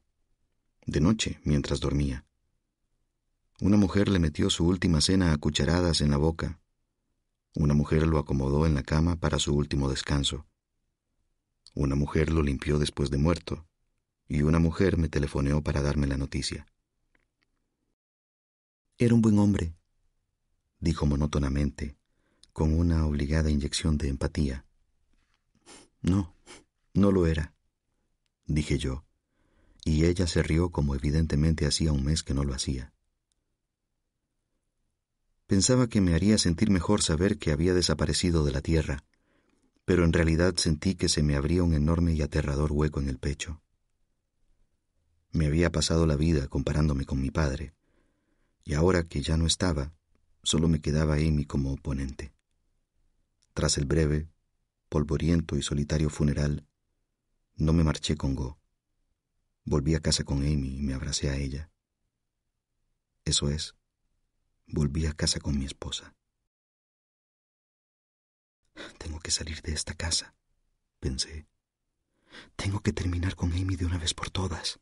de 0.86 1.02
noche, 1.02 1.42
mientras 1.44 1.82
dormía. 1.82 2.26
Una 3.60 3.76
mujer 3.76 4.08
le 4.08 4.20
metió 4.20 4.50
su 4.50 4.66
última 4.66 5.02
cena 5.02 5.34
a 5.34 5.38
cucharadas 5.38 6.00
en 6.02 6.12
la 6.12 6.18
boca. 6.18 6.62
Una 7.56 7.74
mujer 7.74 8.08
lo 8.08 8.20
acomodó 8.20 8.66
en 8.66 8.76
la 8.76 8.84
cama 8.84 9.18
para 9.18 9.40
su 9.40 9.54
último 9.54 9.90
descanso. 9.90 10.46
Una 11.74 11.96
mujer 11.96 12.32
lo 12.32 12.42
limpió 12.42 12.80
después 12.80 13.10
de 13.12 13.18
muerto, 13.18 13.68
y 14.28 14.42
una 14.42 14.60
mujer 14.60 14.98
me 14.98 15.10
telefoneó 15.10 15.62
para 15.62 15.82
darme 15.82 16.08
la 16.08 16.18
noticia. 16.18 16.68
Era 18.98 19.14
un 19.14 19.22
buen 19.22 19.38
hombre, 19.40 19.76
dijo 20.80 21.06
monótonamente, 21.06 21.98
con 22.54 22.74
una 22.74 23.06
obligada 23.06 23.52
inyección 23.52 23.98
de 23.98 24.10
empatía. 24.10 24.66
No, 26.02 26.34
no 26.94 27.12
lo 27.12 27.28
era 27.28 27.58
dije 28.48 28.78
yo, 28.78 29.06
y 29.84 30.06
ella 30.06 30.26
se 30.26 30.42
rió 30.42 30.72
como 30.72 30.96
evidentemente 30.96 31.68
hacía 31.68 31.92
un 31.92 32.04
mes 32.04 32.24
que 32.24 32.34
no 32.34 32.44
lo 32.44 32.54
hacía. 32.54 32.94
Pensaba 35.46 35.88
que 35.88 36.02
me 36.02 36.14
haría 36.14 36.38
sentir 36.38 36.72
mejor 36.72 37.02
saber 37.02 37.38
que 37.38 37.52
había 37.52 37.74
desaparecido 37.74 38.44
de 38.44 38.52
la 38.52 38.62
tierra, 38.62 39.04
pero 39.86 40.04
en 40.04 40.12
realidad 40.12 40.56
sentí 40.58 40.96
que 40.96 41.08
se 41.08 41.24
me 41.24 41.36
abría 41.36 41.64
un 41.64 41.74
enorme 41.74 42.14
y 42.14 42.22
aterrador 42.22 42.72
hueco 42.74 43.00
en 43.00 43.08
el 43.08 43.18
pecho. 43.18 43.62
Me 45.32 45.46
había 45.46 45.72
pasado 45.72 46.06
la 46.06 46.16
vida 46.16 46.48
comparándome 46.48 47.06
con 47.06 47.22
mi 47.22 47.32
padre, 47.32 47.74
y 48.64 48.74
ahora 48.74 49.04
que 49.04 49.22
ya 49.22 49.38
no 49.38 49.46
estaba, 49.46 49.94
solo 50.44 50.68
me 50.68 50.82
quedaba 50.82 51.16
Amy 51.16 51.46
como 51.46 51.74
oponente. 51.74 52.34
Tras 53.54 53.78
el 53.78 53.86
breve, 53.86 54.30
polvoriento 54.90 55.56
y 55.58 55.62
solitario 55.62 56.10
funeral, 56.10 56.66
no 57.56 57.74
me 57.74 57.84
marché 57.84 58.16
con 58.16 58.36
Go. 58.36 58.60
Volví 59.66 59.96
a 59.96 60.00
casa 60.00 60.24
con 60.24 60.40
Amy 60.40 60.78
y 60.78 60.82
me 60.82 60.94
abracé 60.94 61.30
a 61.30 61.38
ella. 61.38 61.70
Eso 63.26 63.50
es, 63.50 63.76
volví 64.68 65.06
a 65.06 65.14
casa 65.14 65.40
con 65.40 65.58
mi 65.58 65.66
esposa. 65.66 66.16
Tengo 68.98 69.20
que 69.20 69.32
salir 69.32 69.62
de 69.62 69.74
esta 69.74 69.94
casa, 69.94 70.36
pensé. 71.00 71.48
Tengo 72.56 72.82
que 72.82 72.94
terminar 72.94 73.36
con 73.36 73.52
Amy 73.52 73.76
de 73.76 73.86
una 73.86 73.98
vez 73.98 74.14
por 74.14 74.30
todas. 74.30 74.80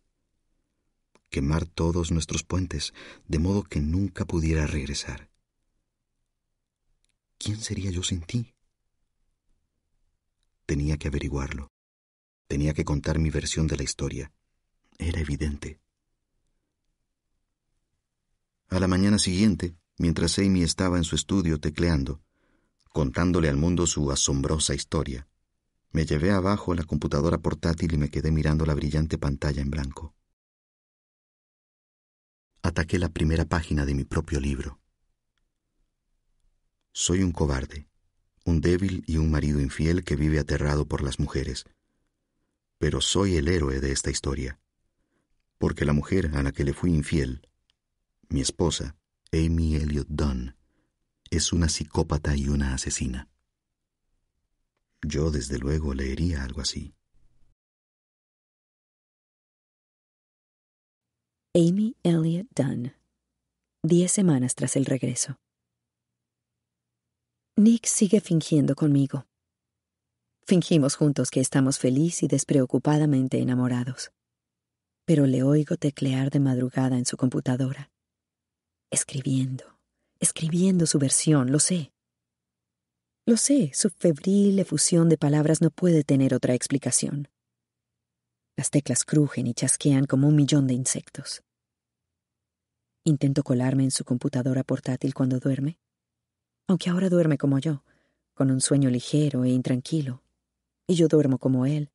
Quemar 1.36 1.66
todos 1.66 2.14
nuestros 2.14 2.44
puentes, 2.44 2.94
de 3.28 3.40
modo 3.40 3.64
que 3.64 3.82
nunca 3.82 4.24
pudiera 4.24 4.68
regresar. 4.68 5.30
¿Quién 7.38 7.60
sería 7.60 7.92
yo 7.92 8.04
sin 8.04 8.22
ti? 8.22 8.54
Tenía 10.66 10.96
que 10.96 11.10
averiguarlo. 11.10 11.68
Tenía 12.48 12.74
que 12.74 12.86
contar 12.86 13.20
mi 13.20 13.32
versión 13.32 13.68
de 13.68 13.76
la 13.76 13.84
historia. 13.84 14.32
Era 14.98 15.20
evidente. 15.20 15.82
A 18.70 18.80
la 18.80 18.88
mañana 18.88 19.20
siguiente, 19.20 19.76
mientras 19.98 20.40
Amy 20.40 20.64
estaba 20.64 20.96
en 20.96 21.04
su 21.04 21.18
estudio 21.18 21.60
tecleando, 21.60 22.22
contándole 22.94 23.50
al 23.50 23.58
mundo 23.58 23.88
su 23.88 24.10
asombrosa 24.10 24.74
historia, 24.74 25.28
me 25.92 26.06
llevé 26.06 26.32
abajo 26.32 26.74
la 26.74 26.86
computadora 26.86 27.40
portátil 27.40 27.94
y 27.94 27.98
me 27.98 28.10
quedé 28.10 28.32
mirando 28.32 28.66
la 28.66 28.74
brillante 28.74 29.18
pantalla 29.18 29.62
en 29.62 29.70
blanco. 29.70 30.16
Ataqué 32.66 32.98
la 32.98 33.10
primera 33.10 33.46
página 33.46 33.86
de 33.86 33.94
mi 33.94 34.06
propio 34.06 34.40
libro. 34.40 34.80
Soy 36.94 37.22
un 37.22 37.32
cobarde, 37.32 37.88
un 38.44 38.60
débil 38.60 39.04
y 39.06 39.18
un 39.18 39.30
marido 39.30 39.62
infiel 39.62 40.04
que 40.04 40.16
vive 40.16 40.40
aterrado 40.40 40.88
por 40.88 41.04
las 41.04 41.20
mujeres. 41.20 41.66
Pero 42.80 43.02
soy 43.02 43.36
el 43.36 43.50
héroe 43.50 43.80
de 43.82 43.92
esta 43.92 44.10
historia, 44.10 44.60
porque 45.60 45.86
la 45.86 45.94
mujer 45.94 46.32
a 46.34 46.42
la 46.42 46.52
que 46.52 46.64
le 46.64 46.74
fui 46.74 46.92
infiel, 46.92 47.48
mi 48.30 48.42
esposa, 48.42 48.98
Amy 49.32 49.76
Elliot 49.76 50.08
Dunn, 50.10 50.56
es 51.30 51.54
una 51.54 51.70
psicópata 51.70 52.36
y 52.36 52.50
una 52.50 52.74
asesina. 52.74 53.30
Yo 55.04 55.30
desde 55.30 55.60
luego 55.60 55.94
leería 55.94 56.44
algo 56.44 56.62
así. 56.62 56.96
Amy 61.58 61.96
Elliott 62.04 62.48
Dunn. 62.54 62.92
Diez 63.82 64.12
semanas 64.12 64.56
tras 64.56 64.76
el 64.76 64.84
regreso. 64.84 65.38
Nick 67.56 67.86
sigue 67.86 68.20
fingiendo 68.20 68.76
conmigo. 68.76 69.26
Fingimos 70.46 70.98
juntos 70.98 71.32
que 71.32 71.40
estamos 71.40 71.80
feliz 71.80 72.24
y 72.24 72.28
despreocupadamente 72.28 73.40
enamorados. 73.40 74.12
Pero 75.06 75.28
le 75.28 75.44
oigo 75.44 75.78
teclear 75.78 76.30
de 76.30 76.42
madrugada 76.42 76.98
en 76.98 77.06
su 77.06 77.16
computadora. 77.16 77.90
Escribiendo, 78.92 79.80
escribiendo 80.20 80.86
su 80.86 81.00
versión, 81.00 81.54
lo 81.54 81.60
sé. 81.60 81.94
Lo 83.26 83.38
sé, 83.38 83.72
su 83.74 83.92
febril 83.92 84.60
efusión 84.60 85.08
de 85.08 85.18
palabras 85.18 85.62
no 85.62 85.70
puede 85.70 86.04
tener 86.04 86.34
otra 86.34 86.54
explicación. 86.54 87.30
Las 88.58 88.70
teclas 88.70 89.04
crujen 89.04 89.48
y 89.48 89.54
chasquean 89.54 90.06
como 90.06 90.28
un 90.28 90.36
millón 90.36 90.66
de 90.66 90.74
insectos. 90.74 91.44
Intento 93.04 93.44
colarme 93.44 93.84
en 93.84 93.92
su 93.92 94.06
computadora 94.06 94.64
portátil 94.64 95.14
cuando 95.14 95.40
duerme, 95.40 95.78
aunque 96.68 96.90
ahora 96.90 97.10
duerme 97.10 97.38
como 97.38 97.60
yo, 97.60 97.84
con 98.34 98.52
un 98.52 98.62
sueño 98.62 98.90
ligero 98.90 99.44
e 99.44 99.50
intranquilo, 99.50 100.24
y 100.88 100.96
yo 100.96 101.08
duermo 101.08 101.38
como 101.38 101.66
él. 101.66 101.92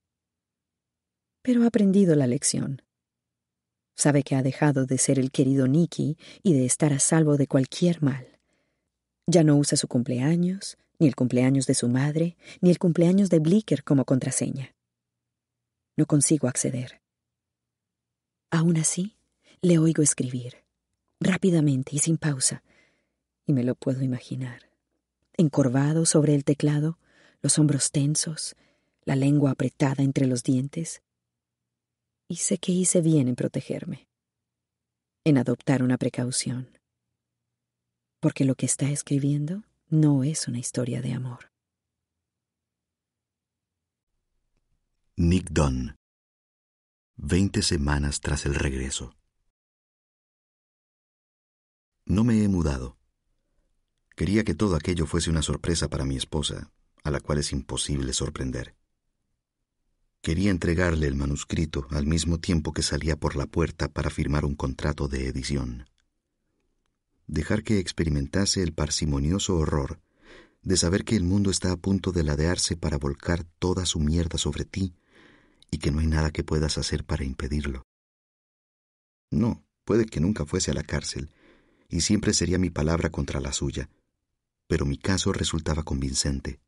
Pero 1.43 1.65
ha 1.65 1.67
aprendido 1.67 2.15
la 2.15 2.27
lección. 2.27 2.83
Sabe 3.97 4.23
que 4.23 4.37
ha 4.37 4.43
dejado 4.43 4.87
de 4.87 4.99
ser 4.99 5.19
el 5.19 5.31
querido 5.31 5.67
Nicky 5.67 6.19
y 6.43 6.53
de 6.53 6.67
estar 6.67 6.93
a 6.93 6.99
salvo 6.99 7.37
de 7.37 7.47
cualquier 7.47 8.03
mal. 8.03 8.39
Ya 9.27 9.45
no 9.45 9.57
usa 9.57 9.77
su 9.77 9.89
cumpleaños, 9.89 10.77
ni 10.99 11.07
el 11.07 11.17
cumpleaños 11.17 11.67
de 11.67 11.75
su 11.75 11.89
madre, 11.89 12.37
ni 12.61 12.71
el 12.71 12.79
cumpleaños 12.79 13.31
de 13.31 13.39
Blicker 13.39 13.83
como 13.83 14.05
contraseña. 14.05 14.75
No 16.01 16.07
consigo 16.07 16.48
acceder. 16.48 17.03
Aún 18.51 18.78
así, 18.78 19.18
le 19.61 19.76
oigo 19.76 20.03
escribir, 20.03 20.64
rápidamente 21.20 21.94
y 21.94 21.98
sin 21.98 22.16
pausa, 22.16 22.64
y 23.44 23.53
me 23.53 23.64
lo 23.64 23.74
puedo 23.74 24.03
imaginar. 24.03 24.70
Encorvado 25.36 26.07
sobre 26.07 26.34
el 26.34 26.44
teclado, 26.44 26.98
los 27.42 27.59
hombros 27.59 27.90
tensos, 27.90 28.57
la 29.05 29.14
lengua 29.14 29.51
apretada 29.51 30.03
entre 30.03 30.26
los 30.26 30.42
dientes. 30.42 31.03
Y 32.28 32.36
sé 32.36 32.57
que 32.57 32.72
hice 32.72 33.03
bien 33.03 33.28
en 33.28 33.36
protegerme, 33.36 34.09
en 35.24 35.36
adoptar 35.36 35.82
una 35.82 35.98
precaución. 35.98 36.78
Porque 38.20 38.46
lo 38.46 38.55
que 38.55 38.64
está 38.64 38.88
escribiendo 38.90 39.64
no 39.90 40.24
es 40.24 40.48
una 40.48 40.61
historia 40.61 41.03
de 41.03 41.12
amor. 41.12 41.49
Nick 45.17 45.51
Dunn. 45.51 45.97
Veinte 47.17 47.63
semanas 47.63 48.21
tras 48.21 48.47
el 48.47 48.55
regreso. 48.55 49.15
No 52.07 52.25
me 52.25 52.43
he 52.43 52.49
mudado. 52.49 52.97
Quería 54.17 54.45
que 54.45 54.55
todo 54.55 54.77
aquello 54.77 55.07
fuese 55.07 55.31
una 55.31 55.43
sorpresa 55.43 55.89
para 55.89 56.05
mi 56.05 56.17
esposa, 56.17 56.71
a 57.05 57.11
la 57.11 57.21
cual 57.21 57.39
es 57.39 57.53
imposible 57.53 58.13
sorprender. 58.13 58.75
Quería 60.23 60.51
entregarle 60.51 61.07
el 61.07 61.17
manuscrito 61.17 61.87
al 61.91 62.07
mismo 62.07 62.39
tiempo 62.39 62.73
que 62.73 62.83
salía 62.83 63.17
por 63.17 63.37
la 63.37 63.47
puerta 63.47 63.89
para 63.89 64.11
firmar 64.11 64.45
un 64.45 64.55
contrato 64.55 65.09
de 65.09 65.27
edición 65.27 65.87
dejar 67.31 67.63
que 67.63 67.79
experimentase 67.79 68.61
el 68.61 68.73
parsimonioso 68.73 69.57
horror 69.57 70.01
de 70.63 70.77
saber 70.77 71.05
que 71.05 71.17
el 71.17 71.25
mundo 71.25 71.51
está 71.51 71.73
a 71.73 71.77
punto 71.77 72.13
de 72.13 72.23
ladearse 72.23 72.77
para 72.77 72.99
volcar 72.99 73.45
toda 73.59 73.87
su 73.87 74.01
mierda 74.01 74.39
sobre 74.39 74.65
ti 74.65 74.95
y 75.71 75.79
que 75.79 75.91
no 75.91 76.01
hay 76.01 76.07
nada 76.07 76.31
que 76.31 76.45
puedas 76.45 76.79
hacer 76.79 77.05
para 77.05 77.25
impedirlo. 77.25 77.83
No, 79.31 79.65
puede 79.85 80.07
que 80.07 80.21
nunca 80.21 80.45
fuese 80.45 80.73
a 80.73 80.75
la 80.75 80.83
cárcel, 80.83 81.31
y 81.89 82.01
siempre 82.01 82.35
sería 82.35 82.59
mi 82.59 82.71
palabra 82.71 83.11
contra 83.11 83.41
la 83.41 83.53
suya, 83.53 83.89
pero 84.67 84.87
mi 84.87 84.99
caso 84.99 85.33
resultaba 85.33 85.83
convincente. 85.83 86.61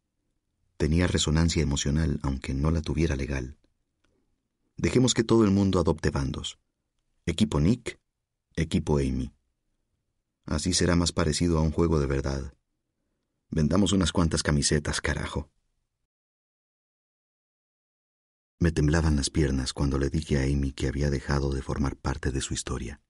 Tenía 0.76 1.06
resonancia 1.06 1.62
emocional, 1.62 2.18
aunque 2.22 2.54
no 2.54 2.70
la 2.70 2.82
tuviera 2.82 3.16
legal. 3.16 3.56
Dejemos 4.76 5.14
que 5.14 5.24
todo 5.24 5.44
el 5.44 5.50
mundo 5.50 5.78
adopte 5.78 6.10
bandos. 6.10 6.58
Equipo 7.26 7.60
Nick, 7.60 8.00
equipo 8.56 8.98
Amy. 8.98 9.32
Así 10.44 10.72
será 10.72 10.96
más 10.96 11.12
parecido 11.12 11.58
a 11.58 11.62
un 11.62 11.70
juego 11.70 12.00
de 12.00 12.06
verdad. 12.06 12.54
Vendamos 13.54 13.92
unas 13.92 14.12
cuantas 14.12 14.42
camisetas, 14.42 15.02
carajo. 15.02 15.50
Me 18.58 18.72
temblaban 18.72 19.14
las 19.14 19.28
piernas 19.28 19.74
cuando 19.74 19.98
le 19.98 20.08
dije 20.08 20.38
a 20.38 20.44
Amy 20.44 20.72
que 20.72 20.88
había 20.88 21.10
dejado 21.10 21.52
de 21.52 21.60
formar 21.60 21.96
parte 21.96 22.30
de 22.30 22.40
su 22.40 22.54
historia. 22.54 23.02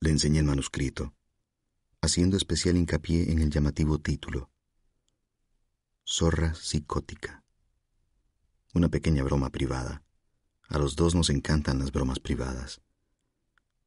Le 0.00 0.10
enseñé 0.10 0.40
el 0.40 0.44
manuscrito, 0.44 1.14
haciendo 2.02 2.36
especial 2.36 2.76
hincapié 2.76 3.32
en 3.32 3.38
el 3.38 3.48
llamativo 3.48 3.98
título. 3.98 4.50
Zorra 6.06 6.54
psicótica. 6.54 7.42
Una 8.74 8.90
pequeña 8.90 9.24
broma 9.24 9.48
privada. 9.48 10.04
A 10.68 10.76
los 10.76 10.94
dos 10.94 11.14
nos 11.14 11.30
encantan 11.30 11.78
las 11.78 11.90
bromas 11.90 12.20
privadas. 12.20 12.82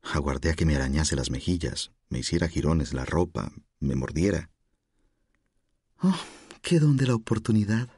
Aguardé 0.02 0.50
a 0.50 0.56
que 0.56 0.66
me 0.66 0.76
arañase 0.76 1.16
las 1.16 1.30
mejillas, 1.30 1.92
me 2.10 2.18
hiciera 2.18 2.48
jirones 2.48 2.96
la 2.96 3.06
ropa, 3.06 3.52
me 3.80 3.96
mordiera. 3.96 4.50
Oh, 6.04 6.16
qué 6.62 6.80
don 6.80 6.98
de 6.98 7.08
la 7.08 7.16
oportunidad, 7.16 7.90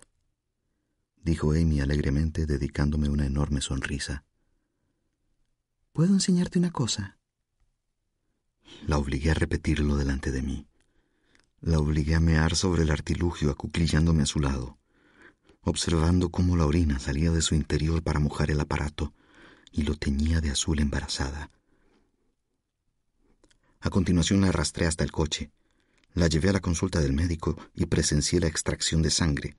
dijo 1.23 1.51
Amy 1.51 1.81
alegremente, 1.81 2.45
dedicándome 2.45 3.09
una 3.09 3.25
enorme 3.25 3.61
sonrisa. 3.61 4.23
¿Puedo 5.93 6.13
enseñarte 6.13 6.59
una 6.59 6.71
cosa? 6.71 7.17
La 8.85 8.97
obligué 8.97 9.31
a 9.31 9.33
repetirlo 9.33 9.97
delante 9.97 10.31
de 10.31 10.41
mí. 10.41 10.67
La 11.59 11.79
obligué 11.79 12.15
a 12.15 12.19
mear 12.19 12.55
sobre 12.55 12.83
el 12.83 12.91
artilugio, 12.91 13.49
acuclillándome 13.49 14.23
a 14.23 14.27
su 14.27 14.39
lado, 14.39 14.77
observando 15.61 16.29
cómo 16.29 16.55
la 16.55 16.65
orina 16.65 16.99
salía 16.99 17.31
de 17.31 17.41
su 17.41 17.55
interior 17.55 18.03
para 18.03 18.19
mojar 18.19 18.51
el 18.51 18.59
aparato 18.59 19.13
y 19.71 19.81
lo 19.83 19.95
teñía 19.95 20.39
de 20.39 20.51
azul 20.51 20.79
embarazada. 20.79 21.49
A 23.79 23.89
continuación 23.89 24.41
la 24.41 24.49
arrastré 24.49 24.85
hasta 24.85 25.03
el 25.03 25.11
coche. 25.11 25.51
La 26.17 26.25
llevé 26.25 26.49
a 26.49 26.53
la 26.53 26.61
consulta 26.61 26.99
del 26.99 27.13
médico 27.13 27.55
y 27.75 27.85
presencié 27.85 28.39
la 28.39 28.47
extracción 28.47 29.03
de 29.03 29.11
sangre, 29.11 29.55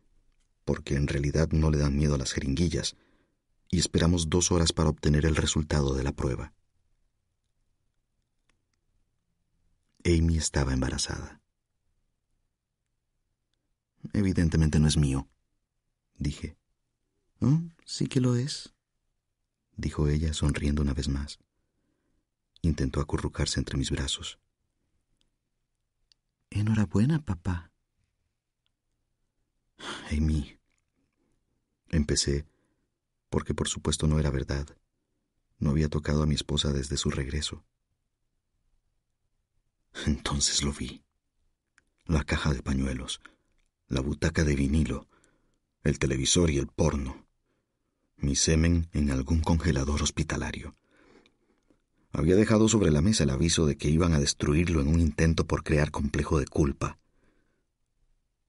porque 0.65 0.97
en 0.97 1.07
realidad 1.07 1.51
no 1.53 1.71
le 1.71 1.79
dan 1.79 1.95
miedo 1.95 2.17
a 2.17 2.19
las 2.19 2.33
jeringuillas, 2.33 2.97
y 3.71 3.79
esperamos 3.79 4.29
dos 4.29 4.51
horas 4.51 4.73
para 4.73 4.89
obtener 4.89 5.25
el 5.25 5.37
resultado 5.37 5.95
de 5.95 6.03
la 6.03 6.11
prueba. 6.11 6.53
Amy 10.05 10.37
estaba 10.37 10.73
embarazada. 10.73 11.41
Evidentemente 14.13 14.81
no 14.81 14.89
es 14.89 14.97
mío, 14.97 15.29
dije. 16.17 16.57
Oh, 17.41 17.63
sí 17.85 18.09
que 18.09 18.21
lo 18.21 18.35
es, 18.35 18.75
dijo 19.77 20.09
ella, 20.09 20.35
sonriendo 20.35 20.83
una 20.83 20.93
vez 20.93 21.07
más. 21.07 21.39
Intentó 22.63 23.01
acurrucarse 23.01 23.61
entre 23.61 23.79
mis 23.79 23.93
brazos. 23.93 24.41
Enhorabuena, 26.51 27.25
papá. 27.25 27.73
Amy. 30.11 30.59
Empecé, 31.91 32.47
porque 33.31 33.55
por 33.55 33.69
supuesto 33.69 34.07
no 34.07 34.19
era 34.19 34.31
verdad. 34.31 34.67
No 35.59 35.71
había 35.71 35.89
tocado 35.89 36.23
a 36.23 36.27
mi 36.27 36.35
esposa 36.35 36.73
desde 36.73 36.97
su 36.97 37.11
regreso. 37.11 37.65
Entonces 40.07 40.63
lo 40.63 40.73
vi. 40.73 41.03
La 42.05 42.25
caja 42.25 42.53
de 42.53 42.63
pañuelos, 42.63 43.21
la 43.89 44.01
butaca 44.01 44.45
de 44.45 44.55
vinilo, 44.55 45.09
el 45.83 45.99
televisor 45.99 46.51
y 46.51 46.59
el 46.59 46.69
porno. 46.69 47.27
Mi 48.17 48.35
semen 48.35 48.89
en 48.93 49.11
algún 49.11 49.41
congelador 49.41 50.03
hospitalario. 50.03 50.77
Había 52.13 52.37
dejado 52.37 52.69
sobre 52.69 52.91
la 52.91 53.03
mesa 53.03 53.25
el 53.25 53.31
aviso 53.31 53.67
de 53.67 53.77
que 53.77 53.89
iban 53.89 54.13
a 54.13 54.21
destruirlo 54.21 54.81
en 54.81 54.89
un 54.89 55.01
intento 55.01 55.47
por 55.47 55.63
crear 55.63 55.91
complejo 55.91 56.39
de 56.39 56.47
culpa. 56.47 56.99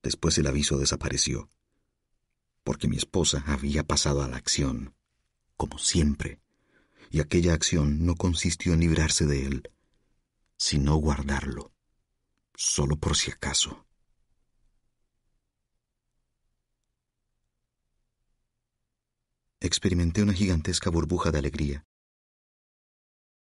Después 0.02 0.38
el 0.38 0.48
aviso 0.48 0.78
desapareció, 0.78 1.50
porque 2.64 2.88
mi 2.88 2.96
esposa 2.96 3.44
había 3.48 3.84
pasado 3.84 4.22
a 4.22 4.28
la 4.28 4.38
acción, 4.38 4.96
como 5.58 5.78
siempre, 5.78 6.40
y 7.12 7.20
aquella 7.20 7.54
acción 7.54 8.06
no 8.06 8.16
consistió 8.16 8.74
en 8.74 8.80
librarse 8.80 9.26
de 9.26 9.46
él, 9.46 9.72
sino 10.58 10.96
guardarlo, 10.96 11.74
solo 12.56 12.96
por 12.96 13.18
si 13.18 13.32
acaso. 13.32 13.86
Experimenté 19.60 20.24
una 20.24 20.34
gigantesca 20.34 20.90
burbuja 20.90 21.32
de 21.32 21.40
alegría. 21.40 21.89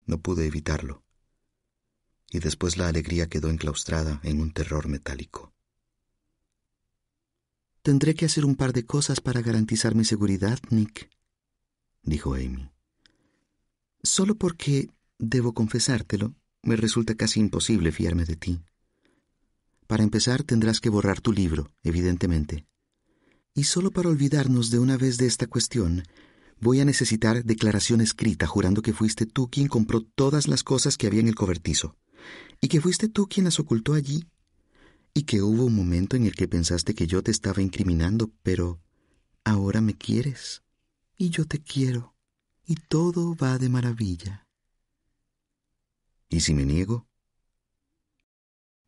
No 0.05 0.19
pude 0.19 0.45
evitarlo, 0.45 1.03
y 2.31 2.39
después 2.39 2.77
la 2.77 2.87
alegría 2.87 3.27
quedó 3.27 3.49
enclaustrada 3.49 4.19
en 4.23 4.41
un 4.41 4.51
terror 4.51 4.87
metálico. 4.87 5.53
Tendré 7.81 8.15
que 8.15 8.25
hacer 8.25 8.45
un 8.45 8.55
par 8.55 8.73
de 8.73 8.85
cosas 8.85 9.21
para 9.21 9.41
garantizar 9.41 9.95
mi 9.95 10.05
seguridad, 10.05 10.59
Nick, 10.69 11.09
dijo 12.03 12.35
Amy. 12.35 12.71
Solo 14.03 14.35
porque, 14.35 14.89
debo 15.17 15.53
confesártelo, 15.53 16.35
me 16.63 16.75
resulta 16.75 17.15
casi 17.15 17.39
imposible 17.39 17.91
fiarme 17.91 18.25
de 18.25 18.35
ti. 18.35 18.63
Para 19.87 20.03
empezar, 20.03 20.43
tendrás 20.43 20.79
que 20.79 20.89
borrar 20.89 21.21
tu 21.21 21.33
libro, 21.33 21.71
evidentemente. 21.83 22.65
Y 23.53 23.65
solo 23.65 23.91
para 23.91 24.09
olvidarnos 24.09 24.71
de 24.71 24.79
una 24.79 24.95
vez 24.95 25.17
de 25.17 25.25
esta 25.25 25.47
cuestión, 25.47 26.03
voy 26.61 26.79
a 26.79 26.85
necesitar 26.85 27.43
declaración 27.43 27.99
escrita 27.99 28.47
jurando 28.47 28.81
que 28.81 28.93
fuiste 28.93 29.25
tú 29.25 29.49
quien 29.49 29.67
compró 29.67 30.01
todas 30.01 30.47
las 30.47 30.63
cosas 30.63 30.95
que 30.95 31.07
había 31.07 31.19
en 31.19 31.27
el 31.27 31.35
cobertizo, 31.35 31.97
y 32.61 32.67
que 32.67 32.79
fuiste 32.79 33.09
tú 33.09 33.27
quien 33.27 33.45
las 33.45 33.59
ocultó 33.59 33.93
allí 33.93 34.27
y 35.13 35.23
que 35.23 35.41
hubo 35.41 35.65
un 35.65 35.75
momento 35.75 36.15
en 36.15 36.25
el 36.25 36.35
que 36.35 36.47
pensaste 36.47 36.95
que 36.95 37.07
yo 37.07 37.21
te 37.21 37.31
estaba 37.31 37.61
incriminando, 37.61 38.31
pero 38.43 38.79
ahora 39.43 39.81
me 39.81 39.97
quieres 39.97 40.63
y 41.17 41.29
yo 41.29 41.45
te 41.45 41.61
quiero 41.61 42.15
y 42.65 42.75
todo 42.75 43.35
va 43.35 43.57
de 43.57 43.67
maravilla. 43.67 44.47
¿Y 46.29 46.39
si 46.39 46.53
me 46.53 46.65
niego? 46.65 47.07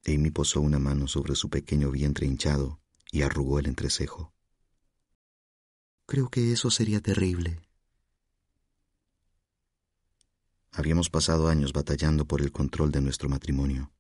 Amy 0.06 0.32
posó 0.32 0.62
una 0.62 0.80
mano 0.80 1.08
sobre 1.08 1.36
su 1.36 1.50
pequeño 1.50 1.92
vientre 1.92 2.26
hinchado 2.26 2.80
y 3.12 3.24
arrugó 3.24 3.60
el 3.60 3.66
entrecejo. 3.66 4.33
Creo 6.14 6.30
que 6.30 6.52
eso 6.52 6.70
sería 6.70 7.02
terrible. 7.02 7.60
Habíamos 10.72 11.10
pasado 11.10 11.48
años 11.48 11.74
batallando 11.74 12.28
por 12.28 12.42
el 12.42 12.52
control 12.52 12.92
de 12.92 13.02
nuestro 13.02 13.30
matrimonio, 13.30 13.92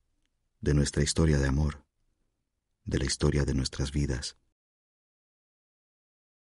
de 0.61 0.75
nuestra 0.75 1.01
historia 1.01 1.39
de 1.39 1.47
amor 1.47 1.83
de 2.85 2.99
la 2.99 3.05
historia 3.05 3.45
de 3.45 3.55
nuestras 3.55 3.91
vidas. 3.91 4.37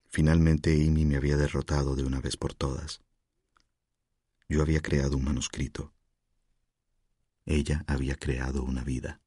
Finalmente 0.07 0.71
Amy 0.75 1.03
me 1.03 1.17
había 1.17 1.35
derrotado 1.35 1.97
de 1.97 2.05
una 2.05 2.21
vez 2.21 2.37
por 2.37 2.53
todas. 2.53 3.01
Yo 4.47 4.61
había 4.61 4.79
creado 4.79 5.17
un 5.17 5.25
manuscrito. 5.25 5.93
Ella 7.45 7.83
había 7.85 8.15
creado 8.15 8.63
una 8.63 8.85
vida. 8.85 9.19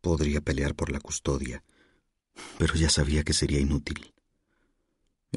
Podría 0.00 0.40
pelear 0.40 0.74
por 0.74 0.90
la 0.90 1.00
custodia, 1.00 1.62
pero 2.58 2.74
ya 2.74 2.90
sabía 2.90 3.22
que 3.24 3.32
sería 3.32 3.60
inútil. 3.60 4.12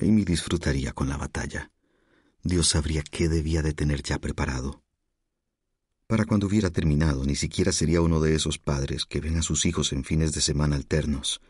Amy 0.01 0.25
disfrutaría 0.25 0.91
con 0.93 1.09
la 1.09 1.17
batalla. 1.17 1.71
Dios 2.43 2.67
sabría 2.67 3.03
qué 3.03 3.29
debía 3.29 3.61
de 3.61 3.73
tener 3.73 4.03
ya 4.03 4.19
preparado. 4.19 4.83
Para 6.07 6.25
cuando 6.25 6.47
hubiera 6.47 6.69
terminado, 6.69 7.23
ni 7.25 7.35
siquiera 7.35 7.71
sería 7.71 8.01
uno 8.01 8.19
de 8.19 8.35
esos 8.35 8.57
padres 8.57 9.05
que 9.05 9.21
ven 9.21 9.37
a 9.37 9.41
sus 9.41 9.65
hijos 9.65 9.93
en 9.93 10.03
fines 10.03 10.33
de 10.33 10.41
semana 10.41 10.75
alternos. 10.75 11.41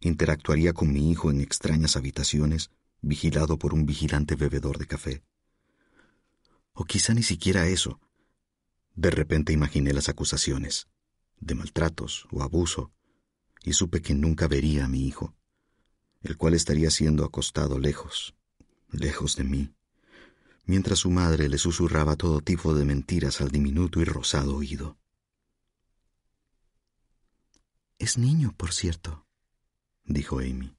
Interactuaría 0.00 0.72
con 0.72 0.92
mi 0.92 1.10
hijo 1.10 1.30
en 1.30 1.40
extrañas 1.40 1.96
habitaciones, 1.96 2.70
vigilado 3.02 3.58
por 3.58 3.74
un 3.74 3.86
vigilante 3.86 4.36
bebedor 4.36 4.78
de 4.78 4.86
café. 4.86 5.22
O 6.72 6.84
quizá 6.84 7.12
ni 7.12 7.22
siquiera 7.22 7.66
eso. 7.66 8.00
De 8.94 9.10
repente 9.10 9.52
imaginé 9.52 9.92
las 9.92 10.08
acusaciones, 10.08 10.88
de 11.40 11.54
maltratos 11.54 12.26
o 12.30 12.42
abuso, 12.42 12.90
y 13.68 13.72
supe 13.72 14.02
que 14.02 14.14
nunca 14.14 14.48
vería 14.48 14.84
a 14.84 14.88
mi 14.88 15.06
hijo, 15.06 15.34
el 16.22 16.36
cual 16.36 16.54
estaría 16.54 16.90
siendo 16.90 17.24
acostado 17.24 17.78
lejos, 17.78 18.34
lejos 18.90 19.36
de 19.36 19.44
mí 19.44 19.74
mientras 20.68 20.98
su 20.98 21.10
madre 21.10 21.48
le 21.48 21.56
susurraba 21.56 22.14
todo 22.14 22.42
tipo 22.42 22.74
de 22.74 22.84
mentiras 22.84 23.40
al 23.40 23.50
diminuto 23.50 24.00
y 24.00 24.04
rosado 24.04 24.54
oído. 24.54 24.98
Es 27.98 28.18
niño, 28.18 28.54
por 28.54 28.74
cierto, 28.74 29.26
dijo 30.04 30.40
Amy. 30.40 30.76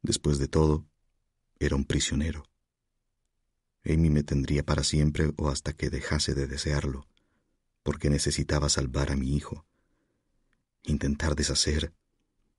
Después 0.00 0.38
de 0.38 0.48
todo, 0.48 0.86
era 1.58 1.76
un 1.76 1.84
prisionero. 1.84 2.48
Amy 3.84 4.08
me 4.08 4.22
tendría 4.22 4.64
para 4.64 4.82
siempre 4.82 5.32
o 5.36 5.50
hasta 5.50 5.74
que 5.74 5.90
dejase 5.90 6.34
de 6.34 6.46
desearlo, 6.46 7.06
porque 7.82 8.08
necesitaba 8.08 8.70
salvar 8.70 9.12
a 9.12 9.16
mi 9.16 9.36
hijo, 9.36 9.66
intentar 10.86 11.36
deshacer, 11.36 11.92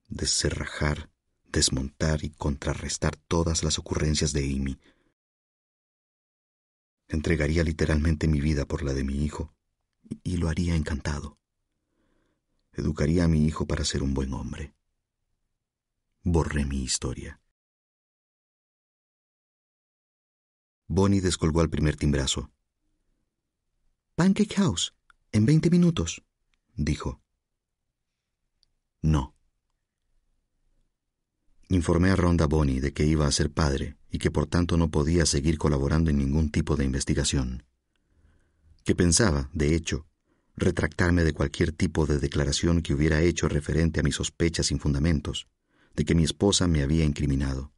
descerrajar, 0.08 1.10
desmontar 1.44 2.24
y 2.24 2.30
contrarrestar 2.30 3.16
todas 3.16 3.64
las 3.64 3.78
ocurrencias 3.78 4.32
de 4.32 4.44
Amy 4.44 4.78
Entregaría 7.08 7.64
literalmente 7.64 8.28
mi 8.28 8.40
vida 8.40 8.66
por 8.66 8.82
la 8.82 8.92
de 8.92 9.02
mi 9.02 9.24
hijo, 9.24 9.54
y 10.22 10.36
lo 10.36 10.50
haría 10.50 10.76
encantado. 10.76 11.38
Educaría 12.72 13.24
a 13.24 13.28
mi 13.28 13.46
hijo 13.46 13.66
para 13.66 13.84
ser 13.84 14.02
un 14.02 14.12
buen 14.12 14.34
hombre. 14.34 14.74
Borré 16.22 16.66
mi 16.66 16.82
historia. 16.82 17.40
Bonnie 20.86 21.22
descolgó 21.22 21.60
al 21.60 21.70
primer 21.70 21.96
timbrazo. 21.96 22.50
Pancake 24.14 24.54
House, 24.56 24.94
en 25.32 25.46
veinte 25.46 25.70
minutos, 25.70 26.22
dijo. 26.74 27.22
No. 29.02 29.34
Informé 31.68 32.10
a 32.10 32.16
Ronda 32.16 32.46
Bonnie 32.46 32.80
de 32.80 32.92
que 32.92 33.04
iba 33.04 33.26
a 33.26 33.32
ser 33.32 33.52
padre 33.52 33.96
y 34.10 34.18
que 34.18 34.30
por 34.30 34.46
tanto 34.46 34.76
no 34.76 34.90
podía 34.90 35.26
seguir 35.26 35.58
colaborando 35.58 36.10
en 36.10 36.18
ningún 36.18 36.50
tipo 36.50 36.76
de 36.76 36.84
investigación. 36.84 37.64
Que 38.84 38.94
pensaba, 38.94 39.50
de 39.52 39.74
hecho, 39.74 40.06
retractarme 40.56 41.24
de 41.24 41.32
cualquier 41.32 41.72
tipo 41.72 42.06
de 42.06 42.18
declaración 42.18 42.82
que 42.82 42.94
hubiera 42.94 43.20
hecho 43.20 43.48
referente 43.48 44.00
a 44.00 44.02
mis 44.02 44.16
sospechas 44.16 44.66
sin 44.66 44.80
fundamentos, 44.80 45.46
de 45.94 46.04
que 46.04 46.14
mi 46.14 46.24
esposa 46.24 46.66
me 46.66 46.82
había 46.82 47.04
incriminado, 47.04 47.72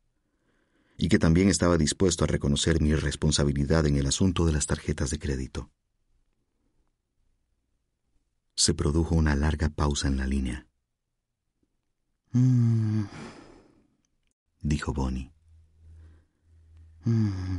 y 0.97 1.09
que 1.09 1.19
también 1.19 1.49
estaba 1.49 1.77
dispuesto 1.77 2.25
a 2.25 2.29
reconocer 2.29 2.81
mi 2.81 2.95
responsabilidad 2.95 3.87
en 3.87 3.97
el 3.97 4.07
asunto 4.07 4.47
de 4.47 4.53
las 4.53 4.67
tarjetas 4.67 5.11
de 5.11 5.19
crédito. 5.19 5.71
Se 8.55 8.73
produjo 8.75 9.15
una 9.15 9.35
larga 9.35 9.69
pausa 9.69 10.09
en 10.09 10.17
la 10.17 10.27
línea. 10.27 10.70
Mm, 12.33 13.07
dijo 14.61 14.93
Bonnie. 14.93 15.33
Mm. 17.05 17.59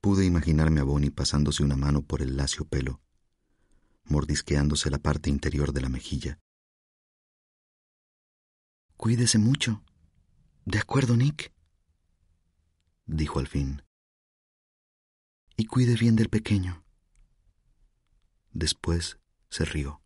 Pude 0.00 0.24
imaginarme 0.24 0.80
a 0.80 0.84
Bonnie 0.84 1.10
pasándose 1.10 1.64
una 1.64 1.76
mano 1.76 2.02
por 2.02 2.22
el 2.22 2.36
lacio 2.36 2.64
pelo, 2.66 3.00
mordisqueándose 4.04 4.90
la 4.90 4.98
parte 4.98 5.30
interior 5.30 5.72
de 5.72 5.80
la 5.80 5.88
mejilla. 5.88 6.38
Cuídese 8.96 9.38
mucho. 9.38 9.82
¿De 10.64 10.78
acuerdo, 10.78 11.16
Nick? 11.16 11.52
dijo 13.06 13.40
al 13.40 13.48
fin. 13.48 13.82
Y 15.56 15.66
cuide 15.66 15.94
bien 15.94 16.14
del 16.14 16.28
pequeño. 16.28 16.84
Después 18.52 19.18
se 19.50 19.64
rió. 19.64 20.00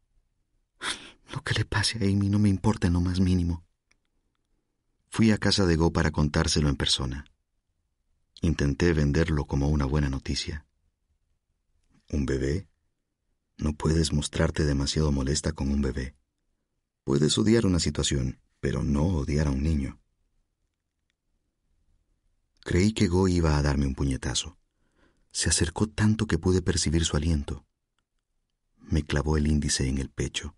Lo 1.33 1.43
que 1.43 1.55
le 1.55 1.65
pase 1.65 1.99
a 1.99 2.03
Amy 2.03 2.29
no 2.29 2.39
me 2.39 2.49
importa 2.49 2.87
en 2.87 2.95
lo 2.95 3.01
más 3.01 3.21
mínimo. 3.21 3.65
Fui 5.11 5.31
a 5.31 5.39
casa 5.39 5.67
de 5.67 5.77
Go 5.77 5.93
para 5.93 6.11
contárselo 6.11 6.69
en 6.69 6.77
persona. 6.77 7.25
Intenté 8.41 8.93
venderlo 8.93 9.47
como 9.47 9.69
una 9.69 9.85
buena 9.85 10.09
noticia. 10.09 10.67
¿Un 12.11 12.25
bebé? 12.25 12.69
No 13.57 13.73
puedes 13.75 14.13
mostrarte 14.13 14.65
demasiado 14.65 15.11
molesta 15.13 15.53
con 15.53 15.71
un 15.71 15.83
bebé. 15.83 16.15
Puedes 17.05 17.37
odiar 17.39 17.67
una 17.67 17.81
situación, 17.81 18.41
pero 18.61 18.83
no 18.83 19.07
odiar 19.07 19.49
a 19.49 19.51
un 19.51 19.63
niño. 19.63 20.01
Creí 22.61 22.93
que 22.93 23.09
Go 23.09 23.29
iba 23.29 23.57
a 23.57 23.63
darme 23.63 23.87
un 23.87 23.95
puñetazo. 23.95 24.59
Se 25.31 25.49
acercó 25.49 25.89
tanto 25.89 26.27
que 26.27 26.39
pude 26.39 26.63
percibir 26.63 27.05
su 27.05 27.17
aliento. 27.17 27.67
Me 28.77 29.03
clavó 29.03 29.37
el 29.37 29.47
índice 29.47 29.89
en 29.89 29.99
el 29.99 30.11
pecho. 30.11 30.58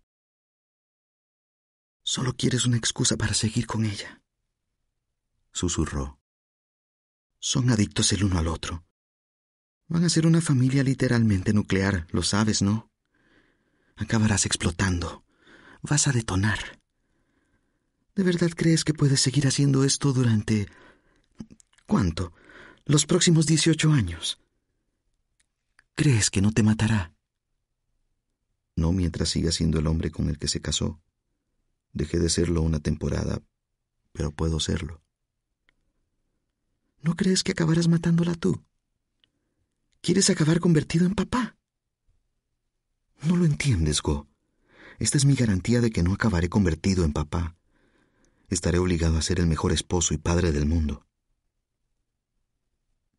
Solo 2.03 2.35
quieres 2.35 2.65
una 2.65 2.77
excusa 2.77 3.15
para 3.15 3.33
seguir 3.33 3.67
con 3.67 3.85
ella, 3.85 4.21
susurró. 5.51 6.19
Son 7.39 7.69
adictos 7.69 8.11
el 8.13 8.23
uno 8.23 8.39
al 8.39 8.47
otro. 8.47 8.85
Van 9.87 10.03
a 10.03 10.09
ser 10.09 10.25
una 10.25 10.41
familia 10.41 10.83
literalmente 10.83 11.53
nuclear, 11.53 12.07
lo 12.11 12.23
sabes, 12.23 12.61
¿no? 12.61 12.91
Acabarás 13.95 14.45
explotando. 14.45 15.25
Vas 15.81 16.07
a 16.07 16.11
detonar. 16.11 16.79
¿De 18.15 18.23
verdad 18.23 18.51
crees 18.55 18.83
que 18.83 18.93
puedes 18.93 19.21
seguir 19.21 19.47
haciendo 19.47 19.83
esto 19.83 20.13
durante... 20.13 20.67
¿Cuánto? 21.85 22.33
Los 22.85 23.05
próximos 23.05 23.45
18 23.45 23.91
años. 23.91 24.39
¿Crees 25.95 26.29
que 26.29 26.41
no 26.41 26.51
te 26.51 26.63
matará? 26.63 27.13
No 28.75 28.91
mientras 28.91 29.29
siga 29.29 29.51
siendo 29.51 29.79
el 29.79 29.87
hombre 29.87 30.09
con 30.09 30.29
el 30.29 30.39
que 30.39 30.47
se 30.47 30.61
casó. 30.61 31.01
Dejé 31.93 32.19
de 32.19 32.29
serlo 32.29 32.61
una 32.61 32.79
temporada, 32.79 33.41
pero 34.11 34.31
puedo 34.31 34.59
serlo. 34.59 35.01
¿No 37.01 37.15
crees 37.15 37.43
que 37.43 37.51
acabarás 37.51 37.87
matándola 37.87 38.35
tú? 38.35 38.63
¿Quieres 40.01 40.29
acabar 40.29 40.59
convertido 40.59 41.05
en 41.05 41.15
papá? 41.15 41.57
No 43.23 43.35
lo 43.35 43.45
entiendes, 43.45 44.01
Go. 44.01 44.27
Esta 44.99 45.17
es 45.17 45.25
mi 45.25 45.35
garantía 45.35 45.81
de 45.81 45.91
que 45.91 46.03
no 46.03 46.13
acabaré 46.13 46.49
convertido 46.49 47.03
en 47.03 47.13
papá. 47.13 47.55
Estaré 48.49 48.77
obligado 48.77 49.17
a 49.17 49.21
ser 49.21 49.39
el 49.39 49.47
mejor 49.47 49.71
esposo 49.71 50.13
y 50.13 50.17
padre 50.17 50.51
del 50.51 50.65
mundo. 50.65 51.05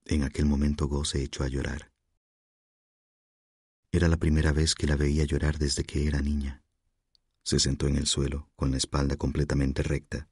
En 0.04 0.24
aquel 0.24 0.46
momento 0.46 0.88
Go 0.88 1.04
se 1.04 1.22
echó 1.22 1.44
a 1.44 1.48
llorar. 1.48 1.92
Era 3.90 4.08
la 4.08 4.16
primera 4.16 4.52
vez 4.52 4.74
que 4.74 4.86
la 4.86 4.96
veía 4.96 5.24
llorar 5.24 5.58
desde 5.58 5.84
que 5.84 6.06
era 6.06 6.20
niña. 6.20 6.61
Se 7.42 7.58
sentó 7.58 7.88
en 7.88 7.96
el 7.96 8.06
suelo, 8.06 8.50
con 8.54 8.70
la 8.70 8.76
espalda 8.76 9.16
completamente 9.16 9.82
recta, 9.82 10.28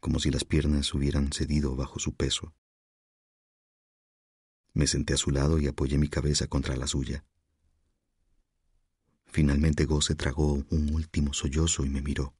como 0.00 0.18
si 0.18 0.30
las 0.30 0.44
piernas 0.44 0.94
hubieran 0.94 1.32
cedido 1.32 1.76
bajo 1.76 1.98
su 1.98 2.14
peso. 2.14 2.54
Me 4.72 4.86
senté 4.86 5.14
a 5.14 5.18
su 5.18 5.30
lado 5.30 5.58
y 5.58 5.66
apoyé 5.66 5.98
mi 5.98 6.08
cabeza 6.08 6.46
contra 6.46 6.76
la 6.76 6.86
suya. 6.86 7.24
Finalmente 9.26 9.84
Go 9.84 10.00
se 10.00 10.14
tragó 10.14 10.64
un 10.70 10.94
último 10.94 11.34
sollozo 11.34 11.84
y 11.84 11.90
me 11.90 12.00
miró. 12.00 12.34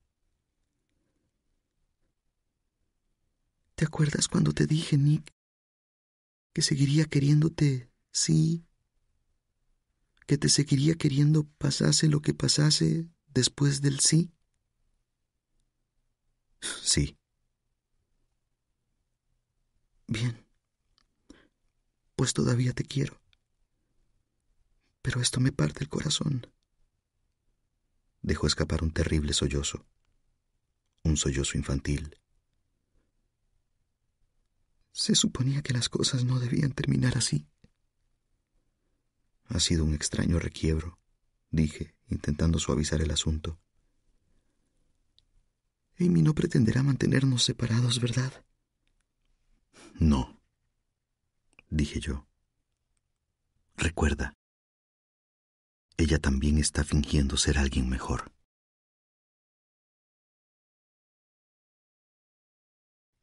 ¿Te 3.75 3.85
acuerdas 3.85 4.29
cuando 4.29 4.53
te 4.53 4.67
dije, 4.67 4.97
Nick, 4.97 5.33
que 6.53 6.63
seguiría 6.63 7.05
queriéndote, 7.05 7.91
sí? 8.13 8.65
¿Que 10.27 10.37
te 10.39 10.49
seguiría 10.49 10.95
queriendo 10.95 11.45
pasase 11.59 12.09
lo 12.09 12.21
que 12.21 12.35
pasase 12.35 13.09
después 13.33 13.81
del 13.81 14.01
sí? 14.01 14.33
Sí. 16.83 17.17
Bien 20.07 20.51
pues 22.21 22.35
todavía 22.35 22.75
te 22.75 22.85
quiero. 22.85 23.19
Pero 25.01 25.23
esto 25.23 25.41
me 25.41 25.53
parte 25.53 25.83
el 25.83 25.89
corazón. 25.89 26.47
Dejó 28.21 28.47
escapar 28.47 28.83
un 28.83 28.91
terrible 28.91 29.33
sollozo, 29.33 29.87
un 31.03 31.17
sollozo 31.17 31.57
infantil. 31.57 32.19
Se 34.93 35.15
suponía 35.15 35.63
que 35.63 35.73
las 35.73 35.89
cosas 35.89 36.25
no 36.25 36.39
debían 36.41 36.73
terminar 36.73 37.17
así. 37.17 37.49
Ha 39.47 39.59
sido 39.59 39.87
un 39.87 39.95
extraño 39.95 40.39
requiebro, 40.39 40.99
dije, 41.49 41.95
intentando 42.11 42.59
suavizar 42.59 43.01
el 43.01 43.11
asunto. 43.11 43.59
Amy 45.99 46.23
no 46.23 46.35
pretenderá 46.35 46.83
mantenernos 46.83 47.45
separados, 47.45 48.01
¿verdad? 48.01 48.45
No 49.99 50.41
dije 51.71 52.01
yo. 52.01 52.27
Recuerda, 53.77 54.37
ella 55.97 56.19
también 56.19 56.59
está 56.59 56.85
fingiendo 56.85 57.37
ser 57.37 57.59
alguien 57.59 57.89
mejor. 57.89 58.33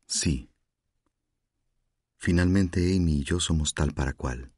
Sí. 0.08 0.50
Finalmente 2.18 2.96
Amy 2.96 3.20
y 3.20 3.24
yo 3.24 3.40
somos 3.40 3.74
tal 3.74 3.94
para 3.94 4.14
cual. 4.14 4.52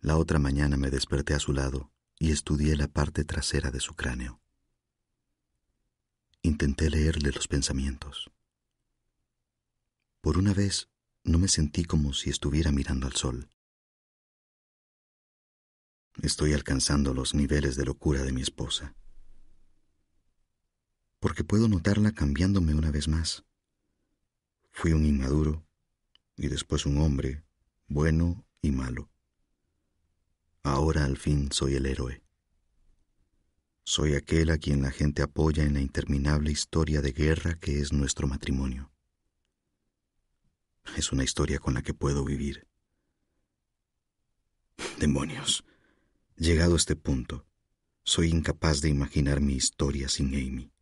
La 0.00 0.16
otra 0.18 0.38
mañana 0.38 0.76
me 0.76 0.90
desperté 0.90 1.34
a 1.34 1.40
su 1.40 1.52
lado 1.52 1.90
y 2.18 2.32
estudié 2.32 2.76
la 2.76 2.88
parte 2.88 3.24
trasera 3.24 3.70
de 3.70 3.80
su 3.80 3.94
cráneo. 3.94 4.40
Intenté 6.42 6.90
leerle 6.90 7.32
los 7.32 7.48
pensamientos. 7.48 8.30
Por 10.20 10.38
una 10.38 10.54
vez 10.54 10.88
no 11.24 11.38
me 11.38 11.48
sentí 11.48 11.84
como 11.84 12.12
si 12.12 12.30
estuviera 12.30 12.72
mirando 12.72 13.06
al 13.06 13.14
sol. 13.14 13.50
Estoy 16.22 16.54
alcanzando 16.54 17.12
los 17.12 17.34
niveles 17.34 17.76
de 17.76 17.84
locura 17.84 18.22
de 18.22 18.32
mi 18.32 18.40
esposa. 18.40 18.94
Porque 21.18 21.44
puedo 21.44 21.68
notarla 21.68 22.12
cambiándome 22.12 22.74
una 22.74 22.90
vez 22.90 23.08
más. 23.08 23.44
Fui 24.70 24.92
un 24.92 25.04
inmaduro 25.04 25.66
y 26.36 26.48
después 26.48 26.86
un 26.86 26.98
hombre, 26.98 27.44
bueno 27.88 28.46
y 28.62 28.70
malo. 28.70 29.10
Ahora 30.66 31.04
al 31.04 31.16
fin 31.16 31.52
soy 31.52 31.76
el 31.76 31.86
héroe. 31.86 32.24
Soy 33.84 34.14
aquel 34.14 34.50
a 34.50 34.58
quien 34.58 34.82
la 34.82 34.90
gente 34.90 35.22
apoya 35.22 35.62
en 35.62 35.74
la 35.74 35.80
interminable 35.80 36.50
historia 36.50 37.00
de 37.00 37.12
guerra 37.12 37.56
que 37.56 37.78
es 37.78 37.92
nuestro 37.92 38.26
matrimonio. 38.26 38.90
Es 40.96 41.12
una 41.12 41.22
historia 41.22 41.60
con 41.60 41.74
la 41.74 41.82
que 41.82 41.94
puedo 41.94 42.24
vivir. 42.24 42.66
Demonios. 44.98 45.64
Llegado 46.34 46.74
a 46.74 46.78
este 46.78 46.96
punto, 46.96 47.46
soy 48.02 48.30
incapaz 48.30 48.80
de 48.80 48.88
imaginar 48.88 49.40
mi 49.40 49.54
historia 49.54 50.08
sin 50.08 50.34
Amy. 50.34 50.72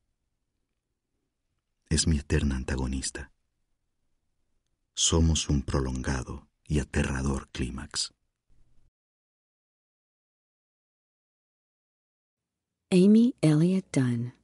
Es 1.90 2.06
mi 2.06 2.18
eterna 2.18 2.56
antagonista. 2.56 3.32
Somos 4.94 5.50
un 5.50 5.60
prolongado 5.60 6.48
y 6.66 6.78
aterrador 6.78 7.50
clímax. 7.50 8.14
Amy 12.90 13.34
Elliott 13.40 13.86
Dunn. 13.92 14.34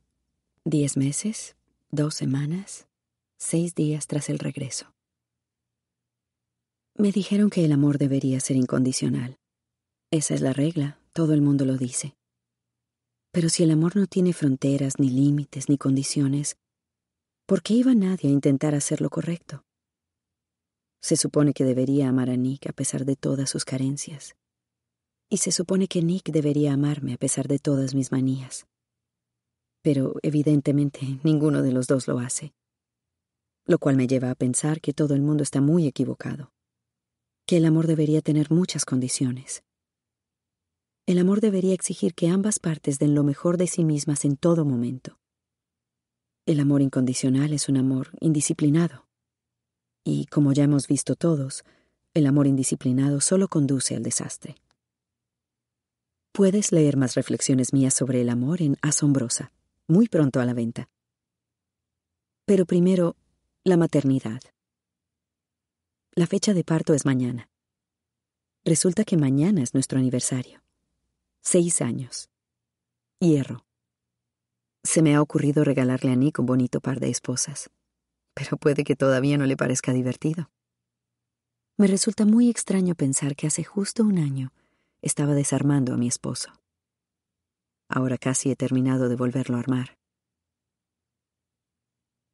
Diez 0.64 0.96
meses, 0.96 1.54
dos 1.90 2.14
semanas, 2.16 2.88
seis 3.36 3.74
días 3.76 4.08
tras 4.08 4.28
el 4.28 4.40
regreso. 4.40 4.92
Me 6.96 7.12
dijeron 7.12 7.50
que 7.50 7.64
el 7.64 7.70
amor 7.70 7.98
debería 7.98 8.40
ser 8.40 8.56
incondicional. 8.56 9.38
Esa 10.10 10.34
es 10.34 10.40
la 10.40 10.52
regla, 10.52 10.98
todo 11.12 11.32
el 11.32 11.42
mundo 11.42 11.64
lo 11.64 11.76
dice. 11.76 12.16
Pero 13.30 13.50
si 13.50 13.62
el 13.62 13.70
amor 13.70 13.94
no 13.94 14.06
tiene 14.06 14.32
fronteras, 14.32 14.98
ni 14.98 15.10
límites, 15.10 15.68
ni 15.68 15.78
condiciones, 15.78 16.56
¿por 17.46 17.62
qué 17.62 17.74
iba 17.74 17.94
nadie 17.94 18.30
a 18.30 18.32
intentar 18.32 18.74
hacer 18.74 19.00
lo 19.00 19.10
correcto? 19.10 19.64
Se 21.00 21.16
supone 21.16 21.52
que 21.52 21.64
debería 21.64 22.08
amar 22.08 22.30
a 22.30 22.36
Nick 22.36 22.68
a 22.68 22.72
pesar 22.72 23.04
de 23.04 23.14
todas 23.14 23.48
sus 23.48 23.64
carencias. 23.64 24.34
Y 25.30 25.38
se 25.38 25.52
supone 25.52 25.88
que 25.88 26.02
Nick 26.02 26.30
debería 26.30 26.74
amarme 26.74 27.14
a 27.14 27.16
pesar 27.16 27.48
de 27.48 27.58
todas 27.58 27.94
mis 27.94 28.12
manías. 28.12 28.66
Pero 29.80 30.16
evidentemente 30.22 31.18
ninguno 31.22 31.62
de 31.62 31.72
los 31.72 31.86
dos 31.86 32.06
lo 32.06 32.18
hace. 32.18 32.52
Lo 33.64 33.78
cual 33.78 33.96
me 33.96 34.06
lleva 34.06 34.30
a 34.30 34.34
pensar 34.34 34.82
que 34.82 34.92
todo 34.92 35.14
el 35.14 35.22
mundo 35.22 35.42
está 35.42 35.62
muy 35.62 35.86
equivocado 35.86 36.52
que 37.50 37.56
el 37.56 37.64
amor 37.64 37.88
debería 37.88 38.22
tener 38.22 38.52
muchas 38.52 38.84
condiciones. 38.84 39.64
El 41.04 41.18
amor 41.18 41.40
debería 41.40 41.74
exigir 41.74 42.14
que 42.14 42.28
ambas 42.28 42.60
partes 42.60 43.00
den 43.00 43.16
lo 43.16 43.24
mejor 43.24 43.56
de 43.56 43.66
sí 43.66 43.84
mismas 43.84 44.24
en 44.24 44.36
todo 44.36 44.64
momento. 44.64 45.18
El 46.46 46.60
amor 46.60 46.80
incondicional 46.80 47.52
es 47.52 47.68
un 47.68 47.76
amor 47.76 48.10
indisciplinado. 48.20 49.08
Y 50.04 50.26
como 50.26 50.52
ya 50.52 50.62
hemos 50.62 50.86
visto 50.86 51.16
todos, 51.16 51.64
el 52.14 52.28
amor 52.28 52.46
indisciplinado 52.46 53.20
solo 53.20 53.48
conduce 53.48 53.96
al 53.96 54.04
desastre. 54.04 54.54
Puedes 56.32 56.70
leer 56.70 56.96
más 56.96 57.16
reflexiones 57.16 57.72
mías 57.72 57.92
sobre 57.92 58.20
el 58.20 58.28
amor 58.28 58.62
en 58.62 58.76
Asombrosa, 58.82 59.52
muy 59.88 60.08
pronto 60.08 60.40
a 60.40 60.44
la 60.44 60.54
venta. 60.54 60.88
Pero 62.44 62.66
primero, 62.66 63.16
la 63.64 63.76
maternidad. 63.76 64.40
La 66.12 66.28
fecha 66.28 66.54
de 66.54 66.62
parto 66.62 66.94
es 66.94 67.04
mañana. 67.04 67.50
Resulta 68.64 69.04
que 69.04 69.16
mañana 69.16 69.60
es 69.62 69.74
nuestro 69.74 69.98
aniversario. 69.98 70.62
Seis 71.40 71.82
años. 71.82 72.30
Hierro. 73.18 73.66
Se 74.84 75.02
me 75.02 75.16
ha 75.16 75.22
ocurrido 75.22 75.64
regalarle 75.64 76.12
a 76.12 76.16
Nick 76.16 76.38
un 76.38 76.46
bonito 76.46 76.80
par 76.80 77.00
de 77.00 77.10
esposas, 77.10 77.70
pero 78.34 78.56
puede 78.56 78.84
que 78.84 78.94
todavía 78.94 79.36
no 79.36 79.46
le 79.46 79.56
parezca 79.56 79.92
divertido. 79.92 80.48
Me 81.76 81.88
resulta 81.88 82.24
muy 82.24 82.48
extraño 82.48 82.94
pensar 82.94 83.34
que 83.34 83.48
hace 83.48 83.64
justo 83.64 84.04
un 84.04 84.18
año 84.18 84.52
estaba 85.02 85.34
desarmando 85.34 85.94
a 85.94 85.96
mi 85.96 86.08
esposo. 86.08 86.52
Ahora 87.88 88.18
casi 88.18 88.50
he 88.50 88.56
terminado 88.56 89.08
de 89.08 89.16
volverlo 89.16 89.56
a 89.56 89.60
armar. 89.60 89.98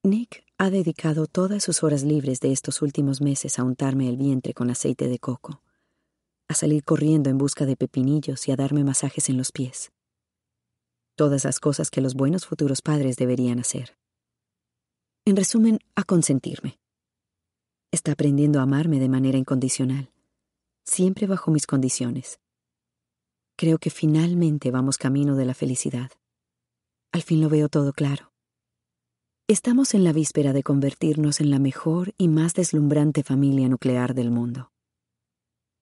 Nick 0.03 0.45
ha 0.59 0.71
dedicado 0.71 1.27
todas 1.27 1.64
sus 1.64 1.83
horas 1.83 2.03
libres 2.03 2.41
de 2.41 2.53
estos 2.53 2.81
últimos 2.81 3.21
meses 3.21 3.59
a 3.59 3.64
untarme 3.64 4.09
el 4.09 4.17
vientre 4.17 4.55
con 4.55 4.71
aceite 4.71 5.09
de 5.09 5.19
coco, 5.19 5.62
a 6.49 6.55
salir 6.55 6.85
corriendo 6.85 7.29
en 7.29 7.39
busca 7.39 7.67
de 7.67 7.77
pepinillos 7.77 8.47
y 8.49 8.53
a 8.53 8.57
darme 8.57 8.85
masajes 8.85 9.29
en 9.29 9.37
los 9.37 9.51
pies. 9.51 9.93
Todas 11.17 11.45
las 11.45 11.61
cosas 11.61 11.91
que 11.91 12.01
los 12.01 12.14
buenos 12.14 12.47
futuros 12.47 12.83
padres 12.83 13.17
deberían 13.17 13.59
hacer. 13.59 13.97
En 15.25 15.35
resumen, 15.35 15.81
a 15.97 16.05
consentirme. 16.05 16.79
Está 17.91 18.12
aprendiendo 18.12 18.61
a 18.61 18.62
amarme 18.62 19.01
de 19.01 19.09
manera 19.09 19.39
incondicional, 19.39 20.12
siempre 20.85 21.27
bajo 21.27 21.51
mis 21.51 21.67
condiciones. 21.67 22.39
Creo 23.57 23.79
que 23.79 23.89
finalmente 23.89 24.71
vamos 24.71 24.99
camino 24.99 25.35
de 25.35 25.47
la 25.47 25.55
felicidad. 25.55 26.11
Al 27.11 27.23
fin 27.23 27.41
lo 27.41 27.49
veo 27.49 27.71
todo 27.71 27.95
claro. 27.95 28.33
Estamos 29.49 29.95
en 29.95 30.05
la 30.05 30.13
víspera 30.13 30.53
de 30.53 30.63
convertirnos 30.63 31.41
en 31.41 31.51
la 31.51 31.59
mejor 31.59 32.13
y 32.19 32.29
más 32.29 32.53
deslumbrante 32.53 33.23
familia 33.23 33.69
nuclear 33.71 34.13
del 34.13 34.31
mundo. 34.31 34.73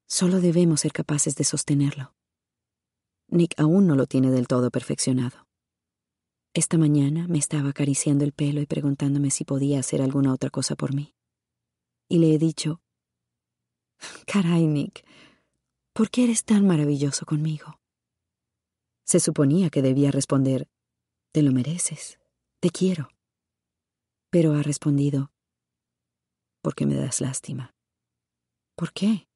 Solo 0.06 0.40
debemos 0.40 0.82
ser 0.82 0.92
capaces 0.92 1.34
de 1.34 1.42
sostenerlo. 1.42 2.14
Nick 3.26 3.58
aún 3.58 3.88
no 3.88 3.96
lo 3.96 4.06
tiene 4.06 4.30
del 4.30 4.46
todo 4.46 4.70
perfeccionado. 4.70 5.48
Esta 6.52 6.78
mañana 6.78 7.26
me 7.26 7.38
estaba 7.38 7.70
acariciando 7.70 8.24
el 8.24 8.32
pelo 8.32 8.60
y 8.60 8.66
preguntándome 8.66 9.30
si 9.30 9.44
podía 9.44 9.80
hacer 9.80 10.00
alguna 10.00 10.32
otra 10.32 10.50
cosa 10.50 10.76
por 10.76 10.94
mí. 10.94 11.16
Y 12.08 12.18
le 12.18 12.34
he 12.34 12.38
dicho, 12.38 12.80
Caray, 14.26 14.68
Nick, 14.68 15.04
¿por 15.94 16.10
qué 16.10 16.24
eres 16.24 16.44
tan 16.44 16.66
maravilloso 16.66 17.24
conmigo? 17.24 17.80
Se 19.06 19.20
suponía 19.20 19.70
que 19.70 19.80
debía 19.80 20.10
responder, 20.10 20.68
Te 21.32 21.42
lo 21.42 21.52
mereces, 21.52 22.18
te 22.60 22.68
quiero 22.68 23.08
pero 24.34 24.54
ha 24.54 24.64
respondido, 24.64 25.30
porque 26.60 26.86
me 26.86 26.96
das 26.96 27.20
lástima. 27.20 27.72
¿Por 28.74 28.92
qué? 28.92 29.28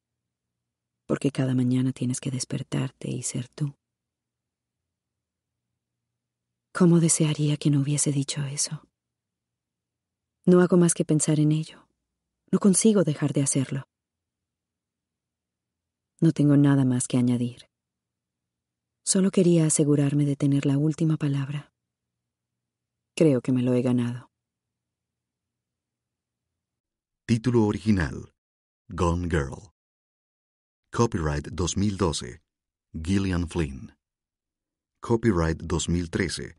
Porque 1.07 1.31
cada 1.31 1.55
mañana 1.55 1.93
tienes 1.93 2.19
que 2.19 2.31
despertarte 2.31 3.09
y 3.09 3.23
ser 3.23 3.47
tú. 3.47 3.77
¿Cómo 6.73 6.99
desearía 6.99 7.55
que 7.55 7.69
no 7.69 7.79
hubiese 7.79 8.11
dicho 8.11 8.43
eso? 8.43 8.89
No 10.45 10.59
hago 10.59 10.75
más 10.75 10.93
que 10.93 11.05
pensar 11.05 11.39
en 11.39 11.53
ello. 11.53 11.87
No 12.51 12.59
consigo 12.59 13.05
dejar 13.05 13.31
de 13.31 13.43
hacerlo. 13.43 13.88
No 16.21 16.33
tengo 16.33 16.57
nada 16.57 16.83
más 16.83 17.07
que 17.07 17.17
añadir. 17.17 17.69
Solo 19.05 19.31
quería 19.31 19.65
asegurarme 19.65 20.25
de 20.25 20.35
tener 20.35 20.65
la 20.65 20.77
última 20.77 21.15
palabra. 21.15 21.71
Creo 23.15 23.41
que 23.41 23.53
me 23.53 23.61
lo 23.61 23.73
he 23.73 23.81
ganado. 23.81 24.29
Título 27.25 27.65
original: 27.65 28.33
Gone 28.89 29.29
Girl. 29.29 29.71
Copyright 30.91 31.47
2012. 31.51 32.41
Gillian 32.91 33.47
Flynn. 33.47 33.93
Copyright 35.01 35.61
2013. 35.61 36.57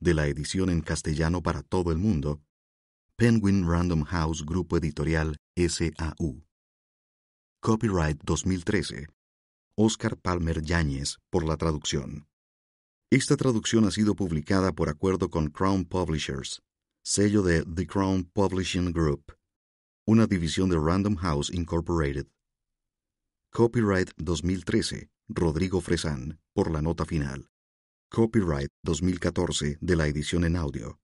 De 0.00 0.14
la 0.14 0.26
edición 0.26 0.68
en 0.70 0.80
castellano 0.80 1.42
para 1.42 1.62
todo 1.62 1.92
el 1.92 1.98
mundo. 1.98 2.40
Penguin 3.16 3.68
Random 3.68 4.02
House 4.02 4.44
Grupo 4.44 4.76
Editorial 4.76 5.36
SAU. 5.56 6.45
Copyright 7.66 8.22
2013. 8.22 9.08
Oscar 9.76 10.16
Palmer 10.16 10.62
Yáñez 10.62 11.18
por 11.30 11.44
la 11.44 11.56
traducción. 11.56 12.28
Esta 13.10 13.36
traducción 13.36 13.84
ha 13.86 13.90
sido 13.90 14.14
publicada 14.14 14.70
por 14.70 14.88
acuerdo 14.88 15.30
con 15.30 15.50
Crown 15.50 15.84
Publishers, 15.84 16.62
sello 17.04 17.42
de 17.42 17.64
The 17.64 17.84
Crown 17.88 18.30
Publishing 18.32 18.92
Group 18.92 19.32
una 20.06 20.28
división 20.28 20.68
de 20.68 20.78
Random 20.78 21.16
House 21.16 21.52
Incorporated. 21.52 22.28
Copyright 23.52 24.12
2013, 24.16 25.10
Rodrigo 25.26 25.80
Fresán, 25.80 26.38
por 26.54 26.70
la 26.70 26.80
nota 26.80 27.04
final. 27.04 27.50
Copyright 28.12 28.70
2014 28.84 29.78
de 29.80 29.96
la 29.96 30.06
edición 30.06 30.44
en 30.44 30.54
audio. 30.54 31.00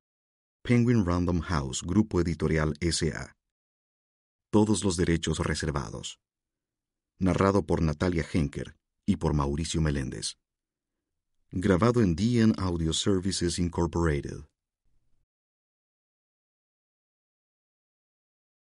Penguin 0.63 1.05
Random 1.05 1.41
House 1.41 1.83
Grupo 1.83 2.21
Editorial 2.21 2.75
SA. 2.81 3.35
Todos 4.53 4.85
los 4.85 4.97
derechos 4.97 5.41
reservados. 5.41 6.22
Narrado 7.19 7.65
por 7.65 7.83
Natalia 7.83 8.25
Henker 8.33 8.77
y 9.07 9.17
por 9.17 9.35
Mauricio 9.35 9.81
Meléndez. 9.81 10.39
Grabado 11.51 12.01
en 12.03 12.17
DN 12.17 12.55
Audio 12.57 12.93
Services 12.93 13.59
Incorporated. 13.59 14.52